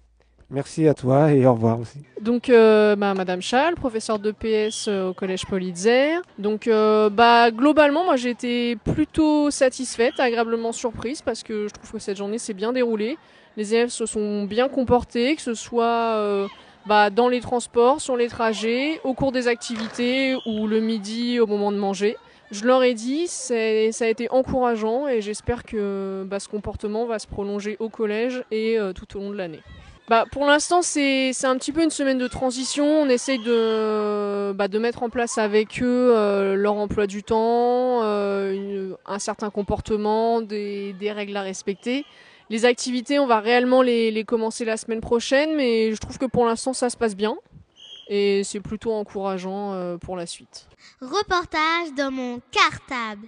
Merci 0.53 0.87
à 0.87 0.93
toi 0.93 1.31
et 1.31 1.47
au 1.47 1.53
revoir 1.53 1.79
aussi. 1.79 1.97
Donc, 2.21 2.47
euh, 2.47 2.95
bah, 2.95 3.15
Madame 3.15 3.41
Schall, 3.41 3.73
professeure 3.73 4.19
de 4.19 4.29
PS 4.29 4.85
euh, 4.87 5.09
au 5.09 5.13
Collège 5.15 5.47
Politzer. 5.47 6.21
Donc, 6.37 6.67
euh, 6.67 7.09
bah, 7.09 7.49
globalement, 7.49 8.03
moi, 8.03 8.17
j'ai 8.17 8.29
été 8.29 8.75
plutôt 8.75 9.49
satisfaite, 9.49 10.19
agréablement 10.19 10.71
surprise, 10.71 11.23
parce 11.23 11.41
que 11.41 11.67
je 11.67 11.73
trouve 11.73 11.93
que 11.93 11.97
cette 11.97 12.17
journée 12.17 12.37
s'est 12.37 12.53
bien 12.53 12.71
déroulée. 12.71 13.17
Les 13.57 13.73
élèves 13.73 13.89
se 13.89 14.05
sont 14.05 14.43
bien 14.43 14.69
comportés, 14.69 15.35
que 15.35 15.41
ce 15.41 15.55
soit 15.55 16.47
bah, 16.85 17.09
dans 17.09 17.29
les 17.29 17.39
transports, 17.39 17.99
sur 17.99 18.15
les 18.15 18.27
trajets, 18.27 19.01
au 19.03 19.15
cours 19.15 19.31
des 19.31 19.47
activités 19.47 20.35
ou 20.45 20.67
le 20.67 20.81
midi 20.81 21.39
au 21.39 21.47
moment 21.47 21.71
de 21.71 21.77
manger. 21.77 22.15
Je 22.51 22.65
leur 22.65 22.83
ai 22.83 22.93
dit, 22.93 23.25
ça 23.27 23.55
a 23.55 24.07
été 24.07 24.29
encourageant 24.29 25.07
et 25.07 25.21
j'espère 25.21 25.63
que 25.63 26.27
ce 26.39 26.47
comportement 26.47 27.05
va 27.05 27.17
se 27.17 27.27
prolonger 27.27 27.75
au 27.79 27.89
collège 27.89 28.43
et 28.51 28.77
tout 28.95 29.17
au 29.17 29.21
long 29.21 29.31
de 29.31 29.37
l'année. 29.37 29.61
Bah, 30.09 30.25
pour 30.31 30.45
l'instant, 30.45 30.81
c'est 30.81 31.31
un 31.43 31.57
petit 31.57 31.71
peu 31.71 31.81
une 31.81 31.89
semaine 31.89 32.17
de 32.17 32.27
transition. 32.27 32.85
On 32.85 33.09
essaye 33.09 33.39
de, 33.39 34.51
bah, 34.51 34.67
de 34.67 34.77
mettre 34.79 35.03
en 35.03 35.09
place 35.09 35.37
avec 35.37 35.81
eux 35.81 36.13
euh, 36.15 36.55
leur 36.55 36.75
emploi 36.75 37.07
du 37.07 37.23
temps, 37.23 38.01
euh, 38.03 38.93
un 39.05 39.19
certain 39.19 39.49
comportement, 39.49 40.41
des, 40.41 40.93
des 40.93 41.11
règles 41.11 41.37
à 41.37 41.41
respecter. 41.41 42.05
Les 42.49 42.65
activités, 42.65 43.17
on 43.19 43.27
va 43.27 43.39
réellement 43.39 43.81
les, 43.81 44.11
les 44.11 44.25
commencer 44.25 44.65
la 44.65 44.75
semaine 44.75 45.01
prochaine, 45.01 45.55
mais 45.55 45.93
je 45.93 45.97
trouve 45.97 46.17
que 46.17 46.25
pour 46.25 46.45
l'instant, 46.45 46.73
ça 46.73 46.89
se 46.89 46.97
passe 46.97 47.15
bien. 47.15 47.37
Et 48.09 48.43
c'est 48.43 48.59
plutôt 48.59 48.91
encourageant 48.91 49.73
euh, 49.73 49.97
pour 49.97 50.17
la 50.17 50.25
suite. 50.25 50.67
Reportage 50.99 51.93
dans 51.95 52.11
mon 52.11 52.41
cartable. 52.51 53.27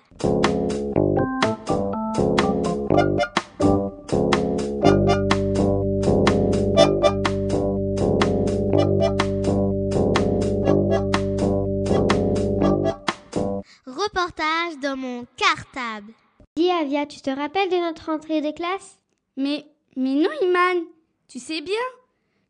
Reportage 14.15 14.79
dans 14.81 14.95
mon 14.95 15.25
cartable. 15.35 16.13
Dis 16.55 16.71
Avia, 16.71 17.05
tu 17.05 17.19
te 17.19 17.29
rappelles 17.29 17.69
de 17.69 17.75
notre 17.75 18.05
rentrée 18.05 18.39
des 18.39 18.53
classes 18.53 18.97
Mais, 19.35 19.65
mais 19.97 20.13
non, 20.13 20.29
Iman, 20.41 20.85
tu 21.27 21.37
sais 21.37 21.59
bien 21.59 21.75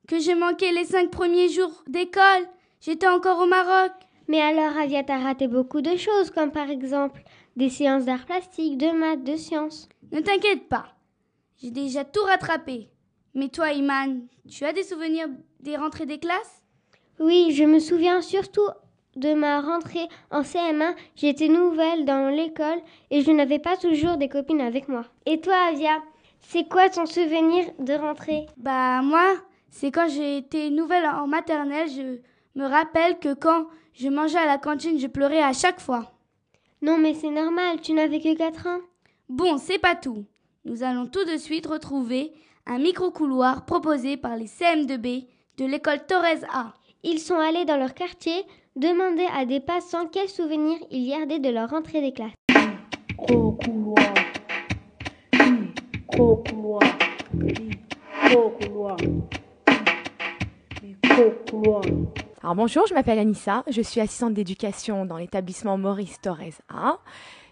que 0.08 0.20
j'ai 0.20 0.36
manqué 0.36 0.72
les 0.72 0.86
cinq 0.86 1.10
premiers 1.10 1.50
jours 1.50 1.84
d'école. 1.88 2.48
J'étais 2.82 3.08
encore 3.08 3.40
au 3.40 3.48
Maroc. 3.48 3.92
Mais 4.28 4.42
alors 4.42 4.78
Avia, 4.78 5.04
t'as 5.04 5.18
raté 5.18 5.48
beaucoup 5.48 5.82
de 5.82 5.96
choses, 5.96 6.30
comme 6.30 6.52
par 6.52 6.70
exemple 6.70 7.24
des 7.56 7.70
séances 7.70 8.06
d'art 8.06 8.28
plastique, 8.28 8.78
de 8.78 8.92
maths, 8.92 9.24
de 9.24 9.36
sciences. 9.36 9.90
Ne 10.12 10.20
t'inquiète 10.20 10.70
pas, 10.70 10.96
j'ai 11.58 11.72
déjà 11.72 12.06
tout 12.06 12.24
rattrapé. 12.26 12.92
Mais 13.34 13.50
toi, 13.50 13.72
Iman, 13.72 14.28
tu 14.48 14.66
as 14.66 14.74
des 14.74 14.84
souvenirs 14.84 15.30
des 15.62 15.78
rentrées 15.78 16.06
des 16.06 16.20
classes? 16.20 16.62
Oui, 17.20 17.54
je 17.54 17.64
me 17.64 17.80
souviens 17.80 18.22
surtout 18.22 18.70
de 19.16 19.34
ma 19.34 19.62
rentrée 19.62 20.08
en 20.32 20.42
CM1. 20.42 20.96
J'étais 21.16 21.48
nouvelle 21.48 22.06
dans 22.06 22.30
l'école 22.30 22.80
et 23.12 23.22
je 23.22 23.32
n'avais 23.32 23.60
pas 23.60 23.78
toujours 23.78 24.18
des 24.18 24.30
copines 24.30 24.62
avec 24.62 24.88
moi. 24.88 25.06
Et 25.26 25.42
toi, 25.42 25.56
Avia, 25.70 26.02
c'est 26.40 26.68
quoi 26.68 26.90
ton 26.90 27.06
souvenir 27.06 27.66
de 27.80 27.94
rentrée? 27.94 28.46
Bah 28.58 29.02
moi, 29.02 29.36
c'est 29.70 29.92
quand 29.92 30.08
j'ai 30.08 30.38
été 30.38 30.70
nouvelle 30.70 31.06
en 31.06 31.28
maternelle, 31.28 31.90
je 31.90 32.20
me 32.60 32.68
rappelle 32.68 33.20
que 33.20 33.34
quand 33.34 33.66
je 33.94 34.10
mangeais 34.10 34.38
à 34.38 34.46
la 34.46 34.58
cantine, 34.58 35.00
je 35.00 35.08
pleurais 35.08 35.42
à 35.42 35.54
chaque 35.54 35.80
fois. 35.80 36.12
Non, 36.82 36.98
mais 36.98 37.14
c'est 37.14 37.32
normal, 37.32 37.82
tu 37.82 37.94
n'avais 37.94 38.20
que 38.20 38.36
4 38.36 38.68
ans. 38.68 38.80
Bon, 39.28 39.58
c'est 39.58 39.80
pas 39.80 39.96
tout. 39.96 40.26
Nous 40.66 40.84
allons 40.84 41.08
tout 41.08 41.26
de 41.26 41.38
suite 41.38 41.68
retrouver 41.68 42.34
un 42.66 42.80
micro-couloir 42.80 43.66
proposé 43.66 44.18
par 44.18 44.36
les 44.36 44.48
CM2B 44.48 45.28
de 45.58 45.66
l'école 45.66 46.06
Torres 46.06 46.44
A. 46.52 46.74
Ils 47.04 47.20
sont 47.20 47.38
allés 47.38 47.66
dans 47.66 47.78
leur 47.78 47.94
quartier 47.94 48.44
demander 48.76 49.26
à 49.34 49.46
des 49.46 49.62
passants 49.62 50.08
quels 50.08 50.30
souvenirs 50.30 50.78
ils 50.92 51.10
gardaient 51.10 51.40
de 51.40 51.50
leur 51.50 51.70
rentrée 51.70 52.02
des 52.02 52.12
classes. 52.12 52.34
Alors 62.44 62.56
bonjour, 62.56 62.86
je 62.88 62.94
m'appelle 62.94 63.20
Anissa, 63.20 63.64
je 63.68 63.82
suis 63.82 64.02
assistante 64.02 64.34
d'éducation 64.34 65.06
dans 65.06 65.18
l'établissement 65.18 65.78
Maurice 65.78 66.20
Torres 66.22 66.62
A. 66.70 67.00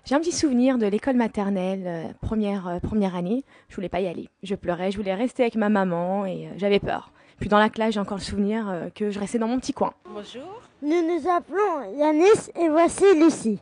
J'ai 0.05 0.15
un 0.15 0.19
petit 0.19 0.33
souvenir 0.33 0.77
de 0.77 0.85
l'école 0.85 1.15
maternelle, 1.15 1.83
euh, 1.85 2.13
première, 2.21 2.67
euh, 2.67 2.79
première 2.79 3.15
année. 3.15 3.45
Je 3.69 3.75
voulais 3.75 3.87
pas 3.87 4.01
y 4.01 4.07
aller. 4.07 4.27
Je 4.43 4.53
pleurais, 4.55 4.91
je 4.91 4.97
voulais 4.97 5.15
rester 5.15 5.43
avec 5.43 5.55
ma 5.55 5.69
maman 5.69 6.25
et 6.25 6.47
euh, 6.47 6.49
j'avais 6.57 6.81
peur. 6.81 7.13
Puis 7.39 7.49
dans 7.49 7.59
la 7.59 7.69
classe, 7.69 7.93
j'ai 7.93 7.99
encore 7.99 8.17
le 8.17 8.23
souvenir 8.23 8.69
euh, 8.69 8.89
que 8.89 9.11
je 9.11 9.19
restais 9.19 9.39
dans 9.39 9.47
mon 9.47 9.59
petit 9.59 9.73
coin. 9.73 9.93
Bonjour. 10.05 10.62
Nous 10.83 11.01
nous 11.01 11.29
appelons 11.29 11.97
Yanis 11.97 12.49
et 12.59 12.67
voici 12.69 13.05
Lucie. 13.15 13.59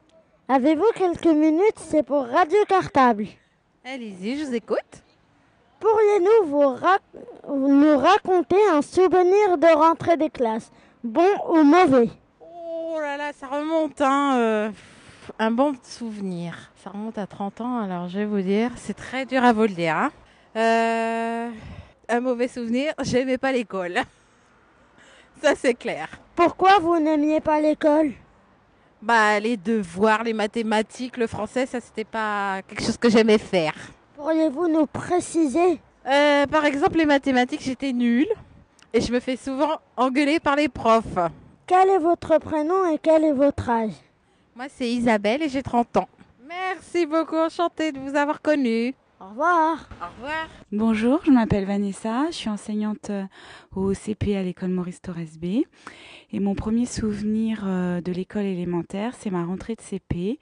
Avez-vous 0.47 0.91
quelques 0.95 1.25
minutes? 1.27 1.77
C'est 1.77 2.03
pour 2.03 2.25
Radio 2.25 2.57
Cartable. 2.67 3.27
Allez-y, 3.85 4.39
je 4.39 4.45
vous 4.45 4.55
écoute. 4.55 4.79
Pourriez-nous 5.79 6.47
vous 6.49 6.75
rac- 6.75 7.01
nous 7.47 7.97
raconter 7.97 8.57
un 8.71 8.81
souvenir 8.81 9.57
de 9.57 9.75
rentrée 9.77 10.17
des 10.17 10.29
classes, 10.29 10.71
bon 11.03 11.27
ou 11.49 11.63
mauvais? 11.63 12.09
Oh 12.39 12.97
là 12.99 13.17
là, 13.17 13.31
ça 13.33 13.47
remonte, 13.47 13.99
hein. 14.01 14.37
euh, 14.37 14.69
un 15.39 15.51
bon 15.51 15.73
souvenir. 15.83 16.71
Ça 16.83 16.89
remonte 16.89 17.17
à 17.17 17.27
30 17.27 17.61
ans, 17.61 17.79
alors 17.81 18.09
je 18.09 18.19
vais 18.19 18.25
vous 18.25 18.41
dire, 18.41 18.71
c'est 18.75 18.95
très 18.95 19.25
dur 19.25 19.43
à 19.43 19.53
vous 19.53 19.63
le 19.63 19.69
dire. 19.69 19.95
hein. 19.95 20.11
Euh, 20.55 21.49
un 22.09 22.19
mauvais 22.19 22.47
souvenir, 22.47 22.93
j'aimais 23.03 23.37
pas 23.37 23.51
l'école. 23.51 23.99
Ça, 25.41 25.53
c'est 25.55 25.73
clair. 25.73 26.07
Pourquoi 26.43 26.79
vous 26.79 26.97
n'aimiez 26.97 27.39
pas 27.39 27.61
l'école? 27.61 28.13
Bah, 28.99 29.39
les 29.39 29.57
devoirs, 29.57 30.23
les 30.23 30.33
mathématiques, 30.33 31.17
le 31.17 31.27
français, 31.27 31.67
ça, 31.67 31.79
c'était 31.79 32.03
pas 32.03 32.63
quelque 32.67 32.83
chose 32.83 32.97
que 32.97 33.11
j'aimais 33.11 33.37
faire. 33.37 33.75
Pourriez-vous 34.15 34.67
nous 34.67 34.87
préciser? 34.87 35.79
Euh, 36.07 36.47
par 36.47 36.65
exemple, 36.65 36.97
les 36.97 37.05
mathématiques, 37.05 37.61
j'étais 37.61 37.93
nulle. 37.93 38.27
Et 38.91 39.01
je 39.01 39.13
me 39.13 39.19
fais 39.19 39.35
souvent 39.35 39.77
engueuler 39.95 40.39
par 40.39 40.55
les 40.55 40.67
profs. 40.67 41.19
Quel 41.67 41.89
est 41.89 41.99
votre 41.99 42.39
prénom 42.39 42.91
et 42.91 42.97
quel 42.97 43.23
est 43.23 43.33
votre 43.33 43.69
âge? 43.69 43.93
Moi, 44.55 44.65
c'est 44.75 44.89
Isabelle 44.89 45.43
et 45.43 45.49
j'ai 45.49 45.61
30 45.61 45.97
ans. 45.97 46.09
Merci 46.47 47.05
beaucoup, 47.05 47.37
enchantée 47.37 47.91
de 47.91 47.99
vous 47.99 48.15
avoir 48.15 48.41
connu. 48.41 48.95
Au 49.21 49.29
revoir. 49.29 49.87
Au 50.01 50.15
revoir. 50.15 50.47
Bonjour, 50.71 51.19
je 51.23 51.29
m'appelle 51.29 51.65
Vanessa, 51.65 52.25
je 52.31 52.35
suis 52.35 52.49
enseignante 52.49 53.11
euh, 53.11 53.25
au 53.75 53.93
CP 53.93 54.35
à 54.35 54.41
l'école 54.41 54.69
Maurice 54.71 54.99
Torres 54.99 55.37
B. 55.39 55.63
Et 56.31 56.39
mon 56.39 56.55
premier 56.55 56.87
souvenir 56.87 57.61
euh, 57.65 58.01
de 58.01 58.11
l'école 58.11 58.45
élémentaire, 58.45 59.13
c'est 59.19 59.29
ma 59.29 59.45
rentrée 59.45 59.75
de 59.75 59.81
CP. 59.81 60.39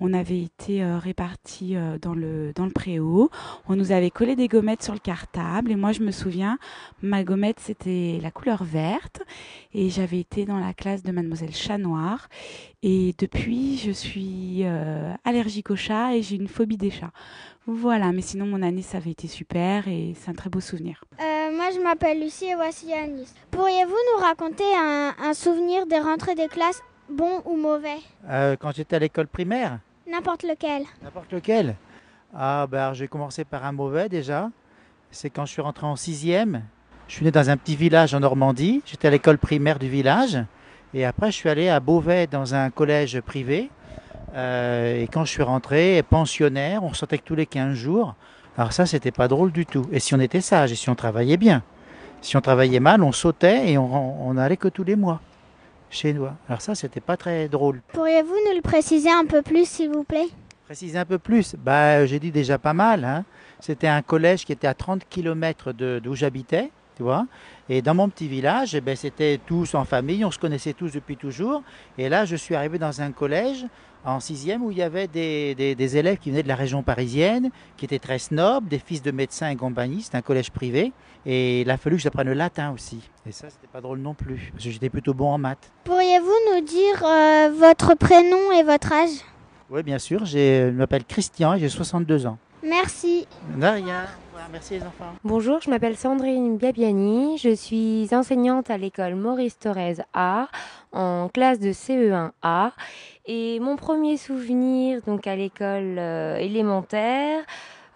On 0.00 0.12
avait 0.12 0.42
été 0.42 0.82
euh, 0.82 0.98
répartis 0.98 1.76
dans 2.02 2.14
le, 2.14 2.52
dans 2.54 2.64
le 2.64 2.72
préau. 2.72 3.30
On 3.68 3.76
nous 3.76 3.92
avait 3.92 4.10
collé 4.10 4.34
des 4.34 4.48
gommettes 4.48 4.82
sur 4.82 4.94
le 4.94 5.00
cartable. 5.00 5.70
Et 5.70 5.76
moi, 5.76 5.92
je 5.92 6.02
me 6.02 6.10
souviens, 6.10 6.58
ma 7.02 7.22
gommette, 7.22 7.60
c'était 7.60 8.18
la 8.20 8.32
couleur 8.32 8.64
verte. 8.64 9.22
Et 9.74 9.90
j'avais 9.90 10.18
été 10.18 10.44
dans 10.44 10.58
la 10.58 10.74
classe 10.74 11.04
de 11.04 11.12
mademoiselle 11.12 11.54
Chat 11.54 11.78
Noir. 11.78 12.28
Et 12.82 13.14
depuis, 13.18 13.76
je 13.76 13.90
suis 13.90 14.64
allergique 15.24 15.70
aux 15.70 15.76
chats 15.76 16.14
et 16.14 16.22
j'ai 16.22 16.36
une 16.36 16.46
phobie 16.46 16.76
des 16.76 16.90
chats. 16.90 17.12
Voilà, 17.70 18.12
mais 18.12 18.22
sinon 18.22 18.46
mon 18.46 18.62
année 18.62 18.80
ça 18.80 18.96
avait 18.96 19.10
été 19.10 19.28
super 19.28 19.88
et 19.88 20.14
c'est 20.18 20.30
un 20.30 20.34
très 20.34 20.48
beau 20.48 20.58
souvenir. 20.58 21.04
Euh, 21.20 21.54
moi 21.54 21.66
je 21.74 21.78
m'appelle 21.80 22.18
Lucie 22.18 22.46
et 22.46 22.54
voici 22.54 22.94
Anis. 22.94 23.34
Pourriez-vous 23.50 23.90
nous 23.90 24.24
raconter 24.24 24.64
un, 24.74 25.34
souvenir 25.34 25.86
des 25.86 25.98
rentrées 25.98 26.34
des 26.34 26.48
classes, 26.48 26.80
bon 27.10 27.42
ou 27.44 27.56
mauvais? 27.56 27.98
Euh, 28.26 28.56
Quand 28.58 28.74
j'étais 28.74 28.96
à 28.96 28.98
l'école 28.98 29.26
primaire? 29.28 29.80
N'importe 30.10 30.44
lequel. 30.44 30.84
N'importe 31.02 31.30
lequel? 31.30 31.76
Ah 32.34 32.66
ben 32.66 32.94
j'ai 32.94 33.06
commencé 33.06 33.44
par 33.44 33.66
un 33.66 33.72
mauvais 33.72 34.08
déjà. 34.08 34.50
C'est 35.10 35.28
quand 35.28 35.44
je 35.44 35.52
suis 35.52 35.62
rentré 35.62 35.84
en 35.84 35.96
sixième. 35.96 36.62
Je 37.06 37.16
suis 37.16 37.24
né 37.26 37.30
dans 37.30 37.50
un 37.50 37.58
petit 37.58 37.76
village 37.76 38.14
en 38.14 38.20
Normandie. 38.20 38.80
J'étais 38.86 39.08
à 39.08 39.10
l'école 39.10 39.36
primaire 39.36 39.78
du 39.78 39.90
village. 39.90 40.38
Et 40.94 41.04
après 41.04 41.30
je 41.30 41.36
suis 41.36 41.50
allé 41.50 41.68
à 41.68 41.80
Beauvais 41.80 42.26
dans 42.28 42.54
un 42.54 42.70
collège 42.70 43.20
privé. 43.20 43.68
Euh, 44.34 45.02
et 45.02 45.06
quand 45.06 45.24
je 45.24 45.30
suis 45.30 45.42
rentré, 45.42 46.02
pensionnaire, 46.08 46.84
on 46.84 46.92
sortait 46.92 47.18
que 47.18 47.24
tous 47.24 47.34
les 47.34 47.46
15 47.46 47.74
jours. 47.74 48.14
Alors 48.56 48.72
ça, 48.72 48.86
c'était 48.86 49.10
pas 49.10 49.28
drôle 49.28 49.52
du 49.52 49.66
tout. 49.66 49.86
Et 49.92 50.00
si 50.00 50.14
on 50.14 50.20
était 50.20 50.40
sage, 50.40 50.72
et 50.72 50.74
si 50.74 50.90
on 50.90 50.94
travaillait 50.94 51.36
bien. 51.36 51.62
Si 52.20 52.36
on 52.36 52.40
travaillait 52.40 52.80
mal, 52.80 53.02
on 53.02 53.12
sautait 53.12 53.70
et 53.70 53.78
on, 53.78 54.34
n'allait 54.34 54.56
que 54.56 54.68
tous 54.68 54.82
les 54.84 54.96
mois 54.96 55.20
chez 55.90 56.12
nous. 56.12 56.26
Alors 56.48 56.60
ça, 56.60 56.74
c'était 56.74 57.00
pas 57.00 57.16
très 57.16 57.48
drôle. 57.48 57.80
Pourriez-vous 57.92 58.34
nous 58.48 58.56
le 58.56 58.60
préciser 58.60 59.10
un 59.10 59.24
peu 59.24 59.42
plus, 59.42 59.68
s'il 59.68 59.90
vous 59.90 60.04
plaît? 60.04 60.26
Préciser 60.66 60.98
un 60.98 61.04
peu 61.04 61.18
plus? 61.18 61.54
Bah, 61.56 62.04
j'ai 62.04 62.18
dit 62.18 62.32
déjà 62.32 62.58
pas 62.58 62.74
mal. 62.74 63.04
Hein. 63.04 63.24
C'était 63.60 63.86
un 63.86 64.02
collège 64.02 64.44
qui 64.44 64.52
était 64.52 64.66
à 64.66 64.74
30 64.74 65.02
km 65.08 65.72
d'où 65.72 66.14
j'habitais, 66.14 66.70
tu 66.96 67.04
vois. 67.04 67.26
Et 67.68 67.80
dans 67.80 67.94
mon 67.94 68.08
petit 68.08 68.28
village, 68.28 68.74
eh 68.74 68.80
ben, 68.80 68.96
c'était 68.96 69.40
tous 69.46 69.74
en 69.74 69.84
famille, 69.84 70.24
on 70.24 70.30
se 70.30 70.38
connaissait 70.38 70.72
tous 70.72 70.92
depuis 70.92 71.16
toujours. 71.16 71.62
Et 71.96 72.08
là, 72.08 72.24
je 72.24 72.36
suis 72.36 72.54
arrivé 72.54 72.78
dans 72.78 73.00
un 73.00 73.12
collège 73.12 73.64
en 74.08 74.20
sixième 74.20 74.62
où 74.62 74.70
il 74.70 74.78
y 74.78 74.82
avait 74.82 75.06
des, 75.06 75.54
des, 75.54 75.96
élèves 75.96 76.18
qui 76.18 76.30
venaient 76.30 76.42
de 76.42 76.48
la 76.48 76.56
région 76.56 76.82
parisienne, 76.82 77.50
qui 77.76 77.84
étaient 77.84 77.98
très 77.98 78.18
snobs, 78.18 78.66
des 78.66 78.78
fils 78.78 79.02
de 79.02 79.10
médecins 79.10 79.50
et 79.50 79.56
compagnie. 79.56 80.02
C'était 80.02 80.16
un 80.16 80.22
collège 80.22 80.50
privé. 80.50 80.92
Et 81.26 81.62
il 81.62 81.70
a 81.70 81.76
fallu 81.76 81.96
que 81.96 82.02
j'apprenne 82.02 82.28
le 82.28 82.34
latin 82.34 82.72
aussi. 82.72 83.00
Et 83.26 83.32
ça, 83.32 83.50
c'était 83.50 83.66
pas 83.66 83.80
drôle 83.80 83.98
non 83.98 84.14
plus, 84.14 84.50
parce 84.52 84.64
que 84.64 84.70
j'étais 84.70 84.88
plutôt 84.88 85.14
bon 85.14 85.30
en 85.30 85.38
maths. 85.38 85.70
Pourriez-vous 85.84 86.54
nous 86.54 86.64
dire 86.64 87.04
euh, 87.04 87.50
votre 87.58 87.94
prénom 87.94 88.52
et 88.52 88.62
votre 88.62 88.92
âge? 88.92 89.20
Oui, 89.70 89.82
bien 89.82 89.98
sûr. 89.98 90.24
Je 90.24 90.70
m'appelle 90.70 91.04
Christian 91.04 91.54
et 91.54 91.60
j'ai 91.60 91.68
62 91.68 92.26
ans. 92.26 92.38
Merci. 92.62 93.26
De 93.56 93.66
rien. 93.66 94.06
Bonjour, 95.24 95.60
je 95.60 95.70
m'appelle 95.70 95.96
Sandrine 95.96 96.56
Biabiani. 96.56 97.38
Je 97.38 97.54
suis 97.54 98.08
enseignante 98.12 98.70
à 98.70 98.78
l'école 98.78 99.14
Maurice 99.14 99.58
Thorez 99.58 99.96
A 100.14 100.48
en 100.92 101.28
classe 101.32 101.58
de 101.58 101.72
CE1A. 101.72 102.72
Et 103.26 103.60
mon 103.60 103.76
premier 103.76 104.16
souvenir 104.16 105.02
donc 105.06 105.26
à 105.26 105.36
l'école 105.36 105.98
euh, 105.98 106.36
élémentaire, 106.36 107.44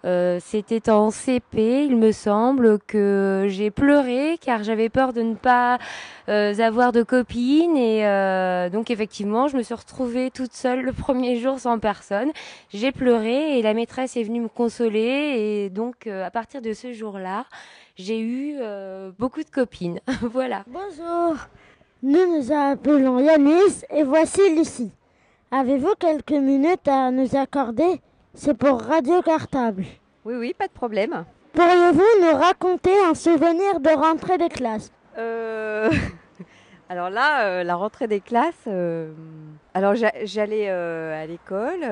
euh, 0.05 0.39
c'était 0.41 0.89
en 0.89 1.11
CP, 1.11 1.85
il 1.85 1.95
me 1.95 2.11
semble, 2.11 2.79
que 2.79 3.45
j'ai 3.47 3.71
pleuré 3.71 4.37
car 4.41 4.63
j'avais 4.63 4.89
peur 4.89 5.13
de 5.13 5.21
ne 5.21 5.35
pas 5.35 5.79
euh, 6.27 6.57
avoir 6.59 6.91
de 6.91 7.03
copine 7.03 7.77
et 7.77 8.05
euh, 8.05 8.69
donc 8.69 8.91
effectivement 8.91 9.47
je 9.47 9.55
me 9.55 9.63
suis 9.63 9.73
retrouvée 9.73 10.29
toute 10.29 10.51
seule 10.53 10.81
le 10.81 10.91
premier 10.93 11.39
jour 11.39 11.57
sans 11.59 11.79
personne. 11.79 12.31
J'ai 12.73 12.91
pleuré 12.91 13.57
et 13.57 13.61
la 13.61 13.73
maîtresse 13.73 14.17
est 14.17 14.23
venue 14.23 14.41
me 14.41 14.49
consoler 14.49 15.35
et 15.37 15.69
donc 15.69 16.07
à 16.07 16.29
partir 16.31 16.61
de 16.61 16.73
ce 16.73 16.91
jour-là 16.91 17.45
j'ai 17.95 18.19
eu 18.19 18.57
beaucoup 19.19 19.43
de 19.43 19.49
copines. 19.49 19.99
voilà. 20.21 20.63
Bonjour, 20.67 21.37
nous 22.01 22.37
nous 22.37 22.51
appelons 22.51 23.19
Yanis 23.19 23.83
et 23.89 24.03
voici 24.03 24.41
Lucie. 24.55 24.91
Avez-vous 25.51 25.93
quelques 25.99 26.31
minutes 26.31 26.87
à 26.87 27.11
nous 27.11 27.35
accorder? 27.35 28.01
C'est 28.33 28.55
pour 28.55 28.81
Radio 28.81 29.21
Cartable. 29.21 29.85
Oui, 30.25 30.35
oui, 30.35 30.53
pas 30.57 30.67
de 30.67 30.73
problème. 30.73 31.25
Pourriez-vous 31.53 32.21
nous 32.21 32.35
raconter 32.35 32.91
un 33.09 33.13
souvenir 33.13 33.79
de 33.79 33.89
rentrée 33.89 34.37
des 34.37 34.49
classes 34.49 34.91
euh... 35.17 35.91
Alors 36.89 37.09
là, 37.09 37.45
euh, 37.45 37.63
la 37.63 37.75
rentrée 37.75 38.07
des 38.07 38.19
classes, 38.19 38.53
euh, 38.67 39.11
alors 39.73 39.95
j'allais 40.23 40.69
à 40.69 41.25
l'école 41.25 41.83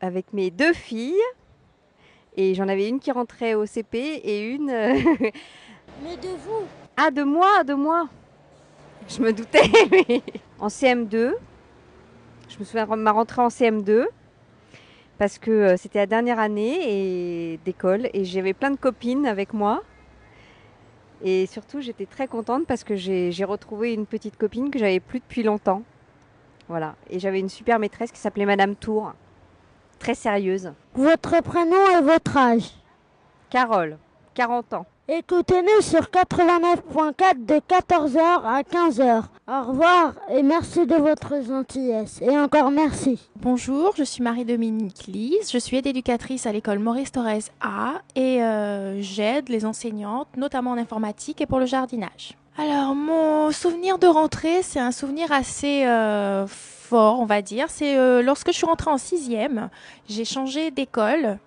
avec 0.00 0.32
mes 0.32 0.50
deux 0.50 0.72
filles 0.72 1.20
et 2.36 2.54
j'en 2.54 2.68
avais 2.68 2.88
une 2.88 3.00
qui 3.00 3.10
rentrait 3.10 3.54
au 3.54 3.66
CP 3.66 3.98
et 3.98 4.48
une. 4.48 4.66
Mais 6.02 6.16
de 6.16 6.28
vous 6.28 6.66
Ah, 6.96 7.10
de 7.10 7.22
moi, 7.22 7.64
de 7.64 7.74
moi. 7.74 8.08
Je 9.08 9.20
me 9.20 9.32
doutais, 9.32 9.62
mais 9.90 10.22
en 10.60 10.68
CM2. 10.68 11.32
Je 12.48 12.58
me 12.58 12.64
souviens 12.64 12.86
de 12.86 12.94
ma 12.94 13.12
rentrée 13.12 13.42
en 13.42 13.48
CM2 13.48 14.06
parce 15.18 15.38
que 15.38 15.50
euh, 15.50 15.76
c'était 15.76 15.98
la 15.98 16.06
dernière 16.06 16.38
année 16.38 17.58
d'école 17.64 18.08
et 18.14 18.24
j'avais 18.24 18.54
plein 18.54 18.70
de 18.70 18.76
copines 18.76 19.26
avec 19.26 19.52
moi. 19.52 19.82
Et 21.22 21.46
surtout, 21.46 21.80
j'étais 21.80 22.06
très 22.06 22.28
contente 22.28 22.66
parce 22.66 22.84
que 22.84 22.94
j'ai 22.94 23.44
retrouvé 23.44 23.92
une 23.92 24.06
petite 24.06 24.36
copine 24.36 24.70
que 24.70 24.78
j'avais 24.78 25.00
plus 25.00 25.18
depuis 25.18 25.42
longtemps. 25.42 25.82
Voilà. 26.68 26.94
Et 27.10 27.18
j'avais 27.18 27.40
une 27.40 27.48
super 27.48 27.80
maîtresse 27.80 28.12
qui 28.12 28.20
s'appelait 28.20 28.46
Madame 28.46 28.76
Tour. 28.76 29.12
Très 29.98 30.14
sérieuse. 30.14 30.72
Votre 30.94 31.42
prénom 31.42 31.98
et 31.98 32.02
votre 32.02 32.36
âge? 32.36 32.70
Carole, 33.50 33.98
40 34.34 34.74
ans. 34.74 34.86
Écoutez-nous 35.10 35.80
sur 35.80 36.02
89.4 36.02 37.46
de 37.46 37.54
14h 37.54 38.18
à 38.44 38.60
15h. 38.60 39.22
Au 39.48 39.68
revoir 39.70 40.12
et 40.30 40.42
merci 40.42 40.86
de 40.86 40.96
votre 40.96 41.42
gentillesse. 41.42 42.20
Et 42.20 42.38
encore 42.38 42.70
merci. 42.70 43.18
Bonjour, 43.36 43.94
je 43.96 44.04
suis 44.04 44.22
Marie-Dominique 44.22 45.06
Lise. 45.06 45.50
Je 45.50 45.56
suis 45.56 45.78
aide-éducatrice 45.78 46.44
à 46.44 46.52
l'école 46.52 46.80
Maurice 46.80 47.10
Torres 47.10 47.48
A 47.62 48.02
et 48.16 48.42
euh, 48.42 49.00
j'aide 49.00 49.48
les 49.48 49.64
enseignantes, 49.64 50.28
notamment 50.36 50.72
en 50.72 50.76
informatique 50.76 51.40
et 51.40 51.46
pour 51.46 51.58
le 51.58 51.64
jardinage. 51.64 52.36
Alors, 52.58 52.94
mon 52.94 53.50
souvenir 53.50 53.98
de 53.98 54.08
rentrée, 54.08 54.62
c'est 54.62 54.80
un 54.80 54.92
souvenir 54.92 55.32
assez 55.32 55.86
euh, 55.86 56.46
fort, 56.46 57.18
on 57.20 57.24
va 57.24 57.40
dire. 57.40 57.70
C'est 57.70 57.96
euh, 57.96 58.20
lorsque 58.20 58.48
je 58.48 58.58
suis 58.58 58.66
rentrée 58.66 58.90
en 58.90 58.98
sixième, 58.98 59.70
j'ai 60.06 60.26
changé 60.26 60.70
d'école 60.70 61.38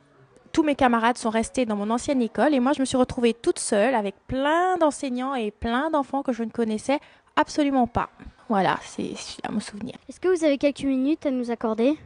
tous 0.52 0.64
mes 0.64 0.76
camarades 0.76 1.18
sont 1.18 1.30
restés 1.30 1.66
dans 1.66 1.76
mon 1.76 1.89
ancienne 1.89 2.22
école 2.22 2.54
et 2.54 2.60
moi 2.60 2.74
je 2.74 2.82
me 2.82 2.86
suis 2.86 2.97
retrouvée 2.97 3.34
toute 3.34 3.60
seule 3.60 3.95
avec 3.95 4.16
plein 4.28 4.78
d'enseignants 4.78 5.36
et 5.36 5.52
plein 5.52 5.89
d'enfants 5.89 6.24
que 6.24 6.34
je 6.34 6.43
ne 6.43 6.49
connaissais 6.49 6.99
absolument 7.36 7.88
pas. 7.88 8.10
Voilà, 8.49 8.78
c'est 8.84 9.14
mon 9.49 9.60
souvenir. 9.60 9.95
Est-ce 10.10 10.20
que 10.20 10.28
vous 10.28 10.43
avez 10.43 10.58
quelques 10.58 10.84
minutes 10.84 11.26
à 11.26 11.32
nous 11.32 11.52
accorder? 11.52 11.97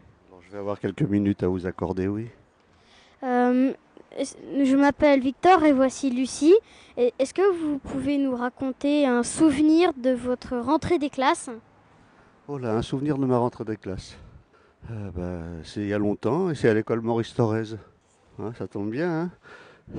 Je 0.42 0.52
vais 0.52 0.60
avoir 0.60 0.80
quelques 0.80 1.02
minutes 1.02 1.42
à 1.42 1.48
vous 1.48 1.66
accorder, 1.66 2.08
oui. 2.08 2.28
Euh, 3.24 3.74
je 4.18 4.76
m'appelle 4.76 5.20
Victor 5.20 5.64
et 5.64 5.74
voici 5.74 6.12
Lucie. 6.12 6.56
Est-ce 6.98 7.34
que 7.34 7.52
vous 7.60 7.80
pouvez 7.80 8.18
nous 8.18 8.36
raconter 8.36 9.08
un 9.08 9.24
souvenir 9.24 9.92
de 9.98 10.12
votre 10.12 10.56
rentrée 10.58 11.00
des 11.00 11.10
classes? 11.10 11.50
Oh 12.48 12.60
là, 12.60 12.76
un 12.76 12.84
souvenir 12.84 13.18
de 13.18 13.26
ma 13.26 13.40
rentrée 13.40 13.66
des 13.66 13.76
classes. 13.76 14.16
Euh, 14.92 15.10
bah, 15.16 15.44
c'est 15.64 15.82
il 15.82 15.88
y 15.88 15.94
a 15.94 15.98
longtemps 15.98 16.52
et 16.52 16.56
c'est 16.56 16.70
à 16.70 16.74
l'école 16.76 17.02
Maurice 17.02 17.34
Thorez. 17.34 17.76
Hein, 18.40 18.52
ça 18.58 18.68
tombe 18.68 18.90
bien. 18.90 19.12
Hein. 19.12 19.30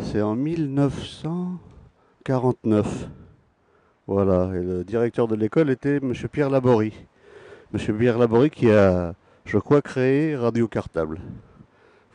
C'est 0.01 0.21
en 0.21 0.35
1949. 0.35 3.09
Voilà. 4.07 4.51
Et 4.55 4.63
le 4.63 4.85
directeur 4.85 5.29
de 5.29 5.35
l'école 5.35 5.71
était 5.71 5.97
M. 5.97 6.13
Pierre 6.31 6.51
Laborie. 6.51 6.93
M. 7.75 7.99
Pierre 7.99 8.19
Laborie 8.19 8.51
qui 8.51 8.71
a, 8.71 9.15
je 9.45 9.59
crois, 9.59 9.81
créé 9.81 10.37
Radio 10.37 10.69
Cartable. 10.69 11.19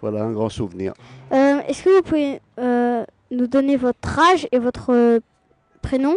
Voilà 0.01 0.23
un 0.23 0.31
grand 0.31 0.49
souvenir. 0.49 0.93
Euh, 1.31 1.59
est-ce 1.67 1.83
que 1.83 1.97
vous 1.97 2.01
pouvez 2.01 2.41
euh, 2.59 3.05
nous 3.29 3.47
donner 3.47 3.75
votre 3.75 4.19
âge 4.19 4.47
et 4.51 4.59
votre 4.59 4.93
euh, 4.93 5.19
prénom? 5.81 6.15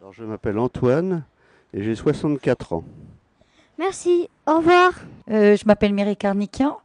Alors, 0.00 0.12
je 0.12 0.24
m'appelle 0.24 0.58
Antoine 0.58 1.24
et 1.72 1.82
j'ai 1.82 1.94
64 1.94 2.72
ans. 2.72 2.84
Merci. 3.78 4.28
Au 4.46 4.58
revoir. 4.58 4.92
je 5.28 5.66
m'appelle 5.66 5.92
Mireille 5.92 6.16
Carniquian. 6.16 6.78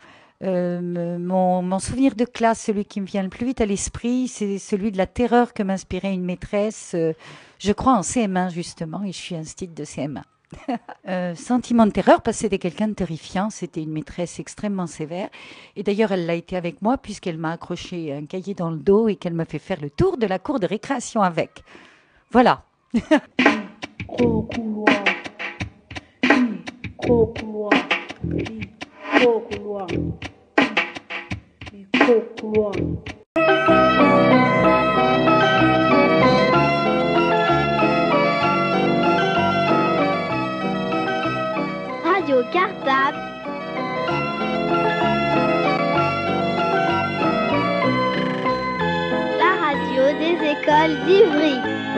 Euh, 0.43 1.17
mon, 1.19 1.79
souvenir 1.79 2.15
de 2.15 2.25
classe, 2.25 2.61
celui 2.61 2.85
qui 2.85 2.99
me 3.01 3.05
vient 3.05 3.23
le 3.23 3.29
plus 3.29 3.45
vite 3.45 3.61
à 3.61 3.65
l'esprit, 3.65 4.27
c'est 4.27 4.57
celui 4.57 4.91
de 4.91 4.97
la 4.97 5.05
terreur 5.05 5.53
que 5.53 5.61
m'inspirait 5.61 6.13
une 6.13 6.23
maîtresse, 6.23 6.93
euh, 6.95 7.13
je 7.59 7.71
crois 7.71 7.93
en 7.93 8.01
CM1 8.01 8.49
justement, 8.49 9.03
et 9.03 9.11
je 9.11 9.17
suis 9.17 9.35
un 9.35 9.43
style 9.43 9.73
de 9.73 9.83
CM1. 9.83 10.23
Euh, 11.07 11.33
sentiment 11.33 11.87
de 11.87 11.91
terreur 11.91 12.21
parce 12.21 12.37
que 12.37 12.41
c'était 12.41 12.59
quelqu'un 12.59 12.87
de 12.87 12.93
terrifiant, 12.93 13.49
c'était 13.49 13.81
une 13.81 13.91
maîtresse 13.91 14.39
extrêmement 14.39 14.85
sévère. 14.85 15.29
Et 15.75 15.81
d'ailleurs, 15.81 16.11
elle 16.11 16.27
l'a 16.27 16.35
été 16.35 16.55
avec 16.55 16.81
moi 16.81 16.97
puisqu'elle 16.97 17.39
m'a 17.39 17.53
accroché 17.53 18.13
un 18.13 18.25
cahier 18.25 18.53
dans 18.53 18.69
le 18.69 18.77
dos 18.77 19.07
et 19.07 19.15
qu'elle 19.15 19.33
m'a 19.33 19.45
fait 19.45 19.59
faire 19.59 19.81
le 19.81 19.89
tour 19.89 20.17
de 20.17 20.27
la 20.27 20.37
cour 20.37 20.59
de 20.59 20.67
récréation 20.67 21.21
avec. 21.21 21.63
Voilà. 22.29 22.65
Gros 24.07 24.43
couloir. 24.43 25.03
Gros 26.99 27.27
couloir. 27.27 27.71
Radio 42.03 42.43
Cartable. 42.51 43.17
La 49.37 49.51
radio 49.59 50.03
des 50.19 50.37
écoles 50.53 50.95
d'Ivry. 51.05 51.90